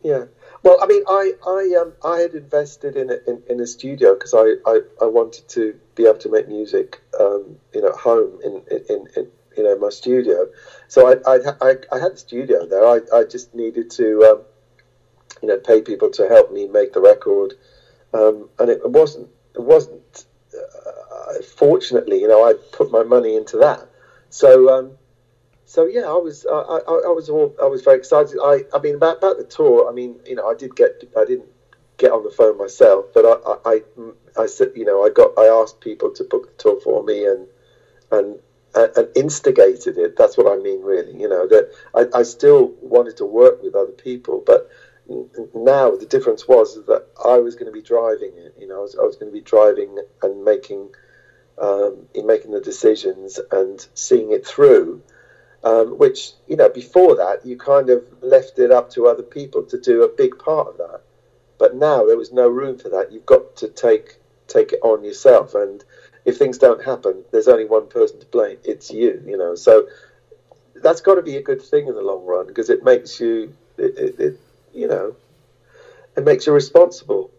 Yeah. 0.03 0.27
Well, 0.63 0.79
I 0.83 0.87
mean, 0.87 1.03
I 1.09 1.33
I 1.47 1.75
um 1.81 1.95
I 2.05 2.19
had 2.21 2.35
invested 2.35 2.97
in 2.97 3.11
a, 3.11 3.19
in, 3.27 3.43
in 3.49 3.61
a 3.61 3.67
studio 3.67 4.15
because 4.15 4.35
I, 4.35 4.57
I, 4.67 4.81
I 5.01 5.07
wanted 5.07 5.49
to 5.49 5.79
be 5.95 6.05
able 6.05 6.19
to 6.19 6.31
make 6.31 6.49
music 6.49 7.01
um 7.19 7.59
you 7.73 7.81
know 7.81 7.89
at 7.89 7.97
home 7.97 8.39
in 8.45 8.63
in, 8.89 9.07
in 9.17 9.29
you 9.57 9.63
know 9.63 9.77
my 9.77 9.89
studio. 9.89 10.49
So 10.89 11.09
I 11.09 11.15
I, 11.27 11.39
I, 11.63 11.77
I 11.93 11.99
had 11.99 12.13
the 12.15 12.19
studio 12.19 12.67
there. 12.67 12.87
I, 12.87 13.01
I 13.13 13.25
just 13.25 13.55
needed 13.55 13.91
to 13.91 14.23
um, 14.25 14.45
you 15.43 15.49
know 15.49 15.57
pay 15.59 15.81
people 15.81 16.11
to 16.11 16.29
help 16.29 16.51
me 16.53 16.67
make 16.67 16.93
the 16.93 17.01
record, 17.01 17.55
um, 18.13 18.51
and 18.59 18.71
it 18.71 18.81
wasn't 18.85 19.31
it 19.55 19.63
wasn't. 19.63 20.27
Uh, 20.55 21.41
fortunately, 21.57 22.21
you 22.21 22.29
know, 22.29 22.45
I 22.45 22.55
put 22.73 22.91
my 22.91 23.03
money 23.05 23.37
into 23.37 23.57
that. 23.59 23.87
So 24.31 24.69
um, 24.77 24.97
so 25.71 25.87
yeah, 25.87 26.01
I 26.01 26.19
was 26.19 26.45
I, 26.51 26.53
I, 26.53 26.79
I, 27.11 27.13
was 27.15 27.31
all 27.31 27.55
I 27.63 27.67
was 27.67 27.83
very 27.83 27.97
excited. 27.97 28.37
I 28.43 28.65
I 28.75 28.81
mean 28.81 28.97
about 28.97 29.19
about 29.19 29.39
the 29.39 29.45
tour. 29.45 29.89
I 29.89 29.93
mean 29.93 30.19
you 30.27 30.35
know 30.35 30.51
I 30.51 30.55
did 30.55 30.75
get 30.75 31.05
I 31.17 31.25
didn't 31.25 31.49
get 31.97 32.11
on 32.11 32.25
the 32.25 32.31
phone 32.31 32.59
myself, 32.59 33.05
but 33.15 33.25
I 33.25 33.35
I, 33.53 33.75
I, 33.75 34.43
I 34.43 34.47
said 34.47 34.73
you 34.75 34.85
know 34.85 35.07
I 35.07 35.11
got 35.11 35.31
I 35.39 35.47
asked 35.47 35.81
people 35.81 36.11
to 36.15 36.25
book 36.25 36.49
the 36.51 36.61
tour 36.61 36.81
for 36.81 37.05
me 37.05 37.25
and 37.25 37.47
and 38.11 38.41
and 38.75 39.09
instigated 39.15 39.97
it. 39.97 40.17
That's 40.17 40.37
what 40.37 40.51
I 40.51 40.61
mean, 40.61 40.83
really. 40.83 41.17
You 41.17 41.29
know 41.29 41.47
that 41.47 41.71
I, 41.95 42.19
I 42.19 42.23
still 42.25 42.75
wanted 42.83 43.17
to 43.19 43.25
work 43.25 43.63
with 43.63 43.77
other 43.77 43.93
people, 43.93 44.43
but 44.45 44.69
now 45.55 45.95
the 45.95 46.07
difference 46.07 46.49
was 46.49 46.85
that 46.87 47.07
I 47.25 47.37
was 47.39 47.55
going 47.55 47.67
to 47.67 47.73
be 47.73 47.83
driving 47.83 48.33
it. 48.35 48.57
You 48.59 48.67
know, 48.67 48.79
I 48.79 48.83
was, 48.83 48.97
I 48.97 49.03
was 49.03 49.15
going 49.15 49.31
to 49.31 49.39
be 49.39 49.41
driving 49.41 49.99
and 50.21 50.45
making 50.45 50.89
um, 51.63 52.09
in 52.13 52.27
making 52.27 52.51
the 52.51 52.61
decisions 52.61 53.39
and 53.53 53.87
seeing 53.95 54.33
it 54.33 54.45
through 54.45 55.03
um, 55.65 55.99
which 55.99 56.33
you 56.47 56.57
know 56.57 56.69
before 56.69 57.17
that 57.17 57.45
you 57.45 57.57
kind 57.57 57.91
of 57.91 58.05
left 58.23 58.59
it 58.59 58.71
up 58.71 58.91
to 58.91 59.07
other 59.07 59.23
people 59.23 59.63
to 59.65 59.79
do 59.79 60.03
a 60.03 60.09
big 60.09 60.39
part 60.39 60.69
of 60.69 60.77
that. 60.79 61.01
But 61.59 61.75
now 61.75 62.05
there 62.05 62.17
was 62.17 62.33
no 62.33 62.49
room 62.49 62.79
for 62.79 62.89
that. 62.91 63.13
You've 63.13 63.27
got 63.27 63.43
to 63.57 63.69
take 63.69 64.19
take 64.49 64.73
it 64.73 64.81
on 64.83 65.05
yourself, 65.05 65.55
and 65.55 65.85
if 66.25 66.37
things 66.37 66.59
don't 66.59 66.83
happen, 66.83 67.25
there's 67.33 67.49
only 67.49 67.67
one 67.67 67.89
person 67.89 68.21
to 68.21 68.27
blame. 68.27 68.59
It's 68.65 68.91
you, 68.91 69.23
you 69.27 69.37
know. 69.37 69.55
So 69.55 69.85
that's 70.77 71.01
got 71.01 71.17
to 71.17 71.23
be 71.23 71.37
a 71.37 71.43
good 71.43 71.63
thing 71.63 71.89
in 71.89 71.95
the 71.95 72.03
long 72.03 72.25
run 72.25 72.47
because 72.47 72.71
it 72.71 72.83
makes 72.83 73.21
you, 73.21 73.55
it, 73.79 73.97
it, 73.99 74.15
it 74.19 74.35
you 74.73 74.89
know, 74.89 75.17
it 76.17 76.25
makes 76.25 76.47
you 76.47 76.53
responsible. 76.53 77.31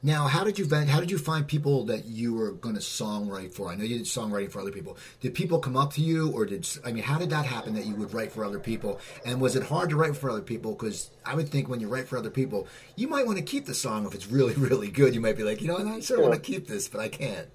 Now, 0.00 0.28
how 0.28 0.44
did 0.44 0.58
you 0.60 0.68
how 0.86 1.00
did 1.00 1.10
you 1.10 1.18
find 1.18 1.46
people 1.46 1.84
that 1.86 2.04
you 2.04 2.32
were 2.32 2.52
going 2.52 2.76
to 2.76 2.80
songwrite 2.80 3.52
for? 3.52 3.68
I 3.68 3.74
know 3.74 3.82
you 3.82 3.98
did 3.98 4.06
songwriting 4.06 4.50
for 4.50 4.60
other 4.60 4.70
people. 4.70 4.96
Did 5.20 5.34
people 5.34 5.58
come 5.58 5.76
up 5.76 5.92
to 5.94 6.00
you, 6.00 6.30
or 6.32 6.46
did 6.46 6.68
I 6.84 6.92
mean, 6.92 7.02
how 7.02 7.18
did 7.18 7.30
that 7.30 7.46
happen 7.46 7.74
that 7.74 7.84
you 7.84 7.96
would 7.96 8.14
write 8.14 8.30
for 8.30 8.44
other 8.44 8.60
people? 8.60 9.00
And 9.26 9.40
was 9.40 9.56
it 9.56 9.64
hard 9.64 9.90
to 9.90 9.96
write 9.96 10.16
for 10.16 10.30
other 10.30 10.40
people? 10.40 10.72
Because 10.72 11.10
I 11.26 11.34
would 11.34 11.48
think 11.48 11.68
when 11.68 11.80
you 11.80 11.88
write 11.88 12.06
for 12.06 12.16
other 12.16 12.30
people, 12.30 12.68
you 12.94 13.08
might 13.08 13.26
want 13.26 13.38
to 13.38 13.44
keep 13.44 13.66
the 13.66 13.74
song 13.74 14.06
if 14.06 14.14
it's 14.14 14.28
really 14.28 14.54
really 14.68 14.88
good. 14.88 15.14
You 15.14 15.20
might 15.20 15.36
be 15.36 15.42
like, 15.42 15.60
you 15.60 15.66
know, 15.66 15.78
I 15.78 15.98
sort 15.98 16.20
of 16.20 16.24
yeah. 16.24 16.30
want 16.30 16.44
to 16.44 16.52
keep 16.52 16.68
this, 16.68 16.86
but 16.86 17.00
I 17.00 17.08
can't. 17.08 17.48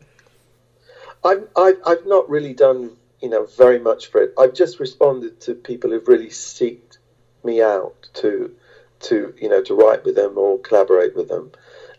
I've, 1.24 1.48
I've 1.56 1.78
I've 1.86 2.06
not 2.06 2.30
really 2.30 2.54
done 2.54 2.98
you 3.22 3.30
know 3.30 3.46
very 3.58 3.80
much 3.80 4.08
for 4.08 4.22
it. 4.22 4.34
I've 4.38 4.54
just 4.54 4.82
responded 4.82 5.40
to 5.42 5.56
people 5.56 5.92
who've 5.92 6.08
really 6.10 6.28
seeked 6.28 6.98
me 7.46 7.62
out 7.62 8.10
to 8.16 8.54
to 9.00 9.34
you 9.40 9.48
know 9.48 9.64
to 9.64 9.74
write 9.74 10.04
with 10.04 10.16
them 10.16 10.38
or 10.38 10.60
collaborate 10.60 11.16
with 11.16 11.30
them 11.30 11.54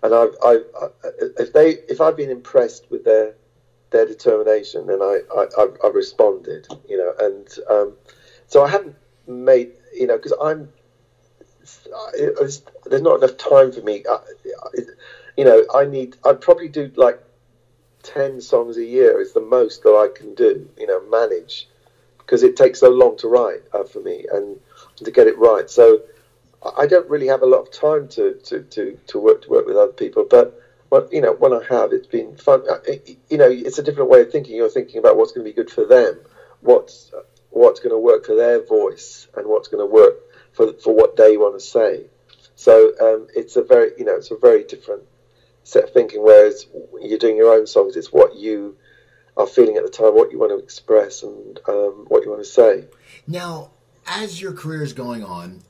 and 0.05 0.15
I've, 0.15 0.37
I've, 0.45 0.65
if 1.39 1.53
they 1.55 1.79
if 1.89 2.01
I've 2.01 2.17
been 2.17 2.31
impressed 2.31 2.91
with 2.91 3.05
their 3.05 3.35
their 3.91 4.07
determination, 4.07 4.87
then 4.87 5.03
I, 5.03 5.21
I 5.35 5.47
I've 5.85 5.95
responded, 5.95 6.69
you 6.89 6.99
know, 6.99 7.15
and 7.19 7.49
um, 7.71 7.97
so 8.47 8.63
I 8.65 8.69
haven't 8.69 8.97
made 9.27 9.71
you 9.95 10.07
know 10.07 10.17
because 10.17 10.35
I'm 10.41 10.71
there's 12.19 13.03
not 13.03 13.17
enough 13.17 13.37
time 13.39 13.73
for 13.73 13.81
me. 13.81 14.05
I, 14.09 14.19
you 15.37 15.45
know, 15.45 15.65
I 15.75 15.87
need 15.87 16.17
I'd 16.25 16.41
probably 16.41 16.69
do 16.69 16.93
like 16.97 17.19
ten 18.03 18.41
songs 18.43 18.77
a 18.77 18.85
year 18.85 19.21
is 19.21 19.33
the 19.33 19.41
most 19.41 19.83
that 19.85 19.95
I 19.97 20.09
can 20.15 20.35
do. 20.35 20.69
You 20.79 20.87
know, 20.87 21.01
manage 21.01 21.67
because 22.19 22.43
it 22.43 22.57
takes 22.57 22.81
so 22.81 22.91
long 22.91 23.17
to 23.19 23.29
write 23.29 23.63
uh, 23.73 23.85
for 23.85 24.01
me 24.01 24.27
and 24.31 24.61
to 24.97 25.11
get 25.11 25.27
it 25.27 25.39
right. 25.39 25.71
So 25.71 26.01
I 26.77 26.87
don't 26.87 27.09
really 27.09 27.27
have 27.27 27.43
a 27.43 27.47
lot 27.47 27.61
of 27.61 27.73
time 27.73 28.09
to, 28.09 28.35
to, 28.45 28.63
to, 28.63 28.99
to 29.09 29.19
work 29.19 29.43
to 29.43 29.51
work 29.51 29.67
with 29.67 29.77
other 29.77 29.93
people, 29.93 30.27
but 30.29 30.61
when, 30.89 31.09
you 31.11 31.21
know 31.21 31.33
when 31.33 31.53
I 31.53 31.63
have, 31.69 31.93
it's 31.93 32.07
been 32.07 32.37
fun. 32.37 32.63
You 33.29 33.39
know, 33.39 33.49
it's 33.51 33.79
a 33.79 33.83
different 33.83 34.11
way 34.11 34.23
of 34.23 34.31
thinking. 34.31 34.57
You're 34.57 34.71
thinking 34.71 34.99
about 34.99 35.17
what's 35.17 35.33
going 35.33 35.45
to 35.45 35.51
be 35.51 35.55
good 35.55 35.71
for 35.71 35.85
them, 35.85 36.21
what's 36.61 37.13
what's 37.51 37.81
going 37.81 37.95
to 37.95 37.99
work 37.99 38.27
for 38.27 38.35
their 38.35 38.65
voice, 38.65 39.29
and 39.37 39.47
what's 39.47 39.69
going 39.69 39.87
to 39.87 39.93
work 39.93 40.17
for 40.53 40.73
for 40.75 40.95
what 40.95 41.17
they 41.17 41.37
want 41.37 41.59
to 41.59 41.65
say. 41.65 42.07
So 42.55 42.93
um, 43.01 43.29
it's 43.35 43.57
a 43.57 43.63
very 43.63 43.93
you 43.99 44.05
know 44.05 44.17
it's 44.17 44.31
a 44.31 44.37
very 44.37 44.65
different 44.65 45.03
set 45.65 45.85
of 45.85 45.91
thinking. 45.91 46.23
Whereas 46.23 46.67
you're 47.01 47.19
doing 47.19 47.37
your 47.37 47.53
own 47.53 47.67
songs, 47.67 47.97
it's 47.97 48.13
what 48.13 48.37
you 48.37 48.77
are 49.37 49.47
feeling 49.47 49.77
at 49.77 49.85
the 49.85 49.91
time, 49.91 50.15
what 50.15 50.31
you 50.31 50.39
want 50.39 50.53
to 50.53 50.59
express, 50.59 51.23
and 51.23 51.59
um, 51.69 52.07
what 52.09 52.25
you 52.25 52.31
want 52.31 52.43
to 52.43 52.49
say. 52.49 52.85
Now, 53.27 53.73
as 54.07 54.41
your 54.41 54.53
career 54.53 54.83
is 54.83 54.93
going 54.93 55.25
on, 55.25 55.63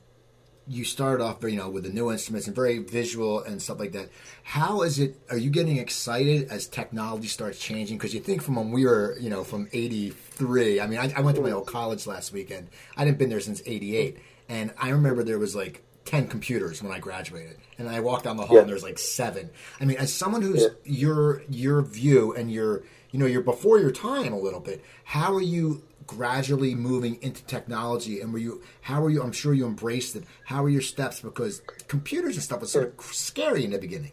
you 0.67 0.83
started 0.83 1.23
off, 1.23 1.43
you 1.43 1.55
know, 1.55 1.69
with 1.69 1.83
the 1.83 1.89
new 1.89 2.11
instruments 2.11 2.47
and 2.47 2.55
very 2.55 2.79
visual 2.79 3.41
and 3.41 3.61
stuff 3.61 3.79
like 3.79 3.91
that. 3.91 4.09
How 4.43 4.81
is 4.81 4.99
it? 4.99 5.19
Are 5.29 5.37
you 5.37 5.49
getting 5.49 5.77
excited 5.77 6.49
as 6.49 6.67
technology 6.67 7.27
starts 7.27 7.59
changing? 7.59 7.97
Because 7.97 8.13
you 8.13 8.19
think 8.19 8.41
from 8.41 8.55
when 8.55 8.71
we 8.71 8.85
were, 8.85 9.15
you 9.19 9.29
know, 9.29 9.43
from 9.43 9.67
'83. 9.71 10.81
I 10.81 10.87
mean, 10.87 10.99
I, 10.99 11.13
I, 11.15 11.21
went 11.21 11.35
to 11.37 11.43
my 11.43 11.51
old 11.51 11.67
college 11.67 12.07
last 12.07 12.33
weekend. 12.33 12.69
I 12.97 13.01
hadn't 13.01 13.17
been 13.17 13.29
there 13.29 13.39
since 13.39 13.61
'88, 13.65 14.17
and 14.49 14.73
I 14.79 14.89
remember 14.89 15.23
there 15.23 15.39
was 15.39 15.55
like 15.55 15.83
10 16.05 16.27
computers 16.27 16.81
when 16.81 16.91
I 16.91 16.99
graduated. 16.99 17.57
And 17.77 17.89
I 17.89 17.99
walked 17.99 18.23
down 18.23 18.37
the 18.37 18.45
hall 18.45 18.57
yeah. 18.57 18.61
and 18.61 18.69
there's 18.69 18.83
like 18.83 18.99
seven. 18.99 19.49
I 19.81 19.85
mean, 19.85 19.97
as 19.97 20.13
someone 20.13 20.41
who's 20.41 20.61
yeah. 20.61 20.69
your 20.83 21.43
your 21.49 21.81
view 21.81 22.33
and 22.33 22.51
your 22.51 22.83
you 23.11 23.19
know, 23.19 23.27
you're 23.27 23.41
before 23.41 23.79
your 23.79 23.91
time 23.91 24.33
a 24.33 24.37
little 24.37 24.59
bit, 24.59 24.83
how 25.05 25.33
are 25.33 25.41
you 25.41 25.83
gradually 26.07 26.75
moving 26.75 27.17
into 27.21 27.43
technology 27.45 28.21
and 28.21 28.31
were 28.31 28.39
you 28.39 28.61
how 28.81 29.01
were 29.01 29.09
you 29.09 29.21
i'm 29.21 29.31
sure 29.31 29.53
you 29.53 29.65
embraced 29.65 30.15
it. 30.15 30.23
How 30.45 30.63
were 30.63 30.69
your 30.69 30.81
steps? 30.81 31.19
Because 31.19 31.61
computers 31.87 32.35
and 32.35 32.43
stuff 32.43 32.61
was 32.61 32.71
sort 32.71 32.93
of 32.97 33.05
scary 33.05 33.63
in 33.63 33.71
the 33.71 33.79
beginning. 33.79 34.11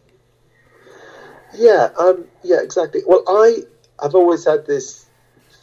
Yeah 1.55 1.91
um, 1.99 2.27
yeah 2.43 2.61
exactly. 2.63 3.03
Well 3.07 3.25
i 3.27 3.59
i've 4.03 4.15
always 4.15 4.45
had 4.45 4.67
this 4.67 5.07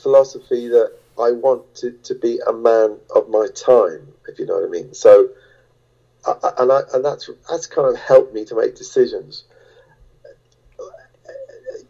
philosophy 0.02 0.68
that 0.70 0.94
i 1.20 1.32
want 1.32 1.76
to, 1.76 2.16
be 2.22 2.40
a 2.48 2.54
man 2.54 2.98
of 3.16 3.28
my 3.30 3.48
time 3.54 4.08
if 4.28 4.40
you 4.40 4.46
know 4.46 4.56
what 4.56 4.66
i 4.66 4.70
mean. 4.70 4.94
So 4.94 5.30
and 6.26 6.72
I, 6.72 6.82
and 6.94 7.04
that's 7.04 7.30
that's 7.50 7.68
kind 7.68 7.88
of 7.88 7.96
helped 8.00 8.34
me 8.34 8.46
to 8.46 8.56
make 8.56 8.76
decisions. 8.76 9.46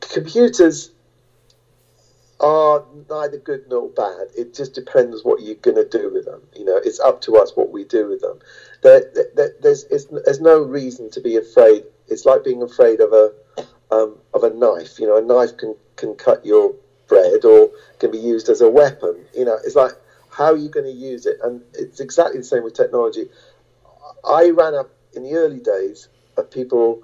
Computers 0.01 0.91
are 2.39 2.85
neither 3.09 3.37
good 3.37 3.65
nor 3.69 3.89
bad. 3.89 4.27
It 4.37 4.53
just 4.53 4.73
depends 4.73 5.23
what 5.23 5.41
you're 5.41 5.55
going 5.55 5.75
to 5.75 5.87
do 5.87 6.11
with 6.13 6.25
them. 6.25 6.41
You 6.55 6.65
know, 6.65 6.77
it's 6.77 6.99
up 6.99 7.21
to 7.21 7.37
us 7.37 7.51
what 7.55 7.71
we 7.71 7.83
do 7.83 8.07
with 8.07 8.21
them. 8.21 8.39
There, 8.81 9.11
there, 9.35 9.55
there's, 9.61 9.85
there's 9.85 10.39
no 10.39 10.61
reason 10.61 11.09
to 11.11 11.21
be 11.21 11.35
afraid. 11.37 11.83
It's 12.07 12.25
like 12.25 12.43
being 12.43 12.61
afraid 12.61 13.01
of 13.01 13.13
a 13.13 13.33
um, 13.91 14.17
of 14.33 14.43
a 14.43 14.49
knife. 14.51 14.99
You 14.99 15.07
know, 15.07 15.17
a 15.17 15.21
knife 15.21 15.57
can 15.57 15.75
can 15.95 16.15
cut 16.15 16.45
your 16.45 16.75
bread 17.07 17.43
or 17.43 17.71
can 17.99 18.11
be 18.11 18.19
used 18.19 18.49
as 18.49 18.61
a 18.61 18.69
weapon. 18.69 19.25
You 19.35 19.45
know, 19.45 19.57
it's 19.63 19.75
like 19.75 19.93
how 20.29 20.53
are 20.53 20.57
you 20.57 20.69
going 20.69 20.85
to 20.85 20.91
use 20.91 21.25
it? 21.25 21.37
And 21.43 21.61
it's 21.73 21.99
exactly 21.99 22.37
the 22.39 22.45
same 22.45 22.63
with 22.63 22.73
technology. 22.73 23.25
I 24.23 24.49
ran 24.49 24.75
up 24.75 24.91
in 25.13 25.23
the 25.23 25.33
early 25.33 25.59
days 25.59 26.07
of 26.37 26.51
people 26.51 27.03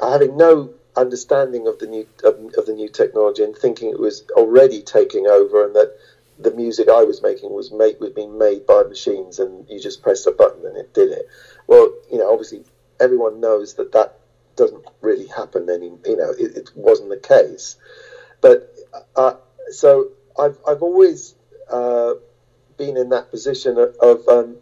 having 0.00 0.36
no 0.36 0.74
understanding 0.96 1.66
of 1.66 1.78
the 1.78 1.86
new 1.86 2.06
of, 2.24 2.34
of, 2.58 2.66
the 2.66 2.72
new 2.72 2.88
technology 2.88 3.42
and 3.42 3.56
thinking 3.56 3.90
it 3.90 3.98
was 3.98 4.24
already 4.32 4.82
taking 4.82 5.26
over 5.26 5.64
and 5.64 5.74
that 5.74 5.96
the 6.38 6.50
music 6.50 6.88
I 6.88 7.04
was 7.04 7.22
making 7.22 7.52
was 7.52 7.70
made 7.70 8.00
was 8.00 8.10
being 8.10 8.36
made 8.38 8.66
by 8.66 8.82
machines 8.82 9.38
and 9.38 9.68
you 9.68 9.78
just 9.78 10.02
pressed 10.02 10.26
a 10.26 10.32
button 10.32 10.66
and 10.66 10.76
it 10.76 10.92
did 10.94 11.10
it. 11.10 11.28
Well, 11.66 11.92
you 12.10 12.18
know, 12.18 12.32
obviously 12.32 12.64
everyone 12.98 13.40
knows 13.40 13.74
that 13.74 13.92
that 13.92 14.18
doesn't 14.56 14.84
really 15.00 15.26
happen 15.26 15.68
any. 15.70 15.92
You 16.04 16.16
know, 16.16 16.30
it, 16.30 16.56
it 16.56 16.70
wasn't 16.74 17.10
the 17.10 17.16
case. 17.16 17.76
But 18.40 18.74
uh, 19.16 19.34
so 19.70 20.08
I've 20.38 20.58
I've 20.66 20.82
always 20.82 21.34
uh, 21.70 22.14
been 22.76 22.96
in 22.96 23.10
that 23.10 23.30
position 23.30 23.78
of, 23.78 23.94
of 24.00 24.26
um, 24.28 24.56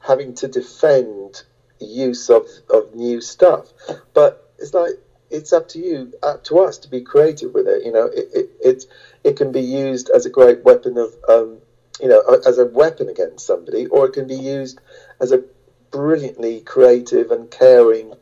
having 0.00 0.34
to 0.34 0.48
defend 0.48 1.42
use 1.80 2.30
of, 2.30 2.46
of 2.70 2.94
new 2.94 3.20
stuff. 3.20 3.72
But 4.14 4.52
it's 4.58 4.74
like 4.74 4.92
it's 5.32 5.52
up 5.52 5.68
to 5.68 5.78
you, 5.78 6.12
up 6.22 6.44
to 6.44 6.58
us 6.60 6.78
to 6.78 6.88
be 6.88 7.00
creative 7.00 7.54
with 7.54 7.66
it. 7.66 7.84
You 7.84 7.92
know, 7.92 8.06
it 8.06 8.28
it 8.32 8.50
it, 8.60 8.86
it 9.24 9.36
can 9.36 9.52
be 9.52 9.62
used 9.62 10.10
as 10.10 10.26
a 10.26 10.30
great 10.30 10.62
weapon 10.62 10.98
of, 10.98 11.14
um, 11.28 11.62
you 12.00 12.08
know, 12.08 12.22
as 12.46 12.58
a 12.58 12.66
weapon 12.66 13.08
against 13.08 13.46
somebody, 13.46 13.86
or 13.86 14.06
it 14.06 14.12
can 14.12 14.26
be 14.26 14.36
used 14.36 14.80
as 15.20 15.32
a 15.32 15.42
brilliantly 15.90 16.60
creative 16.62 17.30
and 17.30 17.50
caring, 17.50 18.14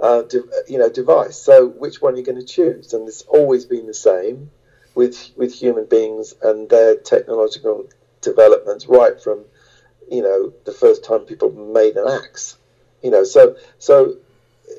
uh, 0.00 0.22
de- 0.22 0.44
you 0.66 0.78
know, 0.78 0.90
device. 0.90 1.36
So 1.36 1.66
which 1.66 2.00
one 2.00 2.14
are 2.14 2.18
you 2.18 2.24
going 2.24 2.40
to 2.40 2.46
choose? 2.46 2.92
And 2.92 3.08
it's 3.08 3.22
always 3.22 3.64
been 3.66 3.86
the 3.86 3.94
same 3.94 4.50
with 4.94 5.30
with 5.36 5.54
human 5.54 5.86
beings 5.86 6.34
and 6.42 6.68
their 6.68 6.96
technological 6.96 7.88
developments, 8.20 8.86
right 8.86 9.20
from 9.20 9.46
you 10.10 10.22
know 10.22 10.52
the 10.64 10.72
first 10.72 11.04
time 11.04 11.24
people 11.24 11.50
made 11.50 11.96
an 11.96 12.08
axe. 12.08 12.56
You 13.02 13.10
know, 13.10 13.24
so 13.24 13.54
so 13.78 14.14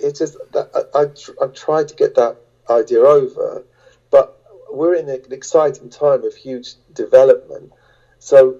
it's 0.01 0.19
just 0.19 0.37
that 0.53 0.69
I, 0.93 0.99
I, 0.99 1.45
I 1.45 1.47
tried 1.49 1.87
to 1.89 1.95
get 1.95 2.15
that 2.15 2.37
idea 2.69 3.01
over, 3.01 3.65
but 4.09 4.37
we're 4.71 4.95
in 4.95 5.09
an 5.09 5.21
exciting 5.31 5.89
time 5.89 6.23
of 6.23 6.35
huge 6.35 6.75
development. 6.93 7.71
So 8.19 8.57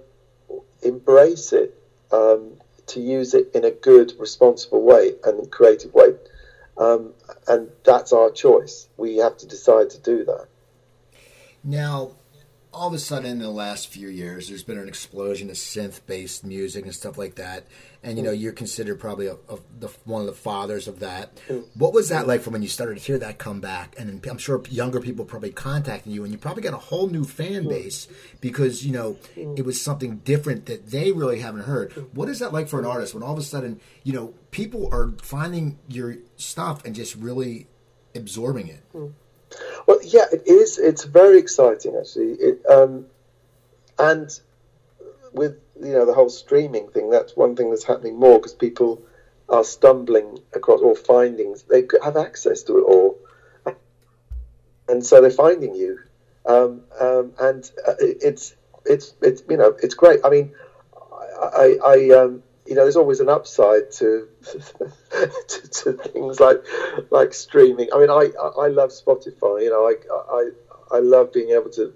embrace 0.82 1.54
it, 1.54 1.76
um, 2.12 2.54
to 2.88 3.00
use 3.00 3.34
it 3.34 3.52
in 3.54 3.64
a 3.64 3.72
good, 3.72 4.14
responsible 4.20 4.82
way 4.82 5.14
and 5.24 5.50
creative 5.52 5.94
way. 5.94 6.16
Um, 6.78 7.14
and 7.48 7.70
that's 7.84 8.12
our 8.12 8.32
choice. 8.32 8.88
We 8.98 9.18
have 9.18 9.38
to 9.38 9.48
decide 9.48 9.92
to 9.92 10.00
do 10.00 10.26
that. 10.26 10.48
Now, 11.64 12.12
all 12.74 12.88
of 12.88 12.94
a 12.94 13.00
sudden 13.00 13.30
in 13.30 13.40
the 13.40 13.50
last 13.50 13.90
few 13.90 14.08
years, 14.08 14.48
there's 14.48 14.64
been 14.64 14.78
an 14.78 14.88
explosion 14.88 15.50
of 15.50 15.56
synth-based 15.58 16.46
music 16.46 16.86
and 16.86 16.96
stuff 16.96 17.18
like 17.18 17.36
that. 17.36 17.66
And 18.02 18.18
you 18.18 18.24
know, 18.24 18.32
hmm. 18.32 18.40
you're 18.40 18.54
considered 18.54 19.00
probably 19.00 19.28
a, 19.28 19.34
a, 19.50 19.60
the, 19.78 19.90
one 20.06 20.22
of 20.22 20.28
the 20.28 20.34
fathers 20.34 20.88
of 20.88 21.00
that. 21.00 21.38
Hmm. 21.48 21.60
What 21.76 21.94
was 21.94 22.10
that 22.10 22.28
like 22.28 22.42
from 22.42 22.54
when 22.54 22.62
you 22.62 22.70
started 22.70 22.98
to 22.98 23.04
hear 23.04 23.18
that 23.20 23.38
come 23.38 23.60
back? 23.60 23.96
And 24.00 24.26
I'm 24.26 24.38
sure 24.38 24.64
younger 24.70 25.02
people 25.02 25.26
probably 25.26 25.52
contacting 25.52 26.14
you, 26.14 26.24
and 26.24 26.32
you 26.32 26.38
probably 26.38 26.64
got 26.64 26.74
a 26.74 26.78
whole 26.78 27.08
new 27.08 27.26
fan 27.26 27.64
hmm. 27.64 27.70
base 27.70 28.08
because 28.40 28.86
you 28.86 28.94
know 28.94 29.18
it 29.36 29.66
was 29.66 29.82
something 29.82 30.18
different 30.20 30.66
that 30.68 30.92
they 30.92 31.12
really 31.12 31.40
haven't 31.40 31.64
heard. 31.64 31.92
What 32.14 32.30
is 32.30 32.40
that 32.40 32.54
like 32.54 32.70
for 32.70 32.80
an 32.80 32.86
artist 32.86 33.14
when 33.14 33.22
all 33.22 33.34
of 33.34 33.40
a 33.40 33.44
sudden 33.44 33.82
you 34.04 34.14
know 34.14 34.34
people 34.52 34.90
are 34.94 35.14
finding 35.22 35.78
your 35.90 36.18
stuff 36.38 36.86
and 36.86 36.96
just 36.96 37.16
really 37.16 37.68
absorbing 38.16 38.70
it? 38.70 38.84
Well, 39.88 40.00
yeah, 40.04 40.26
it 40.32 40.48
is. 40.48 40.78
It's 40.78 41.04
very 41.04 41.40
exciting, 41.40 41.96
actually. 41.96 42.34
It, 42.34 42.66
um, 42.70 43.06
and 44.00 44.30
with 45.34 45.60
you 45.80 45.94
know 45.94 46.06
the 46.06 46.14
whole 46.14 46.30
streaming 46.30 46.90
thing, 46.90 47.10
that's 47.10 47.36
one 47.36 47.56
thing 47.56 47.70
that's 47.70 47.84
happening 47.84 48.18
more 48.18 48.40
because 48.40 48.54
people 48.54 49.02
are 49.50 49.64
stumbling 49.64 50.40
across 50.54 50.82
or 50.82 50.96
finding 50.96 51.56
they 51.70 51.88
have 52.04 52.18
access 52.18 52.64
to 52.64 52.78
it 52.78 52.82
all, 52.84 53.18
and 54.88 55.06
so 55.06 55.22
they're 55.22 55.32
finding 55.32 55.76
you, 55.76 56.00
um, 56.46 56.84
um, 57.00 57.34
and 57.40 57.72
uh, 57.88 57.94
it's 58.00 58.56
it's 58.86 59.14
it's 59.22 59.44
you 59.50 59.58
know 59.58 59.76
it's 59.82 59.94
great. 59.96 60.20
I 60.24 60.30
mean, 60.30 60.54
I, 61.42 61.78
I 61.84 62.10
um, 62.18 62.44
you 62.72 62.76
know, 62.76 62.84
there's 62.84 62.96
always 62.96 63.20
an 63.20 63.28
upside 63.28 63.92
to, 63.92 64.30
to, 65.12 65.68
to 65.70 65.92
things 65.92 66.40
like 66.40 66.66
like 67.10 67.34
streaming. 67.34 67.90
I 67.94 68.00
mean, 68.00 68.10
I 68.10 68.30
I 68.58 68.70
love 68.70 68.92
Spotify. 68.92 69.64
You 69.64 69.72
know, 69.72 69.86
I 69.90 69.96
I 70.34 70.52
I 70.90 71.00
love 71.00 71.34
being 71.34 71.50
able 71.50 71.70
to 71.72 71.92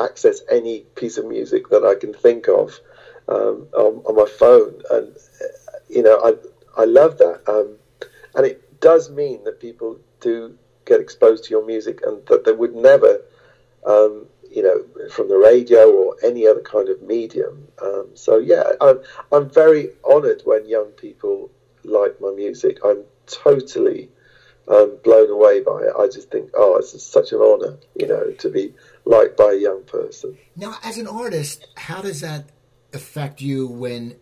access 0.00 0.40
any 0.48 0.86
piece 0.94 1.18
of 1.18 1.24
music 1.24 1.68
that 1.70 1.84
I 1.84 1.96
can 1.96 2.14
think 2.14 2.46
of 2.46 2.80
um, 3.26 3.66
on, 3.74 4.02
on, 4.04 4.14
my 4.14 4.24
phone, 4.24 4.82
and 4.88 5.16
you 5.88 6.04
know, 6.04 6.20
I 6.22 6.34
I 6.80 6.84
love 6.84 7.18
that. 7.18 7.40
Um, 7.48 7.80
and 8.36 8.46
it 8.46 8.60
does 8.78 9.10
mean 9.10 9.42
that 9.42 9.58
people 9.58 9.98
do 10.20 10.56
get 10.84 11.00
exposed 11.00 11.42
to 11.42 11.50
your 11.50 11.66
music, 11.66 12.02
and 12.06 12.24
that 12.26 12.44
they 12.44 12.52
would 12.52 12.72
never 12.72 13.20
um, 13.84 14.28
you 14.50 14.62
know, 14.62 15.08
from 15.10 15.28
the 15.28 15.36
radio 15.36 15.90
or 15.90 16.16
any 16.24 16.46
other 16.46 16.60
kind 16.60 16.88
of 16.88 17.00
medium. 17.02 17.68
Um, 17.82 18.08
so 18.14 18.38
yeah, 18.38 18.64
I'm 18.80 19.00
I'm 19.32 19.48
very 19.50 19.90
honoured 20.04 20.42
when 20.44 20.68
young 20.68 20.90
people 20.92 21.50
like 21.84 22.20
my 22.20 22.32
music. 22.32 22.78
I'm 22.84 23.04
totally 23.26 24.10
um, 24.68 24.98
blown 25.02 25.30
away 25.30 25.60
by 25.60 25.82
it. 25.82 25.92
I 25.98 26.06
just 26.06 26.30
think, 26.30 26.50
oh, 26.54 26.76
it's 26.76 27.02
such 27.02 27.32
an 27.32 27.38
honour, 27.38 27.78
you 27.94 28.06
know, 28.06 28.30
to 28.30 28.48
be 28.48 28.74
liked 29.04 29.36
by 29.36 29.52
a 29.52 29.60
young 29.60 29.84
person. 29.84 30.38
Now, 30.56 30.76
as 30.84 30.98
an 30.98 31.06
artist, 31.06 31.66
how 31.76 32.00
does 32.02 32.20
that 32.20 32.50
affect 32.92 33.40
you 33.40 33.66
when 33.66 34.16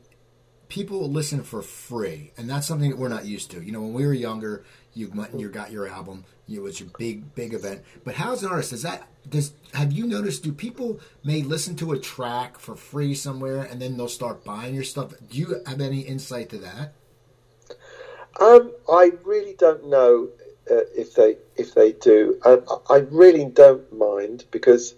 people 0.68 1.10
listen 1.10 1.42
for 1.42 1.62
free? 1.62 2.32
And 2.36 2.48
that's 2.48 2.66
something 2.66 2.90
that 2.90 2.98
we're 2.98 3.08
not 3.08 3.26
used 3.26 3.50
to. 3.52 3.62
You 3.62 3.72
know, 3.72 3.80
when 3.80 3.92
we 3.92 4.06
were 4.06 4.14
younger, 4.14 4.64
you 4.94 5.12
you 5.36 5.48
got 5.48 5.70
your 5.70 5.86
album, 5.88 6.24
it 6.48 6.62
was 6.62 6.80
your 6.80 6.88
big 6.98 7.34
big 7.34 7.54
event. 7.54 7.82
But 8.04 8.14
how 8.14 8.32
as 8.32 8.42
an 8.42 8.50
artist 8.50 8.70
does 8.70 8.82
that 8.82 9.06
does 9.28 9.52
have 9.74 9.92
you 9.92 10.06
noticed? 10.06 10.42
Do 10.42 10.52
people 10.52 11.00
may 11.24 11.42
listen 11.42 11.76
to 11.76 11.92
a 11.92 11.98
track 11.98 12.58
for 12.58 12.74
free 12.74 13.14
somewhere 13.14 13.62
and 13.62 13.80
then 13.80 13.96
they'll 13.96 14.08
start 14.08 14.44
buying 14.44 14.74
your 14.74 14.84
stuff? 14.84 15.14
Do 15.30 15.38
you 15.38 15.62
have 15.66 15.80
any 15.80 16.00
insight 16.00 16.48
to 16.50 16.58
that? 16.58 16.92
Um, 18.40 18.72
I 18.88 19.12
really 19.24 19.54
don't 19.54 19.88
know 19.88 20.28
uh, 20.70 20.86
if 20.96 21.14
they 21.14 21.36
if 21.56 21.74
they 21.74 21.92
do. 21.92 22.40
I, 22.44 22.58
I 22.88 22.98
really 23.10 23.44
don't 23.44 23.92
mind 23.92 24.44
because 24.50 24.94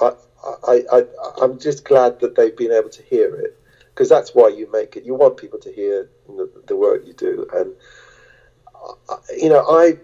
I, 0.00 0.12
I, 0.66 0.82
I 0.92 1.04
I'm 1.40 1.58
just 1.58 1.84
glad 1.84 2.20
that 2.20 2.36
they've 2.36 2.56
been 2.56 2.72
able 2.72 2.90
to 2.90 3.02
hear 3.02 3.34
it 3.36 3.58
because 3.88 4.08
that's 4.08 4.34
why 4.34 4.48
you 4.48 4.70
make 4.70 4.96
it. 4.96 5.04
You 5.04 5.14
want 5.14 5.36
people 5.36 5.58
to 5.60 5.72
hear 5.72 6.10
the, 6.26 6.50
the 6.66 6.76
work 6.76 7.06
you 7.06 7.14
do, 7.14 7.46
and 7.54 7.72
uh, 9.08 9.16
you 9.36 9.48
know 9.48 9.64
I 9.68 9.98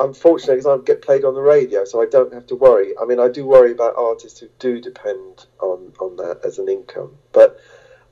unfortunately, 0.00 0.56
because 0.56 0.80
I 0.80 0.84
get 0.84 1.02
played 1.02 1.24
on 1.24 1.34
the 1.34 1.40
radio, 1.40 1.84
so 1.84 2.02
I 2.02 2.06
don't 2.06 2.32
have 2.32 2.46
to 2.48 2.56
worry. 2.56 2.94
I 3.00 3.04
mean, 3.04 3.20
I 3.20 3.28
do 3.28 3.46
worry 3.46 3.72
about 3.72 3.94
artists 3.96 4.40
who 4.40 4.48
do 4.58 4.80
depend 4.80 5.46
on, 5.60 5.92
on 6.00 6.16
that 6.16 6.40
as 6.44 6.58
an 6.58 6.68
income. 6.68 7.16
But 7.32 7.60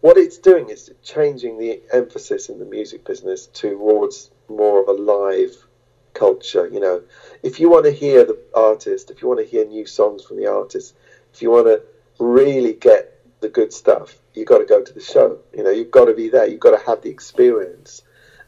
what 0.00 0.16
it's 0.16 0.38
doing 0.38 0.68
is 0.68 0.90
changing 1.02 1.58
the 1.58 1.80
emphasis 1.92 2.48
in 2.48 2.58
the 2.58 2.64
music 2.64 3.04
business 3.04 3.46
towards 3.46 4.30
more 4.48 4.80
of 4.80 4.88
a 4.88 4.92
live 4.92 5.66
culture. 6.14 6.68
You 6.68 6.80
know, 6.80 7.02
if 7.42 7.60
you 7.60 7.70
want 7.70 7.84
to 7.86 7.92
hear 7.92 8.24
the 8.24 8.38
artist, 8.54 9.10
if 9.10 9.22
you 9.22 9.28
want 9.28 9.40
to 9.40 9.46
hear 9.46 9.64
new 9.64 9.86
songs 9.86 10.24
from 10.24 10.36
the 10.36 10.46
artist, 10.46 10.94
if 11.32 11.42
you 11.42 11.50
want 11.50 11.66
to 11.66 11.82
really 12.18 12.72
get 12.72 13.20
the 13.40 13.48
good 13.48 13.72
stuff, 13.72 14.18
you've 14.34 14.46
got 14.46 14.58
to 14.58 14.64
go 14.64 14.82
to 14.82 14.92
the 14.92 15.00
show. 15.00 15.38
You 15.54 15.64
know, 15.64 15.70
you've 15.70 15.90
got 15.90 16.06
to 16.06 16.14
be 16.14 16.28
there. 16.28 16.46
You've 16.46 16.60
got 16.60 16.78
to 16.78 16.86
have 16.86 17.02
the 17.02 17.10
experience. 17.10 18.02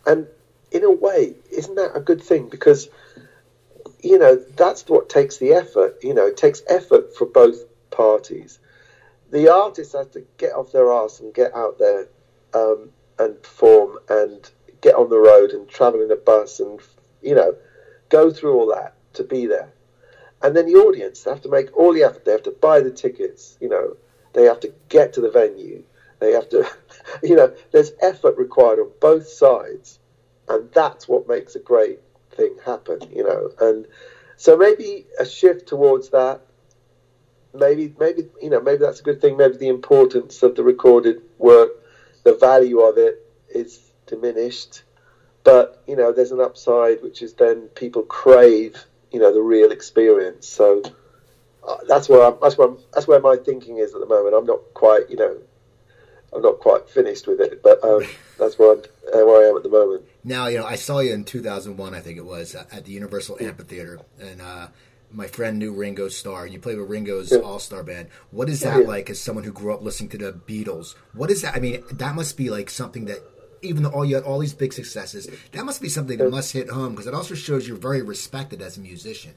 And 0.06 0.26
in 0.70 0.84
a 0.84 0.90
way, 0.90 1.34
isn't 1.50 1.74
that 1.74 1.92
a 1.94 2.00
good 2.00 2.22
thing? 2.22 2.48
Because 2.48 2.88
you 4.03 4.18
know, 4.18 4.36
that's 4.57 4.86
what 4.88 5.09
takes 5.09 5.38
the 5.38 5.53
effort. 5.53 5.99
You 6.03 6.14
know, 6.14 6.26
it 6.26 6.36
takes 6.36 6.62
effort 6.68 7.16
for 7.16 7.26
both 7.26 7.64
parties. 7.90 8.59
The 9.30 9.53
artist 9.53 9.92
has 9.92 10.09
to 10.09 10.24
get 10.38 10.53
off 10.53 10.72
their 10.72 10.90
ass 10.92 11.20
and 11.20 11.34
get 11.34 11.55
out 11.55 11.78
there 11.78 12.09
um, 12.55 12.90
and 13.18 13.42
perform 13.42 13.99
and 14.09 14.49
get 14.80 14.94
on 14.94 15.11
the 15.11 15.18
road 15.18 15.51
and 15.51 15.68
travel 15.68 16.01
in 16.03 16.11
a 16.11 16.16
bus 16.16 16.61
and, 16.61 16.80
you 17.22 17.34
know, 17.34 17.55
go 18.09 18.30
through 18.30 18.55
all 18.55 18.68
that 18.68 18.94
to 19.14 19.24
be 19.24 19.46
there. 19.46 19.72
And 20.40 20.57
then 20.57 20.66
the 20.66 20.78
audience, 20.78 21.22
they 21.22 21.30
have 21.30 21.42
to 21.42 21.51
make 21.51 21.76
all 21.76 21.92
the 21.92 22.05
effort. 22.05 22.24
They 22.24 22.32
have 22.32 22.44
to 22.44 22.53
buy 22.53 22.80
the 22.80 22.92
tickets, 22.92 23.59
you 23.61 23.68
know, 23.68 23.96
they 24.32 24.44
have 24.44 24.61
to 24.61 24.72
get 24.88 25.14
to 25.14 25.20
the 25.20 25.30
venue. 25.30 25.82
They 26.20 26.32
have 26.32 26.49
to, 26.51 26.68
you 27.22 27.36
know, 27.36 27.53
there's 27.72 27.92
effort 28.01 28.36
required 28.36 28.78
on 28.78 28.90
both 29.01 29.28
sides. 29.28 29.99
And 30.49 30.70
that's 30.72 31.09
what 31.09 31.28
makes 31.28 31.57
a 31.57 31.59
great 31.59 32.01
thing 32.39 32.57
happen, 32.64 33.01
you 33.14 33.24
know. 33.24 33.51
And 33.61 33.86
so 34.36 34.57
maybe 34.57 35.07
a 35.18 35.26
shift 35.26 35.68
towards 35.68 36.11
that. 36.11 36.41
Maybe, 37.53 37.93
maybe 37.99 38.28
you 38.41 38.51
know, 38.51 38.61
maybe 38.61 38.78
that's 38.78 39.01
a 39.01 39.03
good 39.03 39.20
thing. 39.20 39.36
Maybe 39.36 39.57
the 39.57 39.68
importance 39.68 40.43
of 40.43 40.55
the 40.55 40.62
recorded 40.62 41.20
work, 41.39 41.70
the 42.24 42.34
value 42.34 42.80
of 42.80 42.97
it, 42.97 43.26
is 43.51 43.91
diminished. 44.07 44.82
But 45.45 45.82
you 45.86 45.97
know, 45.97 46.12
there's 46.12 46.32
an 46.32 46.41
upside, 46.41 47.03
which 47.03 47.20
is 47.20 47.34
then 47.34 47.68
people 47.68 48.03
crave, 48.03 48.76
you 49.11 49.18
know, 49.20 49.32
the 49.32 49.43
real 49.43 49.72
experience. 49.72 50.47
So 50.49 50.82
uh, 51.66 51.76
that's 51.86 52.09
where 52.09 52.22
I'm, 52.22 52.36
that's 52.41 52.57
where 52.57 52.68
I'm, 52.68 52.78
that's 52.95 53.09
where 53.09 53.20
my 53.20 53.36
thinking 53.36 53.78
is 53.78 53.95
at 53.95 54.01
the 54.01 54.07
moment. 54.07 54.34
I'm 54.34 54.47
not 54.47 54.61
quite, 54.74 55.11
you 55.11 55.16
know, 55.16 55.36
I'm 56.32 56.43
not 56.43 56.61
quite 56.61 56.89
finished 56.89 57.26
with 57.26 57.41
it, 57.41 57.62
but 57.62 57.82
um, 57.84 58.03
that's 58.39 58.59
where, 58.59 58.72
I'm, 58.72 58.82
uh, 59.14 59.26
where 59.26 59.38
at 59.59 59.62
the 59.62 59.68
moment. 59.68 60.04
Now, 60.24 60.46
you 60.46 60.59
know, 60.59 60.66
I 60.66 60.76
saw 60.76 61.00
you 61.00 61.12
in 61.12 61.24
2001, 61.24 61.94
I 61.94 62.00
think 62.00 62.16
it 62.16 62.24
was, 62.24 62.54
at 62.54 62.84
the 62.84 62.92
Universal 62.92 63.38
Amphitheater, 63.40 64.00
and 64.18 64.40
uh, 64.40 64.68
my 65.11 65.26
friend 65.26 65.59
knew 65.59 65.72
Ringo 65.72 66.09
Starr, 66.09 66.44
and 66.44 66.52
you 66.52 66.61
played 66.61 66.78
with 66.78 66.88
Ringo's 66.88 67.32
yeah. 67.32 67.38
All 67.38 67.59
Star 67.59 67.82
Band. 67.82 68.09
What 68.30 68.48
is 68.48 68.61
that 68.61 68.80
yeah. 68.80 68.86
like 68.86 69.11
as 69.11 69.20
someone 69.20 69.44
who 69.44 69.52
grew 69.52 69.74
up 69.74 69.82
listening 69.82 70.11
to 70.11 70.18
the 70.18 70.32
Beatles? 70.32 70.94
What 71.12 71.30
is 71.30 71.42
that? 71.42 71.54
I 71.54 71.61
mean, 71.61 71.82
that 71.92 72.14
must 72.14 72.36
be 72.36 72.50
like 72.50 72.70
something 72.70 73.06
that, 73.06 73.18
even 73.62 73.82
though 73.82 73.90
all 73.90 74.04
you 74.04 74.16
had 74.16 74.24
all 74.24 74.38
these 74.38 74.54
big 74.54 74.72
successes, 74.72 75.28
that 75.52 75.64
must 75.64 75.80
be 75.80 75.88
something 75.88 76.18
that 76.18 76.30
must 76.30 76.52
hit 76.52 76.70
home 76.70 76.92
because 76.92 77.06
it 77.06 77.14
also 77.14 77.34
shows 77.34 77.66
you're 77.66 77.76
very 77.76 78.02
respected 78.02 78.62
as 78.62 78.76
a 78.76 78.80
musician. 78.80 79.34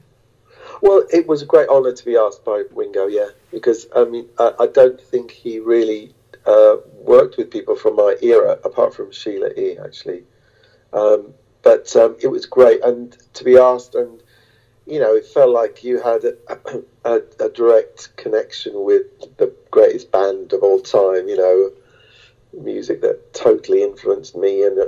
Well, 0.80 1.04
it 1.12 1.26
was 1.26 1.42
a 1.42 1.46
great 1.46 1.68
honour 1.68 1.92
to 1.92 2.04
be 2.04 2.16
asked 2.16 2.44
by 2.44 2.64
Ringo, 2.72 3.06
yeah, 3.06 3.28
because 3.50 3.86
I 3.94 4.04
mean, 4.04 4.28
I, 4.38 4.52
I 4.60 4.66
don't 4.66 5.00
think 5.00 5.30
he 5.30 5.58
really 5.58 6.14
uh, 6.46 6.76
worked 7.02 7.36
with 7.36 7.50
people 7.50 7.76
from 7.76 7.96
my 7.96 8.16
era, 8.22 8.58
apart 8.64 8.94
from 8.94 9.10
Sheila 9.10 9.50
E. 9.56 9.76
Actually, 9.82 10.24
um, 10.92 11.34
but 11.62 11.94
um, 11.96 12.16
it 12.20 12.28
was 12.28 12.46
great, 12.46 12.82
and 12.82 13.16
to 13.34 13.44
be 13.44 13.56
asked, 13.56 13.94
and 13.94 14.22
you 14.86 14.98
know, 14.98 15.14
it 15.14 15.26
felt 15.26 15.50
like 15.50 15.84
you 15.84 16.00
had 16.00 16.24
a, 16.24 16.34
a, 17.04 17.20
a 17.40 17.48
direct 17.48 18.16
connection 18.16 18.72
with 18.74 19.36
the 19.36 19.52
greatest 19.70 20.10
band 20.10 20.52
of 20.52 20.62
all 20.62 20.80
time. 20.80 21.28
You 21.28 21.36
know, 21.36 21.70
music 22.52 23.00
that 23.02 23.32
totally 23.32 23.82
influenced 23.82 24.36
me, 24.36 24.64
and 24.64 24.78
uh, 24.78 24.84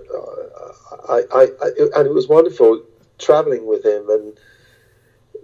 I, 1.09 1.23
I, 1.33 1.43
I, 1.63 1.69
and 1.97 2.07
it 2.07 2.15
was 2.15 2.29
wonderful 2.29 2.83
traveling 3.19 3.67
with 3.67 3.85
him 3.85 4.11
and 4.11 4.39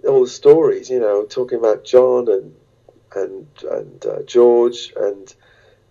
all 0.07 0.21
the 0.21 0.29
stories. 0.29 0.89
You 0.89 0.99
know, 0.99 1.25
talking 1.25 1.59
about 1.59 1.85
John 1.85 2.27
and 2.29 2.55
and 3.15 3.47
and 3.69 4.05
uh, 4.05 4.21
George 4.23 4.93
and 4.95 5.33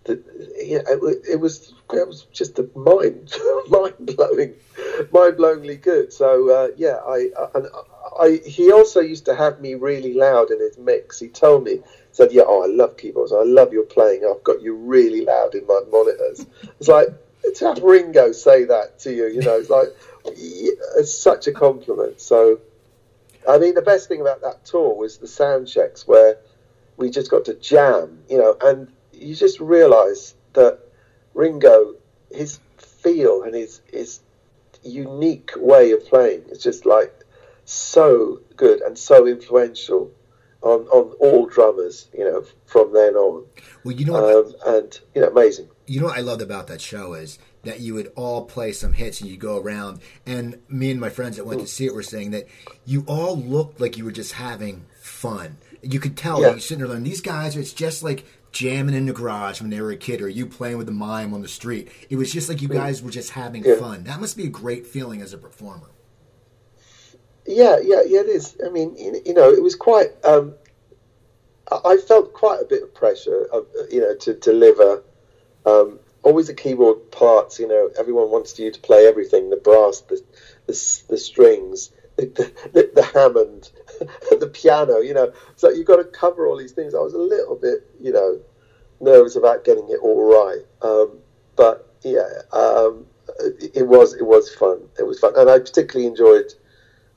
the, 0.03 0.21
yeah, 0.63 0.79
it, 0.87 1.25
it, 1.29 1.39
was 1.39 1.73
it 1.93 2.07
was 2.07 2.23
just 2.33 2.57
a 2.59 2.67
mind 2.75 3.33
mind 3.69 3.95
blowing, 3.99 4.55
mind 5.11 5.37
blowingly 5.37 5.79
good. 5.81 6.11
So 6.11 6.49
uh, 6.49 6.67
yeah, 6.75 6.99
I, 7.05 7.29
and 7.55 7.67
I 8.19 8.41
he 8.45 8.71
also 8.71 8.99
used 8.99 9.25
to 9.25 9.35
have 9.35 9.61
me 9.61 9.75
really 9.75 10.13
loud 10.13 10.49
in 10.49 10.59
his 10.59 10.77
mix. 10.77 11.19
He 11.19 11.27
told 11.27 11.65
me 11.65 11.81
said, 12.11 12.31
"Yeah, 12.31 12.43
oh, 12.47 12.63
I 12.63 12.67
love 12.67 12.97
keyboards. 12.97 13.31
I 13.31 13.43
love 13.43 13.73
your 13.73 13.83
playing. 13.83 14.23
I've 14.25 14.43
got 14.43 14.61
you 14.61 14.75
really 14.75 15.23
loud 15.23 15.53
in 15.53 15.67
my 15.67 15.81
monitors." 15.91 16.45
It's 16.79 16.87
like 16.87 17.09
to 17.55 17.67
have 17.67 17.83
Ringo 17.83 18.31
say 18.31 18.65
that 18.65 18.99
to 18.99 19.13
you, 19.13 19.27
you 19.27 19.41
know, 19.41 19.57
it's 19.57 19.69
like 19.69 19.89
it's 20.25 21.13
such 21.13 21.47
a 21.47 21.51
compliment. 21.51 22.21
So, 22.21 22.59
I 23.47 23.57
mean, 23.57 23.73
the 23.75 23.81
best 23.81 24.07
thing 24.07 24.21
about 24.21 24.41
that 24.41 24.65
tour 24.65 24.95
was 24.95 25.17
the 25.17 25.27
sound 25.27 25.67
checks 25.67 26.07
where 26.07 26.37
we 26.97 27.09
just 27.09 27.31
got 27.31 27.45
to 27.45 27.53
jam, 27.55 28.23
you 28.29 28.37
know, 28.37 28.57
and 28.61 28.91
you 29.21 29.35
just 29.35 29.59
realise 29.59 30.35
that 30.53 30.79
Ringo, 31.33 31.95
his 32.31 32.59
feel 32.77 33.43
and 33.43 33.55
his 33.55 33.81
his 33.91 34.19
unique 34.83 35.51
way 35.57 35.91
of 35.91 36.05
playing 36.07 36.43
is 36.49 36.61
just 36.61 36.85
like 36.85 37.13
so 37.65 38.41
good 38.55 38.81
and 38.81 38.97
so 38.97 39.27
influential 39.27 40.11
on, 40.61 40.81
on 40.87 41.13
all 41.19 41.45
drummers, 41.47 42.07
you 42.17 42.23
know, 42.23 42.43
from 42.65 42.93
then 42.93 43.15
on. 43.15 43.45
Well, 43.83 43.95
you 43.95 44.05
know, 44.05 44.13
what, 44.13 44.67
um, 44.67 44.75
and 44.75 44.99
you 45.15 45.21
know, 45.21 45.29
amazing. 45.29 45.69
You 45.87 46.01
know 46.01 46.07
what 46.07 46.17
I 46.17 46.21
loved 46.21 46.41
about 46.41 46.67
that 46.67 46.81
show 46.81 47.13
is 47.13 47.39
that 47.63 47.79
you 47.79 47.93
would 47.93 48.11
all 48.15 48.45
play 48.45 48.71
some 48.71 48.93
hits 48.93 49.21
and 49.21 49.29
you 49.29 49.37
go 49.37 49.57
around. 49.57 50.01
And 50.25 50.59
me 50.67 50.91
and 50.91 50.99
my 50.99 51.09
friends 51.09 51.37
that 51.37 51.45
went 51.45 51.61
mm. 51.61 51.63
to 51.63 51.69
see 51.69 51.85
it 51.85 51.93
were 51.93 52.03
saying 52.03 52.31
that 52.31 52.47
you 52.85 53.03
all 53.07 53.37
looked 53.37 53.79
like 53.79 53.97
you 53.97 54.05
were 54.05 54.11
just 54.11 54.33
having 54.33 54.85
fun. 54.99 55.57
You 55.81 55.99
could 55.99 56.15
tell 56.15 56.41
yeah. 56.41 56.51
you're 56.51 56.59
sitting 56.59 56.79
there 56.79 56.87
learning. 56.87 57.03
These 57.03 57.21
guys, 57.21 57.55
it's 57.55 57.73
just 57.73 58.03
like 58.03 58.25
jamming 58.51 58.95
in 58.95 59.05
the 59.05 59.13
garage 59.13 59.61
when 59.61 59.69
they 59.69 59.81
were 59.81 59.91
a 59.91 59.97
kid, 59.97 60.21
or 60.21 60.29
you 60.29 60.45
playing 60.45 60.77
with 60.77 60.87
the 60.87 60.93
mime 60.93 61.33
on 61.33 61.41
the 61.41 61.47
street. 61.47 61.89
It 62.09 62.15
was 62.15 62.31
just 62.31 62.49
like 62.49 62.61
you 62.61 62.67
guys 62.67 63.01
were 63.01 63.11
just 63.11 63.31
having 63.31 63.63
yeah. 63.63 63.75
fun. 63.75 64.03
That 64.03 64.19
must 64.19 64.37
be 64.37 64.45
a 64.45 64.49
great 64.49 64.85
feeling 64.85 65.21
as 65.21 65.33
a 65.33 65.37
performer. 65.37 65.87
Yeah, 67.45 67.77
yeah, 67.81 68.01
yeah. 68.05 68.21
It 68.21 68.29
is. 68.29 68.57
I 68.65 68.69
mean, 68.69 68.95
you 69.25 69.33
know, 69.33 69.49
it 69.49 69.61
was 69.61 69.75
quite. 69.75 70.09
Um, 70.23 70.55
I 71.71 71.97
felt 71.97 72.33
quite 72.33 72.61
a 72.61 72.65
bit 72.65 72.83
of 72.83 72.93
pressure, 72.93 73.45
of, 73.51 73.65
you 73.89 74.01
know, 74.01 74.15
to 74.15 74.33
deliver. 74.33 75.03
Um, 75.65 75.99
always 76.23 76.47
the 76.47 76.53
keyboard 76.53 77.11
parts. 77.11 77.59
You 77.59 77.67
know, 77.67 77.89
everyone 77.97 78.29
wants 78.29 78.57
you 78.59 78.71
to 78.71 78.79
play 78.79 79.07
everything: 79.07 79.49
the 79.49 79.55
brass, 79.55 80.01
the 80.01 80.21
the, 80.67 81.03
the 81.09 81.17
strings, 81.17 81.91
the, 82.17 82.25
the, 82.73 82.91
the 82.93 83.03
Hammond, 83.03 83.71
the 84.39 84.47
piano. 84.47 84.99
You 84.99 85.13
know, 85.13 85.33
so 85.55 85.69
you've 85.69 85.87
got 85.87 85.97
to 85.97 86.05
cover 86.05 86.47
all 86.47 86.57
these 86.57 86.71
things. 86.71 86.93
I 86.95 86.99
was 86.99 87.13
a 87.13 87.19
little 87.19 87.55
bit, 87.55 87.89
you 87.99 88.11
know, 88.11 88.39
nervous 88.99 89.35
about 89.35 89.63
getting 89.63 89.87
it 89.89 89.99
all 90.01 90.23
right. 90.23 90.63
Um, 90.81 91.19
but 91.55 91.87
yeah, 92.03 92.27
um, 92.51 93.05
it, 93.39 93.87
was 93.87 94.13
it 94.13 94.25
was 94.25 94.53
fun. 94.53 94.81
It 94.99 95.03
was 95.03 95.19
fun, 95.19 95.33
and 95.37 95.49
I 95.49 95.59
particularly 95.59 96.07
enjoyed 96.07 96.53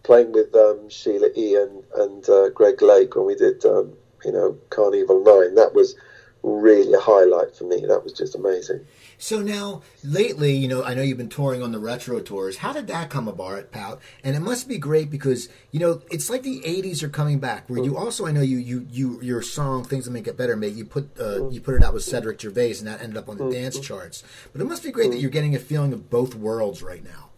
playing 0.04 0.32
with 0.32 0.54
um, 0.54 0.88
Sheila 0.88 1.28
E. 1.36 1.56
and, 1.56 1.82
and 1.96 2.28
uh, 2.28 2.50
Greg 2.50 2.80
Lake 2.82 3.16
when 3.16 3.26
we 3.26 3.34
did, 3.34 3.64
um, 3.64 3.94
you 4.24 4.32
know, 4.32 4.56
Karn 4.70 4.94
Evil 4.94 5.24
9. 5.24 5.54
That 5.54 5.74
was 5.74 5.96
really 6.42 6.92
a 6.92 7.00
highlight 7.00 7.56
for 7.56 7.64
me. 7.64 7.84
That 7.86 8.04
was 8.04 8.12
just 8.12 8.34
amazing. 8.34 8.86
So 9.18 9.40
now, 9.40 9.82
lately, 10.02 10.54
you 10.54 10.68
know, 10.68 10.82
I 10.82 10.94
know 10.94 11.02
you've 11.02 11.18
been 11.18 11.28
touring 11.28 11.62
on 11.62 11.72
the 11.72 11.78
retro 11.78 12.20
tours. 12.20 12.58
How 12.58 12.72
did 12.72 12.86
that 12.88 13.10
come 13.10 13.28
about? 13.28 14.00
And 14.22 14.36
it 14.36 14.40
must 14.40 14.68
be 14.68 14.78
great 14.78 15.10
because 15.10 15.48
you 15.70 15.80
know 15.80 16.02
it's 16.10 16.30
like 16.30 16.42
the 16.42 16.60
'80s 16.60 17.02
are 17.02 17.08
coming 17.08 17.38
back. 17.38 17.68
Where 17.68 17.82
you 17.82 17.96
also, 17.96 18.26
I 18.26 18.32
know 18.32 18.42
you, 18.42 18.58
you, 18.58 18.86
you, 18.90 19.20
your 19.22 19.42
song 19.42 19.84
"Things 19.84 20.04
That 20.04 20.10
Make 20.10 20.26
It 20.26 20.36
Better," 20.36 20.56
mate. 20.56 20.74
You 20.74 20.84
put 20.84 21.10
uh, 21.18 21.48
you 21.48 21.60
put 21.60 21.74
it 21.74 21.82
out 21.82 21.94
with 21.94 22.04
Cedric 22.04 22.40
Gervais, 22.40 22.78
and 22.78 22.86
that 22.86 23.00
ended 23.00 23.16
up 23.16 23.28
on 23.28 23.38
the 23.38 23.50
dance 23.50 23.78
charts. 23.78 24.22
But 24.52 24.60
it 24.60 24.64
must 24.64 24.82
be 24.82 24.90
great 24.90 25.10
that 25.10 25.18
you're 25.18 25.30
getting 25.30 25.54
a 25.54 25.58
feeling 25.58 25.92
of 25.92 26.10
both 26.10 26.34
worlds 26.34 26.82
right 26.82 27.04
now. 27.04 27.30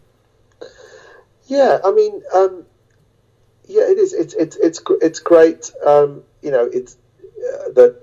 Yeah, 1.46 1.78
I 1.84 1.92
mean, 1.92 2.22
um, 2.34 2.64
yeah, 3.68 3.82
it 3.82 3.98
is. 3.98 4.12
It's 4.12 4.34
it's 4.34 4.56
it's 4.56 4.80
it's 5.00 5.18
great. 5.20 5.70
Um, 5.84 6.22
you 6.42 6.50
know, 6.50 6.68
it's 6.72 6.96
uh, 7.38 7.70
that 7.74 8.00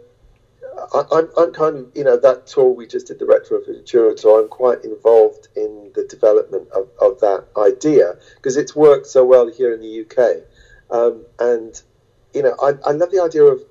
I, 0.94 1.20
am 1.20 1.30
I'm 1.38 1.54
kind 1.54 1.78
of 1.78 1.92
you 1.96 2.04
know 2.04 2.18
that 2.18 2.48
tour 2.48 2.70
we 2.70 2.88
just 2.88 3.08
did 3.08 3.20
the 3.20 3.26
Retro 3.26 3.60
Futura 3.62 4.16
tour. 4.16 4.42
I'm 4.42 4.50
quite 4.50 4.84
involved 4.84 5.48
in 5.56 5.92
the 5.96 6.06
development 6.06 6.70
of, 6.72 6.90
of 7.02 7.20
that 7.22 7.46
idea 7.58 8.18
because 8.36 8.58
it's 8.58 8.76
worked 8.76 9.08
so 9.08 9.26
well 9.26 9.48
here 9.48 9.74
in 9.74 9.82
the 9.82 10.02
UK, 10.02 10.44
um, 10.92 11.26
and 11.40 11.82
you 12.34 12.44
know 12.44 12.56
I, 12.62 12.74
I 12.86 12.92
love 12.92 13.12
the 13.12 13.22
idea 13.24 13.44
of 13.44 13.62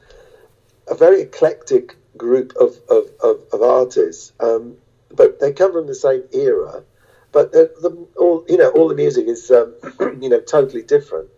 a 0.88 0.94
very 0.94 1.22
eclectic 1.22 1.96
group 2.16 2.55
of 2.57 2.78
of, 2.88 3.11
of, 3.22 3.42
of 3.53 3.62
artists, 3.62 4.32
um, 4.40 4.76
but 5.11 5.40
they 5.40 5.53
come 5.53 5.72
from 5.72 5.86
the 5.86 5.94
same 5.94 6.24
era 6.32 6.84
but 7.32 7.50
the, 7.50 7.72
the, 7.80 8.07
all 8.18 8.44
you 8.48 8.59
know, 8.59 8.70
all 8.70 8.88
the 8.88 8.94
music 8.94 9.26
is 9.26 9.50
um, 9.50 9.74
you 10.20 10.28
know 10.28 10.40
totally 10.40 10.82
different, 10.82 11.30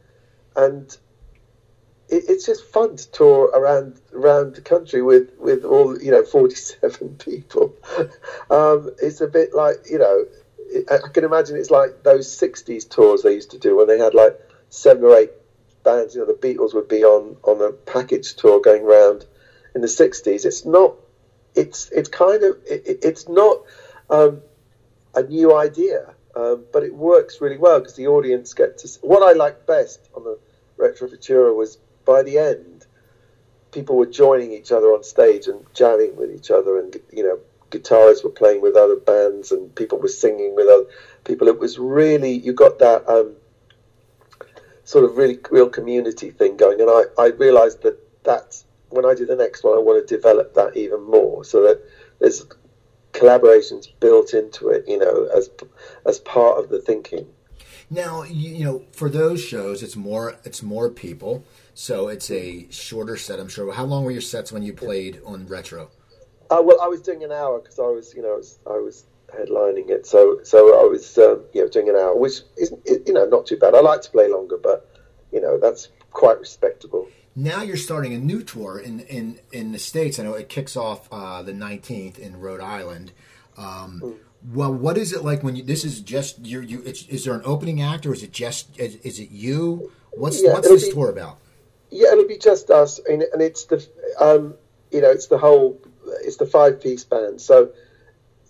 and 0.56 0.96
it, 2.08 2.24
it's 2.28 2.46
just 2.46 2.64
fun 2.64 2.96
to 2.96 3.10
tour 3.10 3.50
around 3.54 4.00
around 4.12 4.54
the 4.54 4.60
country 4.60 5.02
with 5.02 5.30
with 5.38 5.64
all 5.64 6.00
you 6.00 6.10
know 6.10 6.24
forty 6.24 6.54
seven 6.54 7.16
people. 7.18 7.74
um, 8.50 8.90
it's 9.02 9.20
a 9.20 9.28
bit 9.28 9.54
like 9.54 9.76
you 9.88 9.98
know, 9.98 10.24
I 10.90 11.08
can 11.08 11.24
imagine 11.24 11.56
it's 11.56 11.70
like 11.70 12.02
those 12.02 12.28
'60s 12.28 12.88
tours 12.88 13.22
they 13.22 13.34
used 13.34 13.50
to 13.52 13.58
do 13.58 13.76
when 13.76 13.86
they 13.86 13.98
had 13.98 14.14
like 14.14 14.38
seven 14.70 15.04
or 15.04 15.16
eight 15.16 15.30
bands. 15.82 16.14
You 16.14 16.20
know, 16.20 16.26
the 16.26 16.34
Beatles 16.34 16.74
would 16.74 16.88
be 16.88 17.04
on 17.04 17.36
on 17.44 17.60
a 17.60 17.72
package 17.72 18.34
tour 18.34 18.60
going 18.60 18.82
around 18.82 19.26
in 19.74 19.80
the 19.80 19.88
'60s. 19.88 20.44
It's 20.44 20.64
not. 20.64 20.94
It's 21.54 21.90
it's 21.90 22.08
kind 22.08 22.42
of 22.42 22.58
it, 22.66 22.98
it's 23.02 23.28
not. 23.28 23.62
Um, 24.10 24.42
a 25.14 25.22
new 25.22 25.56
idea, 25.56 26.14
um, 26.34 26.64
but 26.72 26.82
it 26.82 26.94
works 26.94 27.40
really 27.40 27.56
well 27.56 27.80
because 27.80 27.94
the 27.96 28.06
audience 28.06 28.52
get 28.54 28.78
to. 28.78 28.88
What 29.02 29.22
I 29.22 29.32
liked 29.32 29.66
best 29.66 30.08
on 30.14 30.24
the 30.24 30.38
Retro 30.76 31.08
Futura 31.08 31.54
was 31.54 31.78
by 32.04 32.22
the 32.22 32.38
end, 32.38 32.86
people 33.72 33.96
were 33.96 34.06
joining 34.06 34.52
each 34.52 34.72
other 34.72 34.88
on 34.88 35.02
stage 35.02 35.46
and 35.46 35.64
jamming 35.74 36.16
with 36.16 36.34
each 36.34 36.50
other, 36.50 36.78
and 36.78 36.96
you 37.12 37.22
know, 37.22 37.38
guitarists 37.70 38.24
were 38.24 38.30
playing 38.30 38.62
with 38.62 38.76
other 38.76 38.96
bands, 38.96 39.52
and 39.52 39.74
people 39.74 39.98
were 39.98 40.08
singing 40.08 40.54
with 40.54 40.68
other 40.68 40.86
people. 41.24 41.48
It 41.48 41.58
was 41.58 41.78
really 41.78 42.32
you 42.32 42.52
got 42.52 42.78
that 42.78 43.08
um, 43.08 43.34
sort 44.84 45.04
of 45.04 45.16
really 45.16 45.38
real 45.50 45.68
community 45.68 46.30
thing 46.30 46.56
going, 46.56 46.80
and 46.80 46.90
I 46.90 47.02
I 47.18 47.26
realised 47.28 47.82
that 47.82 47.98
that's 48.24 48.64
when 48.94 49.04
I 49.04 49.14
do 49.14 49.26
the 49.26 49.36
next 49.36 49.64
one, 49.64 49.74
I 49.74 49.80
want 49.80 50.06
to 50.06 50.16
develop 50.16 50.54
that 50.54 50.76
even 50.76 51.02
more 51.02 51.44
so 51.44 51.62
that 51.62 51.82
there's 52.20 52.46
collaborations 53.12 53.88
built 54.00 54.34
into 54.34 54.68
it, 54.68 54.84
you 54.86 54.98
know, 54.98 55.28
as 55.36 55.50
as 56.06 56.18
part 56.20 56.58
of 56.58 56.70
the 56.70 56.80
thinking. 56.80 57.26
Now, 57.90 58.22
you, 58.22 58.54
you, 58.54 58.64
know, 58.64 58.84
for 58.92 59.10
those 59.10 59.42
shows, 59.42 59.82
it's 59.82 59.96
more 59.96 60.36
it's 60.44 60.62
more 60.62 60.90
people, 60.90 61.44
so 61.74 62.08
it's 62.08 62.30
a 62.30 62.70
shorter 62.70 63.16
set. 63.16 63.40
I'm 63.40 63.48
sure. 63.48 63.72
How 63.72 63.84
long 63.84 64.04
were 64.04 64.12
your 64.12 64.20
sets 64.20 64.52
when 64.52 64.62
you 64.62 64.72
played 64.72 65.20
on 65.26 65.46
retro? 65.46 65.90
Uh, 66.50 66.62
well, 66.62 66.80
I 66.80 66.88
was 66.88 67.02
doing 67.02 67.24
an 67.24 67.32
hour 67.32 67.58
because 67.58 67.78
I 67.78 67.88
was, 67.88 68.14
you 68.14 68.22
know, 68.22 68.34
I 68.34 68.36
was, 68.36 68.58
I 68.66 68.78
was 68.78 69.04
headlining 69.34 69.90
it, 69.90 70.06
so 70.06 70.40
so 70.44 70.80
I 70.80 70.84
was, 70.84 71.18
um, 71.18 71.44
you 71.52 71.62
know, 71.62 71.68
doing 71.68 71.88
an 71.88 71.96
hour, 71.96 72.16
which 72.16 72.42
is, 72.56 72.72
you 72.86 73.12
know, 73.12 73.26
not 73.26 73.46
too 73.46 73.56
bad. 73.56 73.74
I 73.74 73.80
like 73.80 74.02
to 74.02 74.10
play 74.10 74.28
longer, 74.28 74.56
but 74.56 74.88
you 75.32 75.40
know, 75.40 75.58
that's 75.58 75.88
quite 76.12 76.38
respectable. 76.38 77.08
Now 77.36 77.62
you're 77.62 77.76
starting 77.76 78.14
a 78.14 78.18
new 78.18 78.42
tour 78.42 78.78
in 78.78 79.00
in, 79.00 79.40
in 79.52 79.72
the 79.72 79.78
states. 79.78 80.18
I 80.18 80.22
know 80.22 80.34
it 80.34 80.48
kicks 80.48 80.76
off 80.76 81.08
uh, 81.10 81.42
the 81.42 81.52
19th 81.52 82.18
in 82.18 82.38
Rhode 82.38 82.60
Island. 82.60 83.12
Um, 83.56 84.00
mm. 84.02 84.16
Well, 84.52 84.72
what 84.72 84.98
is 84.98 85.12
it 85.12 85.24
like 85.24 85.42
when 85.42 85.56
you? 85.56 85.64
This 85.64 85.84
is 85.84 86.00
just 86.00 86.44
you. 86.46 86.60
You 86.60 86.82
is 86.82 87.24
there 87.24 87.34
an 87.34 87.42
opening 87.44 87.80
act 87.80 88.06
or 88.06 88.12
is 88.12 88.22
it 88.22 88.30
just 88.30 88.78
is, 88.78 88.96
is 88.96 89.18
it 89.18 89.30
you? 89.30 89.90
What's 90.12 90.42
yeah, 90.42 90.52
what's 90.52 90.68
this 90.68 90.86
be, 90.86 90.92
tour 90.92 91.08
about? 91.08 91.38
Yeah, 91.94 92.10
it'll 92.10 92.26
be 92.26 92.38
just 92.38 92.70
us, 92.70 92.98
and, 92.98 93.22
and 93.22 93.40
it's 93.40 93.66
the 93.66 93.86
um, 94.20 94.54
you 94.90 95.00
know 95.00 95.12
it's 95.12 95.28
the 95.28 95.38
whole 95.38 95.80
it's 96.22 96.38
the 96.38 96.46
five 96.46 96.80
piece 96.80 97.04
band. 97.04 97.40
So 97.40 97.70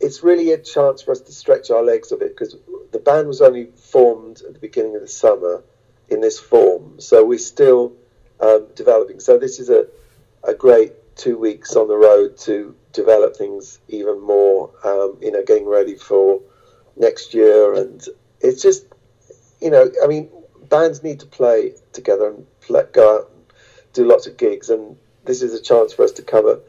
it's 0.01 0.23
really 0.23 0.53
a 0.53 0.59
chance 0.59 1.03
for 1.03 1.13
us 1.13 1.21
to 1.21 1.33
stretch 1.33 1.71
our 1.71 1.83
legs 1.83 2.11
a 2.11 2.17
bit 2.17 2.31
because 2.35 2.57
the 2.91 2.99
band 2.99 3.29
was 3.29 3.43
only 3.43 3.67
formed 3.67 4.41
at 4.49 4.55
the 4.55 4.59
beginning 4.59 4.95
of 4.95 5.03
the 5.03 5.09
summer 5.09 5.63
in 6.09 6.23
this 6.23 6.39
form. 6.39 6.99
So 7.01 7.23
we're 7.23 7.39
still 7.39 7.93
um, 8.41 8.69
developing. 8.75 9.21
So 9.21 9.37
this 9.37 9.59
is 9.59 9.69
a, 9.69 9.89
a 10.43 10.55
great 10.55 10.93
two 11.15 11.37
weeks 11.37 11.77
on 11.77 11.87
the 11.87 11.97
road 11.97 12.39
to 12.39 12.75
develop 12.95 13.37
things 13.37 13.79
even 13.89 14.23
more. 14.23 14.71
Um, 14.85 15.19
you 15.21 15.31
know, 15.31 15.45
getting 15.45 15.69
ready 15.69 15.97
for 15.97 16.41
next 16.97 17.35
year, 17.35 17.75
and 17.75 18.03
it's 18.41 18.63
just 18.63 18.87
you 19.61 19.69
know, 19.69 19.91
I 20.03 20.07
mean, 20.07 20.31
bands 20.71 21.03
need 21.03 21.21
to 21.21 21.27
play 21.27 21.75
together 21.93 22.29
and 22.29 22.47
play, 22.63 22.85
go 22.91 23.19
out 23.19 23.34
do 23.95 24.05
lots 24.07 24.27
of 24.27 24.37
gigs, 24.37 24.69
and 24.69 24.97
this 25.25 25.41
is 25.41 25.55
a 25.55 25.63
chance 25.63 25.95
for 25.95 26.05
us 26.05 26.13
to 26.13 26.23
cover, 26.23 26.61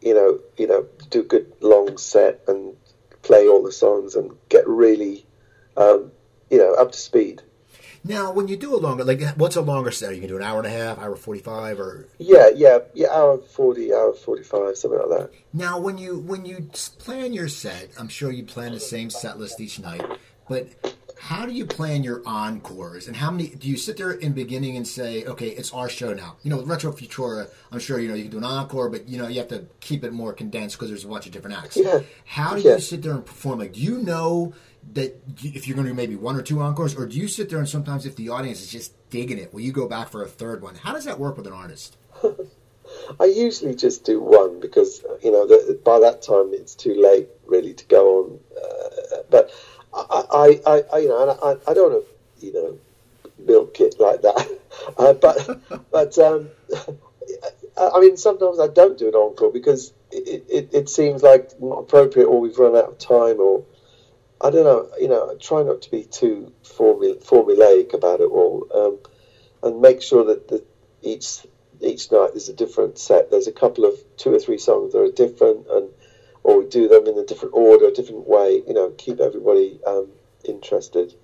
you 0.00 0.14
know, 0.14 0.40
you 0.58 0.66
know, 0.66 0.86
do 1.10 1.20
a 1.20 1.24
good 1.24 1.52
long 1.60 1.96
set 1.98 2.42
and 2.48 2.74
play 3.22 3.46
all 3.48 3.62
the 3.62 3.72
songs 3.72 4.16
and 4.16 4.32
get 4.48 4.66
really, 4.66 5.24
um, 5.76 6.10
you 6.50 6.58
know, 6.58 6.74
up 6.74 6.92
to 6.92 6.98
speed. 6.98 7.42
Now, 8.06 8.32
when 8.32 8.48
you 8.48 8.56
do 8.58 8.74
a 8.74 8.76
longer, 8.76 9.02
like, 9.02 9.22
what's 9.36 9.56
a 9.56 9.62
longer 9.62 9.90
set? 9.90 10.14
You 10.14 10.20
can 10.20 10.28
do 10.28 10.36
an 10.36 10.42
hour 10.42 10.58
and 10.58 10.66
a 10.66 10.70
half, 10.70 10.98
hour 10.98 11.16
forty-five, 11.16 11.80
or 11.80 12.06
Yeah, 12.18 12.48
yeah, 12.54 12.80
yeah, 12.92 13.08
hour 13.10 13.38
forty, 13.38 13.94
hour 13.94 14.12
forty-five, 14.12 14.76
something 14.76 15.00
like 15.00 15.20
that. 15.20 15.30
now 15.54 15.78
when 15.78 15.96
you 15.96 16.18
when 16.18 16.44
you 16.44 16.68
plan 16.98 17.32
your 17.32 17.48
set, 17.48 17.88
I'm 17.98 18.08
sure 18.08 18.30
you 18.30 18.44
plan 18.44 18.72
the 18.72 18.80
same 18.80 19.08
set 19.08 19.38
list 19.38 19.58
each 19.58 19.78
night. 19.78 20.04
But 20.46 20.68
how 21.28 21.46
do 21.46 21.52
you 21.52 21.64
plan 21.64 22.04
your 22.04 22.20
encores? 22.26 23.06
And 23.08 23.16
how 23.16 23.30
many 23.30 23.48
do 23.48 23.66
you 23.66 23.78
sit 23.78 23.96
there 23.96 24.10
in 24.12 24.32
beginning 24.34 24.76
and 24.76 24.86
say, 24.86 25.24
okay, 25.24 25.48
it's 25.48 25.72
our 25.72 25.88
show 25.88 26.12
now? 26.12 26.36
You 26.42 26.50
know, 26.50 26.58
with 26.58 26.66
Retro 26.66 26.92
Futura, 26.92 27.48
I'm 27.72 27.78
sure 27.78 27.98
you 27.98 28.08
know 28.08 28.14
you 28.14 28.24
can 28.24 28.32
do 28.32 28.36
an 28.36 28.44
encore, 28.44 28.90
but 28.90 29.08
you 29.08 29.16
know 29.16 29.26
you 29.26 29.38
have 29.38 29.48
to 29.48 29.64
keep 29.80 30.04
it 30.04 30.12
more 30.12 30.34
condensed 30.34 30.76
because 30.76 30.90
there's 30.90 31.06
a 31.06 31.08
bunch 31.08 31.24
of 31.24 31.32
different 31.32 31.56
acts. 31.56 31.78
Yeah. 31.78 32.00
How 32.26 32.54
do 32.54 32.60
Yeah. 32.60 32.74
you 32.74 32.80
sit 32.80 33.00
there 33.00 33.12
and 33.14 33.24
perform? 33.24 33.58
Like, 33.60 33.72
do 33.72 33.80
you 33.80 33.96
know 34.02 34.52
that 34.92 35.18
if 35.42 35.66
you're 35.66 35.76
going 35.76 35.86
to 35.86 35.92
do 35.92 35.96
maybe 35.96 36.14
one 36.14 36.36
or 36.36 36.42
two 36.42 36.60
encores, 36.60 36.94
or 36.94 37.06
do 37.06 37.16
you 37.16 37.26
sit 37.26 37.48
there 37.48 37.58
and 37.58 37.66
sometimes 37.66 38.04
if 38.04 38.16
the 38.16 38.28
audience 38.28 38.60
is 38.60 38.70
just 38.70 38.92
digging 39.08 39.38
it, 39.38 39.54
will 39.54 39.62
you 39.62 39.72
go 39.72 39.88
back 39.88 40.10
for 40.10 40.22
a 40.22 40.28
third 40.28 40.60
one? 40.60 40.74
How 40.74 40.92
does 40.92 41.06
that 41.06 41.18
work 41.18 41.38
with 41.38 41.46
an 41.46 41.54
artist? 41.54 41.96
I 43.18 43.24
usually 43.24 43.74
just 43.74 44.04
do 44.04 44.20
one 44.20 44.60
because 44.60 45.02
you 45.22 45.32
know 45.32 45.46
the, 45.46 45.80
by 45.82 46.00
that 46.00 46.20
time 46.20 46.52
it's 46.52 46.74
too 46.74 46.94
late 46.94 47.28
really 47.46 47.72
to 47.72 47.84
go 47.86 48.18
on. 48.24 48.38
Uh, 48.62 49.22
but 49.30 49.50
I, 49.94 50.60
I, 50.66 50.82
I, 50.92 50.98
you 50.98 51.08
know, 51.08 51.22
and 51.22 51.30
I, 51.30 51.70
I 51.70 51.74
don't 51.74 51.92
want 51.92 52.04
to, 52.06 52.46
you 52.46 52.52
know, 52.52 52.78
milk 53.38 53.80
it 53.80 53.96
like 53.98 54.22
that. 54.22 54.48
Uh, 54.98 55.14
but, 55.14 55.60
but 55.92 56.18
um, 56.18 56.50
I 57.76 57.90
I 57.94 58.00
mean, 58.00 58.16
sometimes 58.16 58.60
I 58.60 58.68
don't 58.68 58.98
do 58.98 59.08
an 59.08 59.14
encore 59.14 59.50
because 59.52 59.92
it, 60.10 60.44
it, 60.48 60.68
it 60.72 60.88
seems 60.88 61.22
like 61.22 61.50
not 61.60 61.78
appropriate, 61.78 62.26
or 62.26 62.40
we've 62.40 62.58
run 62.58 62.76
out 62.76 62.84
of 62.88 62.98
time, 62.98 63.40
or 63.40 63.64
I 64.40 64.50
don't 64.50 64.64
know. 64.64 64.88
You 64.98 65.08
know, 65.08 65.30
I 65.30 65.34
try 65.36 65.62
not 65.62 65.82
to 65.82 65.90
be 65.90 66.04
too 66.04 66.52
formul- 66.64 67.22
formulaic 67.24 67.94
about 67.94 68.20
it 68.20 68.30
all, 68.30 68.66
um, 68.74 68.98
and 69.62 69.80
make 69.80 70.02
sure 70.02 70.24
that 70.24 70.48
the, 70.48 70.64
each 71.02 71.46
each 71.80 72.10
night 72.12 72.30
there's 72.32 72.48
a 72.48 72.54
different 72.54 72.98
set. 72.98 73.30
There's 73.30 73.48
a 73.48 73.52
couple 73.52 73.84
of 73.84 73.94
two 74.16 74.34
or 74.34 74.38
three 74.38 74.58
songs 74.58 74.92
that 74.92 75.00
are 75.00 75.10
different, 75.10 75.66
and 75.70 75.90
or 76.44 76.60
we 76.60 76.68
do 76.68 76.86
them 76.86 77.06
in 77.06 77.18
a 77.18 77.24
different 77.24 77.54
order, 77.54 77.86
a 77.86 77.92
different 77.92 78.28
way. 78.28 78.62
You 78.66 78.74
know, 78.74 78.90
keep 78.90 79.18
everybody 79.18 79.80
um, 79.84 80.08
interested. 80.44 81.14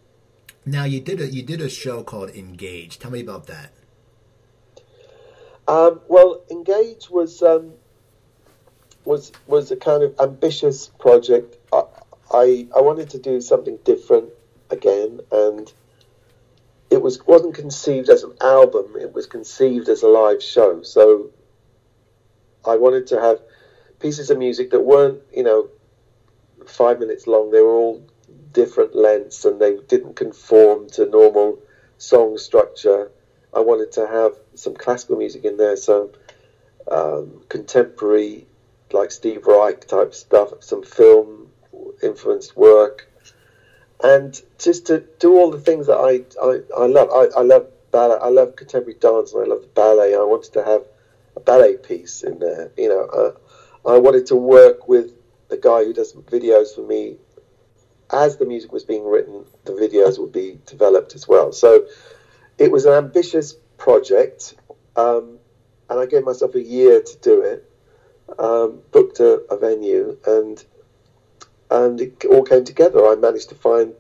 Now 0.67 0.85
you 0.85 1.01
did 1.01 1.21
a 1.21 1.27
you 1.27 1.43
did 1.43 1.61
a 1.61 1.69
show 1.69 2.03
called 2.03 2.31
Engage. 2.31 2.99
Tell 2.99 3.11
me 3.11 3.21
about 3.21 3.47
that. 3.47 3.71
Um, 5.69 6.01
well, 6.09 6.43
Engage 6.51 7.09
was 7.11 7.43
um, 7.43 7.75
was 9.05 9.31
was 9.47 9.71
a 9.71 9.77
kind 9.77 10.03
of 10.03 10.19
ambitious 10.19 10.89
project. 10.89 11.57
I, 11.73 11.85
I 12.33 12.67
I 12.77 12.81
wanted 12.81 13.11
to 13.11 13.19
do 13.19 13.41
something 13.41 13.79
different 13.85 14.31
again, 14.71 15.21
and 15.31 15.73
it 16.91 17.01
was 17.01 17.25
wasn't 17.27 17.55
conceived 17.55 18.09
as 18.09 18.23
an 18.23 18.35
album. 18.41 18.97
It 18.99 19.13
was 19.13 19.27
conceived 19.27 19.89
as 19.89 20.03
a 20.03 20.09
live 20.09 20.43
show. 20.43 20.83
So 20.83 21.31
I 22.67 22.77
wanted 22.77 23.07
to 23.09 23.21
have 23.21 23.41
pieces 24.01 24.31
of 24.31 24.39
music 24.39 24.71
that 24.71 24.81
weren't, 24.81 25.21
you 25.33 25.43
know, 25.43 25.69
five 26.67 26.99
minutes 26.99 27.27
long. 27.27 27.51
They 27.51 27.61
were 27.61 27.75
all 27.75 28.03
different 28.53 28.95
lengths, 28.95 29.45
and 29.45 29.61
they 29.61 29.77
didn't 29.89 30.17
conform 30.17 30.89
to 30.91 31.07
normal 31.07 31.59
song 31.99 32.39
structure. 32.39 33.11
I 33.55 33.61
wanted 33.61 33.93
to 33.93 34.07
have 34.07 34.35
some 34.55 34.75
classical 34.75 35.17
music 35.17 35.45
in 35.45 35.57
there, 35.57 35.77
some 35.77 36.11
um, 36.91 37.43
contemporary, 37.49 38.47
like 38.93 39.11
Steve 39.11 39.47
Reich 39.47 39.87
type 39.87 40.15
stuff, 40.15 40.53
some 40.61 40.83
film 40.83 41.53
influenced 42.03 42.57
work, 42.57 43.09
and 44.03 44.41
just 44.59 44.87
to 44.87 45.05
do 45.19 45.37
all 45.37 45.51
the 45.51 45.59
things 45.61 45.87
that 45.87 45.97
I 45.97 46.23
I, 46.43 46.61
I 46.77 46.87
love. 46.87 47.11
I, 47.11 47.29
I 47.39 47.43
love 47.43 47.67
ballet. 47.91 48.19
I 48.21 48.29
love 48.29 48.57
contemporary 48.57 48.97
dance, 49.01 49.33
and 49.33 49.43
I 49.43 49.47
love 49.47 49.63
the 49.63 49.69
ballet. 49.69 50.15
I 50.15 50.23
wanted 50.23 50.53
to 50.55 50.65
have 50.65 50.85
a 51.37 51.41
ballet 51.41 51.77
piece 51.77 52.23
in 52.23 52.39
there. 52.39 52.71
You 52.77 52.89
know, 52.89 53.05
uh, 53.05 53.31
I 53.87 53.99
wanted 53.99 54.27
to 54.27 54.37
work 54.37 54.89
with 54.89 55.13
the 55.49 55.57
guy 55.57 55.85
who 55.85 55.93
does 55.93 56.13
videos 56.13 56.75
for 56.75 56.83
me. 56.83 57.17
As 58.13 58.37
the 58.37 58.45
music 58.45 58.73
was 58.73 58.85
being 58.85 59.07
written, 59.07 59.45
the 59.65 59.73
videos 59.73 60.19
would 60.19 60.33
be 60.33 60.59
developed 60.67 61.15
as 61.15 61.29
well. 61.29 61.53
So 61.53 61.87
it 62.59 62.71
was 62.71 62.85
an 62.85 62.93
ambitious 62.93 63.55
project, 63.79 64.55
um, 64.97 65.39
and 65.89 65.99
I 65.99 66.07
gave 66.07 66.25
myself 66.25 66.55
a 66.55 66.63
year 66.63 67.01
to 67.01 67.19
do 67.19 67.43
it. 67.43 67.67
Um, 68.39 68.81
booked 68.93 69.19
a, 69.21 69.41
a 69.51 69.57
venue, 69.57 70.17
and 70.27 70.65
and 71.71 72.01
it 72.01 72.25
all 72.27 72.45
came 72.45 72.65
together. 72.65 73.07
I 73.07 73.15
managed 73.17 73.49
to 73.49 73.55
find 73.55 73.95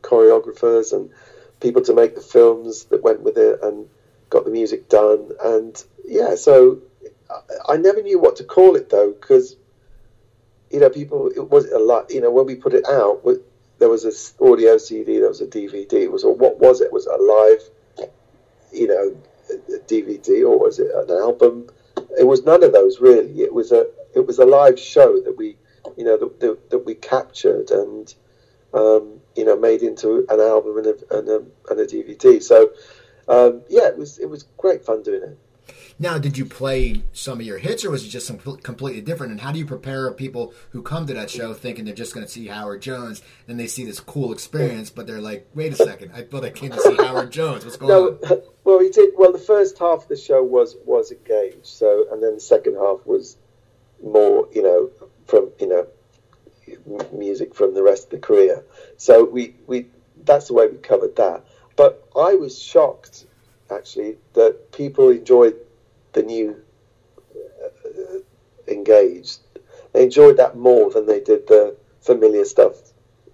choreographers 0.00 0.92
and 0.92 1.10
people 1.60 1.82
to 1.82 1.94
make 1.94 2.14
the 2.14 2.20
films 2.20 2.84
that 2.84 3.02
went 3.02 3.20
with 3.20 3.36
it, 3.36 3.60
and 3.62 3.88
got 4.30 4.44
the 4.44 4.50
music 4.50 4.88
done. 4.88 5.32
And 5.42 5.82
yeah, 6.06 6.34
so 6.34 6.80
I, 7.68 7.76
never 7.76 8.02
knew 8.02 8.18
what 8.18 8.36
to 8.36 8.44
call 8.44 8.76
it 8.76 8.90
though, 8.90 9.12
because 9.12 9.56
you 10.70 10.80
know, 10.80 10.90
people 10.90 11.28
it 11.28 11.50
was 11.50 11.70
a 11.70 11.78
lot. 11.78 12.10
You 12.10 12.20
know, 12.20 12.30
when 12.30 12.46
we 12.46 12.54
put 12.54 12.74
it 12.74 12.86
out, 12.88 13.22
there 13.78 13.88
was 13.88 14.02
this 14.02 14.34
audio 14.40 14.78
CD, 14.78 15.18
there 15.18 15.28
was 15.28 15.40
a 15.40 15.46
DVD. 15.46 15.92
It 15.92 16.12
was 16.12 16.24
what 16.24 16.58
was 16.58 16.80
it? 16.80 16.92
Was 16.92 17.06
it 17.06 17.12
a 17.12 17.22
live, 17.22 18.10
you 18.72 18.88
know, 18.88 19.16
DVD 19.86 20.48
or 20.48 20.58
was 20.58 20.78
it 20.78 20.90
an 20.94 21.10
album? 21.10 21.68
It 22.18 22.26
was 22.26 22.44
none 22.44 22.62
of 22.62 22.72
those 22.72 23.00
really. 23.00 23.42
It 23.42 23.52
was 23.52 23.72
a 23.72 23.86
it 24.14 24.26
was 24.26 24.38
a 24.38 24.44
live 24.44 24.78
show 24.78 25.20
that 25.20 25.36
we, 25.36 25.56
you 25.96 26.04
know, 26.04 26.16
that, 26.16 26.40
that, 26.40 26.70
that 26.70 26.78
we 26.78 26.94
captured 26.94 27.70
and 27.70 28.12
um, 28.74 29.20
you 29.36 29.44
know 29.44 29.56
made 29.56 29.82
into 29.82 30.26
an 30.28 30.40
album 30.40 30.78
and 30.78 30.86
a, 30.86 31.18
and 31.18 31.28
a, 31.28 31.36
and 31.70 31.80
a 31.80 31.86
DVD. 31.86 32.42
So 32.42 32.70
um, 33.28 33.62
yeah, 33.68 33.88
it 33.88 33.96
was 33.96 34.18
it 34.18 34.28
was 34.28 34.44
great 34.56 34.84
fun 34.84 35.02
doing 35.02 35.22
it. 35.22 35.38
Now, 35.98 36.18
did 36.18 36.38
you 36.38 36.44
play 36.44 37.02
some 37.12 37.40
of 37.40 37.46
your 37.46 37.58
hits, 37.58 37.84
or 37.84 37.90
was 37.90 38.04
it 38.04 38.08
just 38.08 38.26
some 38.26 38.38
completely 38.38 39.00
different? 39.00 39.32
And 39.32 39.40
how 39.40 39.50
do 39.52 39.58
you 39.58 39.66
prepare 39.66 40.10
people 40.12 40.54
who 40.70 40.82
come 40.82 41.06
to 41.06 41.14
that 41.14 41.30
show 41.30 41.54
thinking 41.54 41.84
they're 41.84 41.94
just 41.94 42.14
going 42.14 42.24
to 42.24 42.30
see 42.30 42.46
Howard 42.46 42.82
Jones, 42.82 43.22
and 43.48 43.58
they 43.58 43.66
see 43.66 43.84
this 43.84 43.98
cool 44.00 44.32
experience, 44.32 44.90
but 44.90 45.06
they're 45.06 45.20
like, 45.20 45.48
"Wait 45.54 45.72
a 45.72 45.76
second, 45.76 46.12
I 46.14 46.22
thought 46.22 46.44
I 46.44 46.50
came 46.50 46.70
to 46.70 46.80
see 46.80 46.94
Howard 46.96 47.32
Jones. 47.32 47.64
What's 47.64 47.76
going 47.76 47.90
No, 47.90 48.18
on?" 48.30 48.42
well, 48.64 48.78
we 48.78 48.90
did. 48.90 49.10
Well, 49.16 49.32
the 49.32 49.38
first 49.38 49.78
half 49.78 50.02
of 50.02 50.08
the 50.08 50.16
show 50.16 50.42
was 50.42 50.76
was 50.84 51.10
engaged. 51.10 51.66
So, 51.66 52.06
and 52.12 52.22
then 52.22 52.34
the 52.34 52.40
second 52.40 52.74
half 52.74 53.04
was 53.04 53.36
more, 54.02 54.48
you 54.52 54.62
know, 54.62 54.90
from 55.26 55.50
you 55.58 55.68
know, 55.68 55.86
m- 56.68 57.18
music 57.18 57.54
from 57.54 57.74
the 57.74 57.82
rest 57.82 58.04
of 58.04 58.10
the 58.10 58.18
career. 58.18 58.64
So 58.96 59.24
we 59.24 59.56
we 59.66 59.86
that's 60.24 60.48
the 60.48 60.54
way 60.54 60.68
we 60.68 60.76
covered 60.78 61.16
that. 61.16 61.44
But 61.76 62.08
I 62.16 62.34
was 62.34 62.60
shocked 62.60 63.24
actually 63.70 64.16
that 64.34 64.72
people 64.72 65.10
enjoyed 65.10 65.56
the 66.12 66.22
new 66.22 66.56
uh, 67.34 68.18
engaged. 68.66 69.40
They 69.92 70.04
enjoyed 70.04 70.36
that 70.36 70.56
more 70.56 70.90
than 70.90 71.06
they 71.06 71.20
did 71.20 71.46
the 71.48 71.76
familiar 72.00 72.44
stuff 72.44 72.74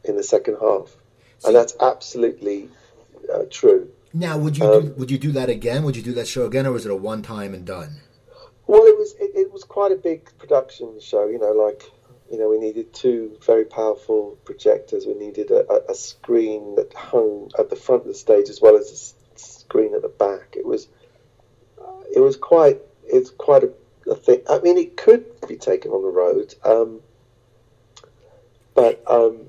in 0.04 0.16
the 0.16 0.22
second 0.22 0.56
half, 0.60 0.96
and 1.44 1.54
that's 1.54 1.74
absolutely 1.80 2.68
uh, 3.32 3.44
true. 3.50 3.90
Now, 4.12 4.38
would 4.38 4.56
you 4.56 4.64
do, 4.64 4.94
would 4.96 5.10
you 5.10 5.18
do 5.18 5.32
that 5.32 5.48
again? 5.48 5.82
Would 5.82 5.96
you 5.96 6.02
do 6.02 6.12
that 6.12 6.28
show 6.28 6.46
again, 6.46 6.66
or 6.66 6.72
was 6.72 6.86
it 6.86 6.92
a 6.92 6.96
one 6.96 7.22
time 7.22 7.52
and 7.52 7.64
done? 7.64 7.96
Well, 8.66 8.84
it 8.84 8.96
was 8.96 9.14
it, 9.18 9.32
it 9.34 9.52
was 9.52 9.64
quite 9.64 9.92
a 9.92 9.96
big 9.96 10.30
production 10.38 11.00
show. 11.00 11.26
You 11.26 11.38
know, 11.38 11.52
like 11.52 11.82
you 12.30 12.38
know, 12.38 12.48
we 12.48 12.58
needed 12.58 12.92
two 12.92 13.36
very 13.44 13.64
powerful 13.64 14.38
projectors. 14.44 15.06
We 15.06 15.14
needed 15.14 15.50
a, 15.50 15.70
a, 15.70 15.92
a 15.92 15.94
screen 15.94 16.76
that 16.76 16.94
hung 16.94 17.50
at 17.58 17.70
the 17.70 17.76
front 17.76 18.02
of 18.02 18.08
the 18.08 18.14
stage 18.14 18.48
as 18.48 18.60
well 18.60 18.76
as 18.76 19.13
screen 19.64 19.94
at 19.94 20.02
the 20.02 20.08
back. 20.08 20.54
It 20.56 20.66
was 20.66 20.88
it 22.14 22.20
was 22.20 22.36
quite 22.36 22.80
it's 23.04 23.30
quite 23.30 23.64
a, 23.64 23.70
a 24.10 24.14
thing. 24.14 24.40
I 24.48 24.58
mean, 24.60 24.78
it 24.78 24.96
could 24.96 25.24
be 25.48 25.56
taken 25.56 25.90
on 25.90 26.02
the 26.02 26.08
road, 26.10 26.54
um, 26.64 27.00
but 28.74 29.02
um, 29.08 29.46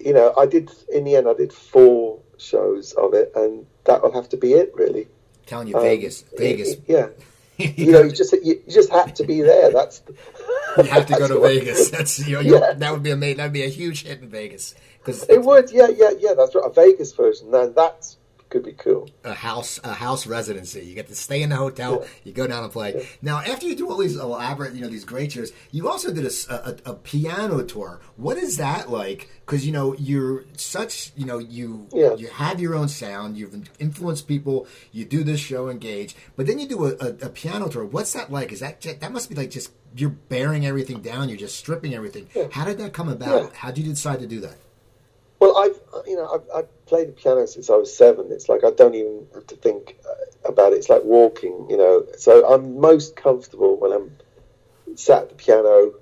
you 0.00 0.12
know, 0.12 0.34
I 0.36 0.46
did 0.46 0.70
in 0.92 1.04
the 1.04 1.16
end. 1.16 1.28
I 1.28 1.34
did 1.34 1.52
four 1.52 2.20
shows 2.38 2.92
of 2.94 3.14
it, 3.14 3.32
and 3.34 3.66
that 3.84 4.02
will 4.02 4.12
have 4.12 4.28
to 4.30 4.36
be 4.36 4.54
it, 4.54 4.72
really. 4.74 5.06
telling 5.46 5.68
you, 5.68 5.76
Um, 5.76 5.82
Vegas, 5.82 6.22
Vegas. 6.36 6.76
Yeah. 6.86 7.08
You 7.56 7.92
know, 7.92 8.02
you 8.02 8.10
just 8.10 8.32
you, 8.42 8.60
just 8.68 8.90
have 8.90 9.14
to 9.14 9.22
be 9.24 9.40
there. 9.40 9.70
That's 9.70 10.02
You 10.76 10.82
have 10.90 11.06
to 11.06 11.14
go 11.16 11.28
to 11.28 11.38
Vegas. 11.48 11.88
That's 11.88 12.18
you 12.26 12.34
know, 12.34 12.40
Yeah. 12.40 12.72
that 12.72 12.90
would 12.92 13.04
be 13.04 13.12
a 13.12 13.16
that 13.16 13.44
would 13.44 13.52
be 13.52 13.62
a 13.62 13.68
huge 13.68 14.02
hit 14.02 14.20
in 14.22 14.28
Vegas 14.28 14.74
because 14.98 15.22
It 15.28 15.40
would, 15.40 15.70
yeah, 15.70 15.86
yeah, 15.86 16.10
yeah. 16.18 16.34
That's 16.34 16.52
right. 16.56 16.64
A 16.66 16.70
Vegas 16.70 17.12
version, 17.12 17.54
and 17.54 17.72
that's 17.72 18.16
could 18.54 18.62
be 18.62 18.72
cool. 18.72 19.10
A 19.24 19.34
house, 19.34 19.80
a 19.82 19.92
house 19.92 20.28
residency. 20.28 20.84
You 20.84 20.94
get 20.94 21.08
to 21.08 21.14
stay 21.16 21.42
in 21.42 21.50
the 21.50 21.56
hotel. 21.56 21.98
Yeah. 22.00 22.08
You 22.22 22.32
go 22.32 22.46
down 22.46 22.62
and 22.62 22.72
play. 22.72 22.94
Yeah. 22.94 23.02
Now, 23.20 23.38
after 23.38 23.66
you 23.66 23.74
do 23.74 23.90
all 23.90 23.96
these 23.98 24.16
oh, 24.16 24.26
elaborate, 24.26 24.74
you 24.74 24.80
know, 24.80 24.86
these 24.86 25.04
great 25.04 25.32
shows, 25.32 25.52
you 25.72 25.88
also 25.88 26.12
did 26.12 26.24
a, 26.24 26.32
a, 26.50 26.92
a 26.92 26.94
piano 26.94 27.64
tour. 27.64 28.00
What 28.14 28.36
is 28.36 28.58
that 28.58 28.90
like? 28.90 29.28
Because 29.44 29.66
you 29.66 29.72
know 29.72 29.96
you're 29.98 30.44
such, 30.56 31.10
you 31.16 31.26
know, 31.26 31.38
you 31.38 31.88
yeah. 31.92 32.14
you 32.14 32.28
have 32.28 32.60
your 32.60 32.76
own 32.76 32.86
sound. 32.86 33.36
You've 33.36 33.68
influenced 33.80 34.28
people. 34.28 34.68
You 34.92 35.04
do 35.04 35.24
this 35.24 35.40
show, 35.40 35.68
engage, 35.68 36.14
but 36.36 36.46
then 36.46 36.60
you 36.60 36.68
do 36.68 36.84
a, 36.84 36.90
a, 37.00 37.08
a 37.26 37.28
piano 37.30 37.68
tour. 37.68 37.84
What's 37.84 38.12
that 38.12 38.30
like? 38.30 38.52
Is 38.52 38.60
that 38.60 38.80
that 38.82 39.10
must 39.10 39.28
be 39.28 39.34
like 39.34 39.50
just 39.50 39.72
you're 39.96 40.10
bearing 40.10 40.64
everything 40.64 41.00
down. 41.00 41.28
You're 41.28 41.38
just 41.38 41.56
stripping 41.56 41.92
everything. 41.92 42.28
How 42.52 42.64
did 42.64 42.78
that 42.78 42.92
come 42.92 43.08
about? 43.08 43.52
How 43.52 43.72
did 43.72 43.84
you 43.84 43.92
decide 43.92 44.20
to 44.20 44.28
do 44.28 44.38
that? 44.42 44.58
Well, 45.40 45.58
I've 45.58 45.80
you 46.06 46.16
know 46.16 46.28
I've, 46.32 46.64
I've, 46.64 46.86
played 46.86 47.08
the 47.08 47.12
piano 47.12 47.46
since 47.46 47.70
I 47.70 47.76
was 47.76 47.96
seven. 47.96 48.30
It's 48.30 48.48
like 48.48 48.62
I 48.64 48.70
don't 48.70 48.94
even 48.94 49.26
have 49.34 49.46
to 49.48 49.56
think 49.56 49.96
uh, 50.08 50.48
about 50.48 50.72
it. 50.72 50.76
It's 50.76 50.90
like 50.90 51.04
walking, 51.04 51.66
you 51.70 51.76
know. 51.76 52.06
So 52.18 52.52
I'm 52.52 52.78
most 52.80 53.16
comfortable 53.16 53.78
when 53.78 53.92
I'm 53.92 54.96
sat 54.96 55.22
at 55.22 55.28
the 55.30 55.34
piano, 55.34 55.94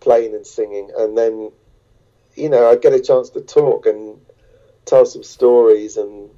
playing 0.00 0.34
and 0.34 0.46
singing, 0.46 0.90
and 0.96 1.16
then 1.16 1.52
you 2.34 2.48
know 2.48 2.70
I 2.70 2.76
get 2.76 2.92
a 2.92 3.00
chance 3.00 3.30
to 3.30 3.40
talk 3.40 3.86
and 3.86 4.20
tell 4.84 5.06
some 5.06 5.22
stories 5.22 5.96
and 5.96 6.30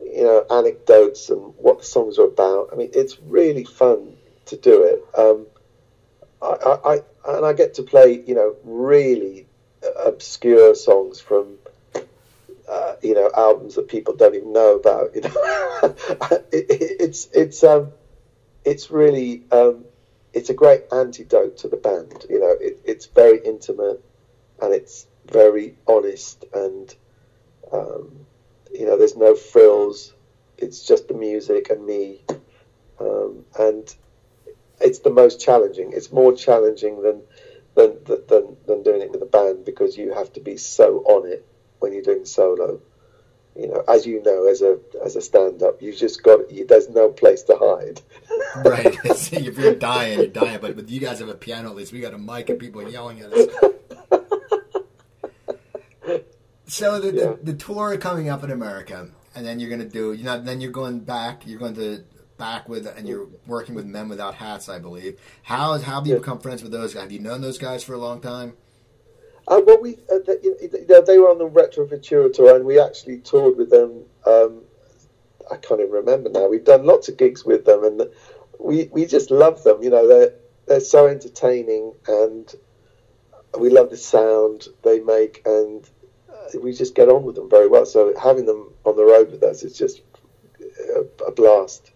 you 0.00 0.24
know 0.24 0.44
anecdotes 0.50 1.30
and 1.30 1.54
what 1.56 1.78
the 1.78 1.84
songs 1.84 2.18
are 2.18 2.26
about. 2.26 2.70
I 2.72 2.76
mean, 2.76 2.90
it's 2.92 3.18
really 3.20 3.64
fun 3.64 4.16
to 4.46 4.56
do 4.56 4.82
it. 4.82 5.18
Um, 5.18 5.46
I, 6.42 6.78
I, 6.84 7.36
and 7.36 7.46
I 7.46 7.52
get 7.54 7.74
to 7.74 7.82
play, 7.82 8.22
you 8.26 8.34
know, 8.34 8.56
really 8.64 9.46
obscure 10.04 10.74
songs 10.74 11.20
from 11.20 11.58
uh, 12.74 12.96
you 13.02 13.14
know 13.14 13.30
albums 13.36 13.76
that 13.76 13.86
people 13.86 14.14
don't 14.14 14.34
even 14.34 14.52
know 14.52 14.74
about. 14.74 15.14
You 15.14 15.20
know, 15.22 15.30
it, 16.52 16.66
it, 16.68 16.96
it's 17.00 17.28
it's 17.32 17.62
um, 17.62 17.92
it's 18.64 18.90
really 18.90 19.42
um, 19.52 19.84
it's 20.32 20.50
a 20.50 20.54
great 20.54 20.82
antidote 20.90 21.56
to 21.58 21.68
the 21.68 21.76
band. 21.76 22.26
You 22.28 22.40
know, 22.40 22.56
it, 22.60 22.80
it's 22.84 23.06
very 23.06 23.38
intimate 23.44 24.02
and 24.60 24.74
it's 24.74 25.06
very 25.26 25.74
honest 25.86 26.44
and 26.52 26.94
um, 27.72 28.26
you 28.72 28.86
know 28.86 28.96
there's 28.96 29.16
no 29.16 29.36
frills. 29.36 30.12
It's 30.58 30.84
just 30.84 31.08
the 31.08 31.14
music 31.14 31.70
and 31.70 31.84
me, 31.84 32.22
um, 32.98 33.44
and 33.58 33.94
it's 34.80 35.00
the 35.00 35.10
most 35.10 35.40
challenging. 35.40 35.92
It's 35.92 36.10
more 36.10 36.32
challenging 36.32 37.02
than 37.02 37.22
than, 37.76 37.98
than 38.28 38.56
than 38.66 38.82
doing 38.82 39.02
it 39.02 39.12
with 39.12 39.22
a 39.22 39.26
band 39.26 39.64
because 39.64 39.96
you 39.96 40.12
have 40.12 40.32
to 40.32 40.40
be 40.40 40.56
so 40.56 41.04
on 41.06 41.28
it 41.30 41.44
when 41.84 41.92
you're 41.92 42.02
doing 42.02 42.24
solo. 42.24 42.80
You 43.54 43.68
know, 43.68 43.84
as 43.86 44.04
you 44.04 44.20
know, 44.22 44.48
as 44.48 44.62
a 44.62 44.80
as 45.04 45.14
a 45.14 45.20
stand 45.20 45.62
up, 45.62 45.80
you 45.80 45.94
just 45.94 46.24
got 46.24 46.50
you, 46.50 46.66
there's 46.66 46.88
no 46.88 47.10
place 47.10 47.44
to 47.44 47.56
hide. 47.56 48.00
right. 48.64 48.98
if 49.04 49.56
you're 49.56 49.76
dying, 49.76 50.18
you're 50.18 50.26
dying. 50.26 50.58
But 50.60 50.74
with 50.74 50.90
you 50.90 50.98
guys 50.98 51.20
have 51.20 51.28
a 51.28 51.34
piano, 51.34 51.70
at 51.70 51.76
least 51.76 51.92
we 51.92 52.00
got 52.00 52.14
a 52.14 52.18
mic 52.18 52.50
and 52.50 52.58
people 52.58 52.90
yelling 52.90 53.20
at 53.20 53.32
us. 53.32 53.46
so 56.66 57.00
the, 57.00 57.14
yeah. 57.14 57.34
the, 57.42 57.52
the 57.52 57.54
tour 57.54 57.96
coming 57.96 58.28
up 58.28 58.42
in 58.42 58.50
America, 58.50 59.08
and 59.36 59.46
then 59.46 59.60
you're 59.60 59.70
going 59.70 59.82
to 59.82 59.88
do. 59.88 60.14
You 60.14 60.24
know, 60.24 60.40
then 60.40 60.60
you're 60.60 60.72
going 60.72 60.98
back. 61.00 61.46
You're 61.46 61.60
going 61.60 61.76
to 61.76 62.02
back 62.36 62.68
with, 62.68 62.88
and 62.88 63.06
you're 63.06 63.28
working 63.46 63.76
with 63.76 63.86
Men 63.86 64.08
Without 64.08 64.34
Hats, 64.34 64.68
I 64.68 64.80
believe. 64.80 65.20
How 65.44 65.78
how 65.78 66.00
have 66.00 66.08
you 66.08 66.14
yeah. 66.14 66.18
become 66.18 66.40
friends 66.40 66.64
with 66.64 66.72
those 66.72 66.92
guys? 66.92 67.04
Have 67.04 67.12
you 67.12 67.20
known 67.20 67.40
those 67.40 67.58
guys 67.58 67.84
for 67.84 67.94
a 67.94 67.98
long 67.98 68.20
time? 68.20 68.54
Uh, 69.46 69.60
well, 69.66 69.80
we 69.80 69.98
uh, 70.10 70.18
they, 70.26 70.38
you 70.42 70.86
know, 70.88 71.02
they 71.02 71.18
were 71.18 71.30
on 71.30 71.38
the 71.38 71.46
Retro 71.46 71.86
Futura 71.86 72.32
tour, 72.32 72.56
and 72.56 72.64
we 72.64 72.80
actually 72.80 73.18
toured 73.18 73.56
with 73.56 73.70
them. 73.70 74.04
Um, 74.24 74.62
I 75.50 75.56
can't 75.56 75.80
even 75.80 75.92
remember 75.92 76.30
now. 76.30 76.48
We've 76.48 76.64
done 76.64 76.86
lots 76.86 77.08
of 77.08 77.18
gigs 77.18 77.44
with 77.44 77.64
them, 77.64 77.84
and 77.84 78.02
we 78.58 78.88
we 78.90 79.04
just 79.04 79.30
love 79.30 79.62
them. 79.62 79.82
You 79.82 79.90
know, 79.90 80.08
they're 80.08 80.34
they're 80.66 80.80
so 80.80 81.06
entertaining, 81.06 81.94
and 82.08 82.54
we 83.58 83.68
love 83.68 83.90
the 83.90 83.98
sound 83.98 84.68
they 84.82 85.00
make, 85.00 85.42
and 85.44 85.88
we 86.60 86.72
just 86.72 86.94
get 86.94 87.08
on 87.08 87.24
with 87.24 87.34
them 87.34 87.50
very 87.50 87.68
well. 87.68 87.84
So 87.84 88.14
having 88.20 88.46
them 88.46 88.72
on 88.84 88.96
the 88.96 89.04
road 89.04 89.30
with 89.30 89.42
us 89.42 89.62
is 89.62 89.76
just 89.76 90.00
a, 90.96 91.24
a 91.26 91.32
blast. 91.32 91.90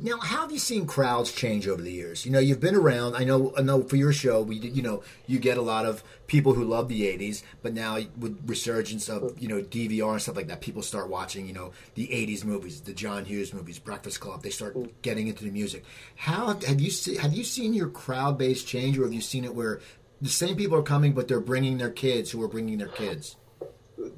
Now, 0.00 0.18
how 0.18 0.42
have 0.42 0.52
you 0.52 0.60
seen 0.60 0.86
crowds 0.86 1.32
change 1.32 1.66
over 1.66 1.82
the 1.82 1.90
years? 1.90 2.24
You 2.24 2.30
know, 2.30 2.38
you've 2.38 2.60
been 2.60 2.76
around. 2.76 3.16
I 3.16 3.24
know, 3.24 3.52
I 3.58 3.62
know 3.62 3.82
for 3.82 3.96
your 3.96 4.12
show, 4.12 4.40
we, 4.42 4.56
you 4.56 4.80
know, 4.80 5.02
you 5.26 5.40
get 5.40 5.58
a 5.58 5.62
lot 5.62 5.86
of 5.86 6.04
people 6.28 6.54
who 6.54 6.62
love 6.62 6.88
the 6.88 7.02
'80s, 7.02 7.42
but 7.62 7.74
now 7.74 7.98
with 8.16 8.40
resurgence 8.46 9.08
of 9.08 9.36
you 9.40 9.48
know 9.48 9.60
DVR 9.60 10.12
and 10.12 10.22
stuff 10.22 10.36
like 10.36 10.46
that, 10.46 10.60
people 10.60 10.82
start 10.82 11.08
watching, 11.08 11.48
you 11.48 11.52
know, 11.52 11.72
the 11.96 12.06
'80s 12.06 12.44
movies, 12.44 12.80
the 12.80 12.92
John 12.92 13.24
Hughes 13.24 13.52
movies, 13.52 13.80
Breakfast 13.80 14.20
Club. 14.20 14.44
They 14.44 14.50
start 14.50 14.76
mm. 14.76 14.88
getting 15.02 15.26
into 15.26 15.42
the 15.42 15.50
music. 15.50 15.84
How 16.14 16.54
have 16.54 16.80
you 16.80 16.92
see, 16.92 17.16
have 17.16 17.32
you 17.32 17.42
seen 17.42 17.74
your 17.74 17.88
crowd 17.88 18.38
base 18.38 18.62
change, 18.62 18.98
or 18.98 19.02
have 19.02 19.12
you 19.12 19.20
seen 19.20 19.44
it 19.44 19.54
where 19.54 19.80
the 20.22 20.28
same 20.28 20.54
people 20.54 20.78
are 20.78 20.82
coming, 20.82 21.12
but 21.12 21.26
they're 21.26 21.40
bringing 21.40 21.78
their 21.78 21.90
kids 21.90 22.30
who 22.30 22.40
are 22.44 22.48
bringing 22.48 22.78
their 22.78 22.86
kids? 22.86 23.34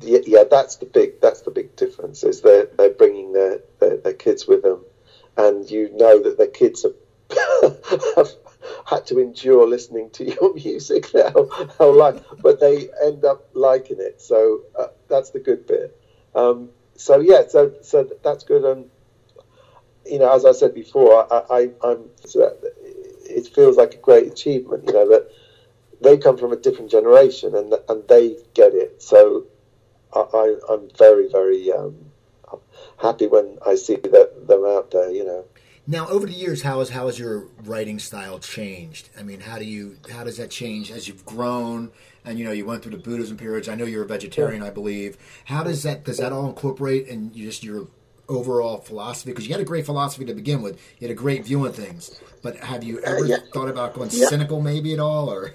Yeah, 0.03 0.19
yeah 0.27 0.45
that's 0.51 0.77
the 0.77 0.85
big 0.85 1.23
that's 1.23 1.41
the 1.41 1.51
big 1.51 1.75
difference. 1.77 2.23
Is 2.23 2.43
they're 2.43 2.69
they're 2.77 2.91
bringing 2.91 3.33
their, 3.33 3.61
their, 3.79 3.97
their 3.97 4.13
kids 4.13 4.47
with 4.47 4.61
them 4.61 4.85
and 5.41 5.71
you 5.71 5.91
know 5.95 6.23
that 6.23 6.37
the 6.37 6.47
kids 6.47 6.83
have, 6.83 6.95
have 8.17 8.29
had 8.87 9.07
to 9.07 9.19
endure 9.19 9.67
listening 9.67 10.11
to 10.11 10.25
your 10.25 10.55
music 10.65 11.11
their 11.13 11.31
whole 11.31 11.97
life, 11.97 12.21
but 12.43 12.61
they 12.61 12.89
end 13.03 13.25
up 13.25 13.49
liking 13.55 13.99
it. 14.01 14.21
So 14.21 14.63
uh, 14.79 14.89
that's 15.09 15.31
the 15.31 15.41
good 15.41 15.67
bit. 15.67 15.99
Um, 16.35 16.71
so 16.97 17.21
yeah, 17.21 17.47
so 17.49 17.73
so 17.83 18.09
that's 18.23 18.45
good. 18.45 18.65
And 18.65 18.91
you 20.07 20.19
know, 20.19 20.33
as 20.35 20.45
I 20.45 20.53
said 20.53 20.75
before, 20.75 21.33
I, 21.33 21.43
I, 21.51 21.91
am 21.91 22.11
it 22.25 23.47
feels 23.47 23.77
like 23.77 23.95
a 23.95 23.99
great 23.99 24.27
achievement. 24.27 24.85
You 24.87 24.93
know 24.93 25.09
that 25.09 25.31
they 26.03 26.17
come 26.17 26.37
from 26.37 26.53
a 26.53 26.57
different 26.57 26.91
generation 26.91 27.55
and 27.55 27.75
and 27.89 28.07
they 28.09 28.37
get 28.55 28.75
it. 28.75 29.03
So 29.03 29.47
I, 30.13 30.57
am 30.69 30.89
very 30.99 31.29
very 31.29 31.73
um, 31.73 32.10
happy 33.01 33.27
when 33.27 33.59
I 33.67 33.75
see 33.75 33.97
that 33.97 34.47
them 34.47 34.65
out 34.65 34.91
there. 34.91 35.11
You 35.11 35.25
know. 35.25 35.45
Now, 35.87 36.07
over 36.09 36.27
the 36.27 36.33
years, 36.33 36.63
how 36.63 36.79
has 36.79 36.91
how 36.91 37.07
has 37.07 37.19
your 37.19 37.49
writing 37.65 37.99
style 37.99 38.39
changed? 38.39 39.09
I 39.19 39.23
mean, 39.23 39.41
how 39.41 39.59
do 39.59 39.65
you 39.65 39.97
how 40.13 40.25
does 40.25 40.37
that 40.37 40.51
change 40.51 40.91
as 40.91 41.09
you've 41.09 41.25
grown 41.25 41.91
and 42.25 42.39
you 42.39 42.45
know 42.45 42.53
you 42.53 42.65
went 42.65 42.83
through 42.83 42.93
the 42.93 43.03
Buddhism 43.03 43.37
periods? 43.37 43.69
I 43.69 43.75
know 43.75 43.85
you're 43.85 44.05
a 44.05 44.09
vegetarian, 44.09 44.63
I 44.63 44.71
believe. 44.71 45.17
How 45.47 45.65
does 45.65 45.83
that 45.83 46.05
does 46.05 46.19
that 46.19 46.33
all 46.33 46.49
incorporate 46.49 47.09
in 47.09 47.33
just 47.35 47.65
your 47.65 47.89
overall 48.29 48.79
philosophy? 48.79 49.31
Because 49.33 49.49
you 49.49 49.53
had 49.53 49.61
a 49.61 49.65
great 49.65 49.87
philosophy 49.87 50.25
to 50.27 50.35
begin 50.35 50.63
with. 50.63 50.81
You 50.99 51.09
had 51.09 51.17
a 51.17 51.19
great 51.19 51.45
view 51.45 51.67
on 51.67 51.73
things. 51.73 52.21
But 52.43 52.57
have 52.59 52.85
you 52.85 53.01
ever 53.01 53.25
uh, 53.25 53.29
yeah. 53.29 53.37
thought 53.53 53.69
about 53.69 53.95
going 53.95 54.11
yeah. 54.13 54.29
cynical, 54.29 54.61
maybe 54.61 54.93
at 54.93 55.01
all, 55.01 55.29
or? 55.29 55.55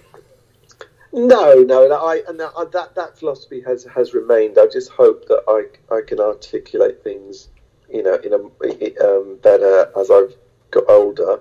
No, 1.15 1.63
no, 1.63 1.89
I, 1.93 2.23
and 2.27 2.37
that 2.41 2.91
that 2.95 3.17
philosophy 3.17 3.61
has 3.61 3.85
has 3.85 4.13
remained. 4.13 4.57
I 4.59 4.67
just 4.67 4.91
hope 4.91 5.29
that 5.29 5.43
I 5.47 5.95
I 5.95 6.01
can 6.01 6.19
articulate 6.19 7.05
things, 7.05 7.47
you 7.89 8.03
know, 8.03 8.15
in 8.15 8.33
a 8.33 9.17
um, 9.17 9.37
better 9.41 9.89
as 9.97 10.11
I've 10.11 10.35
got 10.71 10.83
older. 10.89 11.39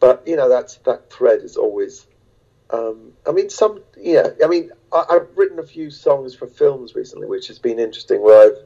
But 0.00 0.28
you 0.28 0.36
know, 0.36 0.50
that's 0.50 0.76
that 0.84 1.10
thread 1.10 1.40
is 1.40 1.56
always. 1.56 2.06
Um, 2.68 3.14
I 3.26 3.32
mean, 3.32 3.48
some 3.48 3.80
yeah. 3.96 4.28
I 4.44 4.48
mean, 4.48 4.70
I, 4.92 5.06
have 5.08 5.28
written 5.34 5.58
a 5.58 5.66
few 5.66 5.90
songs 5.90 6.34
for 6.34 6.46
films 6.46 6.94
recently, 6.94 7.28
which 7.28 7.46
has 7.46 7.58
been 7.58 7.78
interesting. 7.78 8.20
Where 8.20 8.50
I've 8.50 8.62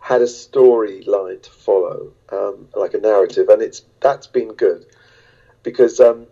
had 0.00 0.22
a 0.22 0.26
storyline 0.26 1.40
to 1.40 1.50
follow, 1.50 2.12
um, 2.32 2.66
like 2.74 2.94
a 2.94 2.98
narrative, 2.98 3.48
and 3.48 3.62
it's 3.62 3.82
that's 4.00 4.26
been 4.26 4.54
good 4.54 4.86
because 5.62 6.00
um, 6.00 6.26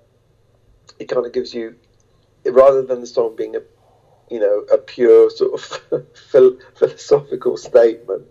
it 0.99 1.05
kind 1.05 1.25
of 1.25 1.33
gives 1.33 1.55
you 1.55 1.77
rather 2.53 2.83
than 2.83 3.01
the 3.01 3.07
song 3.07 3.35
being 3.37 3.57
a 3.57 3.61
you 4.31 4.39
know 4.39 4.59
a 4.73 4.77
pure 4.77 5.31
sort 5.31 5.55
of 5.55 6.07
philosophical 6.75 7.57
statement 7.57 8.31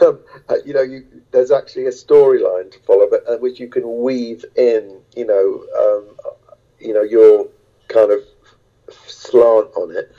um, 0.00 0.18
uh, 0.48 0.54
you 0.64 0.72
know 0.72 0.80
you, 0.80 1.04
there's 1.30 1.50
actually 1.50 1.84
a 1.84 1.90
storyline 1.90 2.70
to 2.70 2.78
follow 2.80 3.06
but 3.10 3.22
uh, 3.28 3.36
which 3.36 3.60
you 3.60 3.68
can 3.68 4.02
weave 4.02 4.44
in 4.56 5.02
you 5.14 5.26
know 5.26 5.64
um, 5.78 6.16
you 6.80 6.94
know 6.94 7.02
your 7.02 7.48
kind 7.88 8.10
of 8.10 8.20
slant 9.06 9.70
on 9.76 9.96
it. 9.96 10.12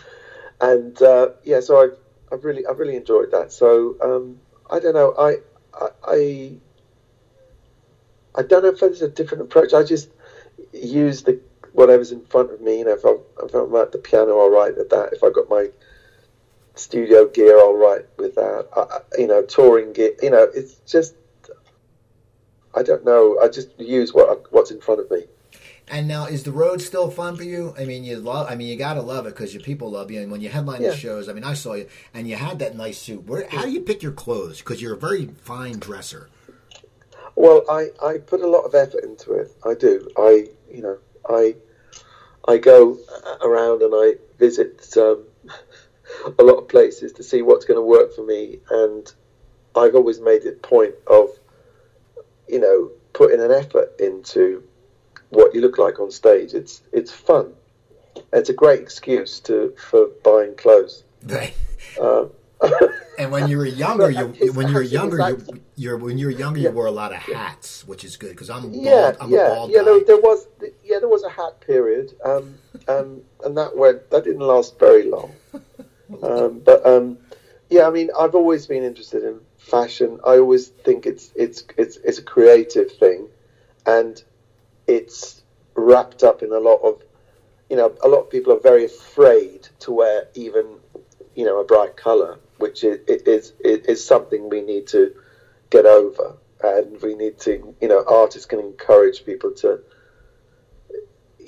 And 0.59 0.99
uh, 1.01 1.29
yeah 1.43 1.59
so 1.59 1.81
I've, 1.81 1.97
I've 2.31 2.43
really 2.43 2.65
I've 2.65 2.79
really 2.79 2.95
enjoyed 2.95 3.31
that. 3.31 3.51
So 3.51 3.95
um, 4.01 4.39
I 4.69 4.79
don't 4.79 4.93
know 4.93 5.13
I, 5.17 5.35
I 5.73 5.87
I 6.03 6.57
I 8.35 8.43
don't 8.43 8.63
know 8.63 8.69
if 8.69 8.79
there's 8.79 9.01
a 9.01 9.07
different 9.07 9.43
approach. 9.43 9.73
I 9.73 9.83
just 9.83 10.09
use 10.73 11.23
the 11.23 11.39
whatever's 11.77 12.11
in 12.11 12.25
front 12.25 12.51
of 12.51 12.59
me. 12.59 12.79
You 12.79 12.85
know, 12.85 12.93
if 12.93 13.05
I'm, 13.05 13.19
if 13.43 13.53
I'm 13.53 13.75
at 13.75 13.91
the 13.91 13.99
piano, 13.99 14.39
I'll 14.39 14.49
write 14.49 14.79
at 14.79 14.89
that. 14.89 15.13
If 15.13 15.23
I've 15.23 15.35
got 15.35 15.47
my 15.47 15.69
studio 16.73 17.27
gear, 17.27 17.59
I'll 17.59 17.77
write 17.77 18.05
with 18.17 18.33
that. 18.35 18.67
I, 18.75 18.99
you 19.19 19.27
know, 19.27 19.43
touring 19.43 19.93
gear. 19.93 20.13
You 20.21 20.31
know, 20.31 20.47
it's 20.55 20.73
just 20.87 21.13
I 22.75 22.81
don't 22.81 23.05
know. 23.05 23.39
I 23.39 23.47
just 23.47 23.69
use 23.79 24.11
what 24.13 24.51
what's 24.51 24.71
in 24.71 24.81
front 24.81 25.01
of 25.01 25.11
me. 25.11 25.25
And 25.89 26.07
now, 26.07 26.25
is 26.25 26.43
the 26.43 26.51
road 26.51 26.81
still 26.81 27.09
fun 27.09 27.37
for 27.37 27.43
you? 27.43 27.73
I 27.77 27.85
mean, 27.85 28.03
you 28.03 28.17
love. 28.17 28.47
I 28.49 28.55
mean, 28.55 28.67
you 28.67 28.75
gotta 28.75 29.01
love 29.01 29.27
it 29.27 29.35
because 29.35 29.53
your 29.53 29.63
people 29.63 29.91
love 29.91 30.09
you. 30.09 30.19
And 30.19 30.31
when 30.31 30.41
you 30.41 30.49
headline 30.49 30.81
Yeah. 30.81 30.89
the 30.89 30.97
shows, 30.97 31.29
I 31.29 31.33
mean, 31.33 31.43
I 31.43 31.53
saw 31.53 31.75
you, 31.75 31.87
and 32.13 32.27
you 32.27 32.35
had 32.37 32.57
that 32.59 32.75
nice 32.75 32.97
suit. 32.97 33.25
Where? 33.27 33.47
How 33.47 33.65
do 33.65 33.71
you 33.71 33.81
pick 33.81 34.01
your 34.01 34.11
clothes? 34.11 34.57
Because 34.59 34.81
you're 34.81 34.95
a 34.95 34.97
very 34.97 35.29
fine 35.43 35.77
dresser. 35.77 36.27
Well, 37.35 37.63
I, 37.69 37.91
I 38.03 38.17
put 38.17 38.41
a 38.41 38.47
lot 38.47 38.61
of 38.61 38.73
effort 38.73 39.03
into 39.03 39.33
it. 39.33 39.51
I 39.63 39.75
do. 39.75 40.09
I 40.17 40.47
you 40.71 40.81
know 40.81 40.97
I 41.29 41.55
I 42.47 42.57
go 42.57 42.97
around 43.41 43.81
and 43.81 43.93
I 43.93 44.15
visit 44.39 44.95
um, 44.97 45.23
a 46.39 46.43
lot 46.43 46.55
of 46.55 46.67
places 46.69 47.13
to 47.13 47.23
see 47.23 47.41
what's 47.41 47.65
going 47.65 47.77
to 47.77 47.81
work 47.85 48.13
for 48.15 48.25
me, 48.25 48.59
and 48.69 49.11
I've 49.75 49.95
always 49.95 50.19
made 50.19 50.43
it 50.43 50.61
point 50.61 50.95
of 51.07 51.29
you 52.47 52.59
know 52.59 52.91
putting 53.13 53.41
an 53.41 53.51
effort 53.51 53.99
into 53.99 54.63
what 55.29 55.53
you 55.53 55.61
look 55.61 55.77
like 55.77 55.99
on 55.99 56.11
stage. 56.11 56.53
It's 56.53 56.81
it's 56.91 57.11
fun. 57.11 57.53
It's 58.33 58.49
a 58.49 58.53
great 58.53 58.81
excuse 58.81 59.39
to 59.41 59.75
for 59.77 60.07
buying 60.23 60.55
clothes. 60.55 61.03
Right. 61.23 61.53
Uh, 62.01 62.25
And 63.19 63.31
when 63.31 63.47
you 63.47 63.57
were 63.57 63.65
younger, 63.65 64.11
you 64.11 64.27
when 64.53 64.67
you 64.67 64.75
were 64.75 64.81
younger, 64.83 65.29
you 65.29 65.61
you're 65.75 65.97
when 65.97 66.19
you 66.19 66.27
were 66.27 66.31
younger, 66.31 66.59
Yeah. 66.59 66.69
you 66.69 66.75
wore 66.75 66.85
a 66.85 66.91
lot 66.91 67.11
of 67.11 67.17
hats, 67.17 67.85
which 67.87 68.03
is 68.03 68.15
good 68.15 68.29
because 68.29 68.51
I'm 68.51 68.71
bald. 68.71 68.75
Yeah, 68.75 69.13
I'm 69.19 69.31
yeah, 69.31 69.39
a 69.39 69.55
bald 69.55 69.71
yeah. 69.71 69.81
There, 69.81 70.03
there 70.05 70.17
was, 70.17 70.45
yeah, 70.87 70.99
there 70.99 71.09
was 71.09 71.23
a 71.23 71.29
hat 71.29 71.59
period, 71.59 72.13
um, 72.23 72.57
um, 72.87 73.21
and 73.43 73.57
that 73.57 73.75
went. 73.75 74.09
That 74.09 74.23
didn't 74.23 74.41
last 74.41 74.79
very 74.79 75.03
long. 75.09 75.33
Um, 76.23 76.59
but 76.59 76.85
um, 76.85 77.17
yeah, 77.69 77.85
I 77.85 77.89
mean, 77.89 78.09
I've 78.17 78.35
always 78.35 78.65
been 78.65 78.83
interested 78.83 79.23
in 79.23 79.41
fashion. 79.57 80.19
I 80.25 80.37
always 80.37 80.69
think 80.69 81.05
it's 81.05 81.31
it's 81.35 81.63
it's 81.77 81.97
it's 81.97 82.17
a 82.17 82.23
creative 82.23 82.91
thing, 82.91 83.27
and 83.85 84.23
it's 84.87 85.41
wrapped 85.75 86.23
up 86.23 86.41
in 86.41 86.51
a 86.51 86.59
lot 86.59 86.81
of, 86.81 87.03
you 87.69 87.75
know, 87.75 87.93
a 88.03 88.07
lot 88.07 88.21
of 88.21 88.29
people 88.29 88.53
are 88.53 88.59
very 88.59 88.85
afraid 88.85 89.67
to 89.79 89.91
wear 89.91 90.27
even, 90.33 90.65
you 91.35 91.45
know, 91.45 91.59
a 91.59 91.63
bright 91.63 91.97
color, 91.97 92.39
which 92.57 92.83
is 92.83 92.99
is 93.07 93.53
is 93.61 94.03
something 94.03 94.49
we 94.49 94.61
need 94.61 94.87
to 94.87 95.13
get 95.69 95.85
over, 95.85 96.37
and 96.63 97.01
we 97.01 97.15
need 97.15 97.37
to, 97.39 97.75
you 97.81 97.87
know, 97.89 98.03
artists 98.07 98.45
can 98.45 98.59
encourage 98.59 99.25
people 99.25 99.51
to, 99.51 99.81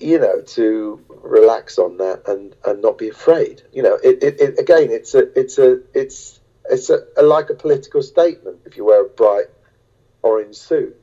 you 0.02 0.20
know, 0.20 0.42
to 0.42 1.04
relax 1.10 1.78
on 1.78 1.98
that 1.98 2.28
and 2.28 2.56
and 2.66 2.82
not 2.82 2.98
be 2.98 3.10
afraid. 3.10 3.62
You 3.74 3.84
know, 3.84 3.96
it, 3.96 4.24
it, 4.24 4.40
it 4.40 4.60
again, 4.60 4.90
it's 4.92 5.14
a 5.16 5.40
it's 5.40 5.58
a 5.58 5.80
it's 5.94 6.40
it's 6.70 6.90
a, 6.90 7.00
a 7.18 7.24
like 7.24 7.50
a 7.50 7.56
political 7.56 8.02
statement 8.02 8.60
if 8.66 8.78
you 8.78 8.86
wear 8.86 9.06
a 9.06 9.10
bright 9.10 9.48
orange 10.22 10.56
suit. 10.56 10.96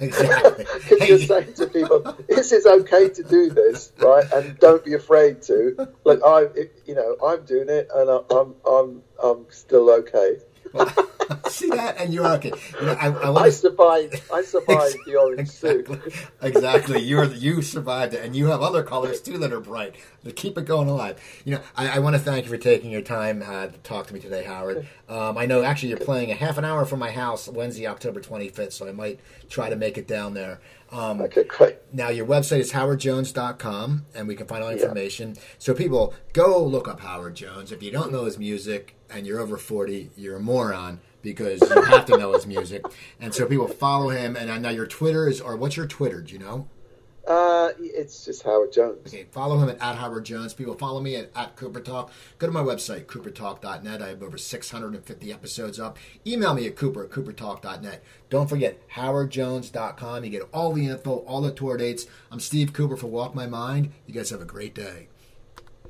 Exactly. 0.00 0.64
Because 0.88 1.08
you're 1.08 1.18
saying 1.18 1.52
to 1.54 1.66
people, 1.66 2.16
this 2.28 2.52
is 2.52 2.66
okay 2.66 3.08
to 3.10 3.22
do 3.22 3.50
this, 3.50 3.92
right? 3.98 4.24
And 4.32 4.58
don't 4.58 4.84
be 4.84 4.94
afraid 4.94 5.42
to. 5.42 5.88
Like 6.04 6.20
I, 6.24 6.42
it, 6.54 6.82
you 6.86 6.94
know, 6.94 7.16
I'm 7.24 7.44
doing 7.44 7.68
it, 7.68 7.88
and 7.94 8.10
I, 8.10 8.20
I'm, 8.30 8.54
I'm, 8.66 9.02
I'm 9.22 9.46
still 9.50 9.90
okay. 9.90 10.38
See 11.48 11.68
that, 11.70 11.96
and 11.98 12.12
you're 12.12 12.26
okay. 12.34 12.52
You 12.80 12.86
know, 12.86 12.92
I, 12.92 13.08
I 13.08 13.44
I 13.44 13.50
survived. 13.50 14.22
I 14.32 14.42
survived 14.42 14.96
the 15.04 15.16
orange 15.16 15.40
exactly, 15.62 15.98
suit. 16.10 16.26
exactly. 16.42 17.00
You're 17.00 17.24
you 17.24 17.62
survived 17.62 18.14
it, 18.14 18.24
and 18.24 18.34
you 18.34 18.46
have 18.46 18.62
other 18.62 18.82
colors 18.82 19.20
too 19.20 19.38
that 19.38 19.52
are 19.52 19.60
bright. 19.60 19.96
To 20.24 20.32
keep 20.32 20.58
it 20.58 20.66
going 20.66 20.88
alive. 20.88 21.18
You 21.44 21.54
know, 21.54 21.60
I, 21.76 21.96
I 21.96 21.98
want 22.00 22.14
to 22.16 22.20
thank 22.20 22.44
you 22.44 22.50
for 22.50 22.58
taking 22.58 22.90
your 22.90 23.02
time 23.02 23.42
uh, 23.42 23.68
to 23.68 23.78
talk 23.78 24.06
to 24.08 24.14
me 24.14 24.20
today, 24.20 24.44
Howard. 24.44 24.86
Um, 25.08 25.38
I 25.38 25.46
know 25.46 25.62
actually 25.62 25.90
you're 25.90 25.98
playing 25.98 26.30
a 26.30 26.34
half 26.34 26.58
an 26.58 26.64
hour 26.64 26.84
from 26.84 26.98
my 26.98 27.10
house 27.10 27.48
Wednesday, 27.48 27.86
October 27.86 28.20
25th, 28.20 28.72
so 28.72 28.86
I 28.88 28.92
might 28.92 29.20
try 29.48 29.70
to 29.70 29.76
make 29.76 29.96
it 29.96 30.06
down 30.06 30.34
there. 30.34 30.60
Um, 30.90 31.20
Okay, 31.20 31.44
great. 31.44 31.76
Now, 31.92 32.08
your 32.08 32.26
website 32.26 32.60
is 32.60 32.72
howardjones.com, 32.72 34.06
and 34.14 34.28
we 34.28 34.34
can 34.34 34.46
find 34.46 34.62
all 34.62 34.70
the 34.70 34.80
information. 34.80 35.36
So, 35.58 35.74
people, 35.74 36.14
go 36.32 36.62
look 36.64 36.88
up 36.88 37.00
Howard 37.00 37.34
Jones. 37.34 37.72
If 37.72 37.82
you 37.82 37.90
don't 37.90 38.12
know 38.12 38.24
his 38.24 38.38
music 38.38 38.96
and 39.10 39.26
you're 39.26 39.40
over 39.40 39.56
40, 39.56 40.10
you're 40.16 40.36
a 40.36 40.40
moron 40.40 41.00
because 41.22 41.60
you 41.60 41.82
have 41.82 42.06
to 42.06 42.16
know 42.16 42.32
his 42.32 42.46
music. 42.46 42.84
And 43.20 43.34
so, 43.34 43.46
people 43.46 43.68
follow 43.68 44.08
him. 44.08 44.36
And 44.36 44.50
I 44.50 44.58
know 44.58 44.70
your 44.70 44.86
Twitter 44.86 45.28
is, 45.28 45.40
or 45.40 45.56
what's 45.56 45.76
your 45.76 45.86
Twitter? 45.86 46.22
Do 46.22 46.32
you 46.32 46.38
know? 46.38 46.68
Uh, 47.26 47.70
it's 47.78 48.24
just 48.24 48.42
Howard 48.42 48.72
Jones. 48.72 49.06
Okay, 49.06 49.26
follow 49.30 49.58
him 49.58 49.68
at, 49.68 49.80
at 49.82 49.96
Howard 49.96 50.24
Jones. 50.24 50.54
People 50.54 50.74
follow 50.74 51.00
me 51.00 51.16
at, 51.16 51.30
at 51.36 51.56
Cooper 51.56 51.80
Talk. 51.80 52.10
Go 52.38 52.46
to 52.46 52.52
my 52.52 52.62
website, 52.62 53.04
coopertalk.net. 53.04 54.00
I 54.00 54.08
have 54.08 54.22
over 54.22 54.38
650 54.38 55.32
episodes 55.32 55.78
up. 55.78 55.98
Email 56.26 56.54
me 56.54 56.66
at 56.66 56.76
cooper 56.76 57.04
at 57.04 57.10
coopertalk.net. 57.10 58.02
Don't 58.30 58.48
forget, 58.48 58.88
howardjones.com. 58.90 60.24
You 60.24 60.30
get 60.30 60.48
all 60.52 60.72
the 60.72 60.86
info, 60.86 61.18
all 61.18 61.42
the 61.42 61.52
tour 61.52 61.76
dates. 61.76 62.06
I'm 62.30 62.40
Steve 62.40 62.72
Cooper 62.72 62.96
for 62.96 63.08
Walk 63.08 63.34
My 63.34 63.46
Mind. 63.46 63.92
You 64.06 64.14
guys 64.14 64.30
have 64.30 64.40
a 64.40 64.46
great 64.46 64.74
day. 64.74 65.08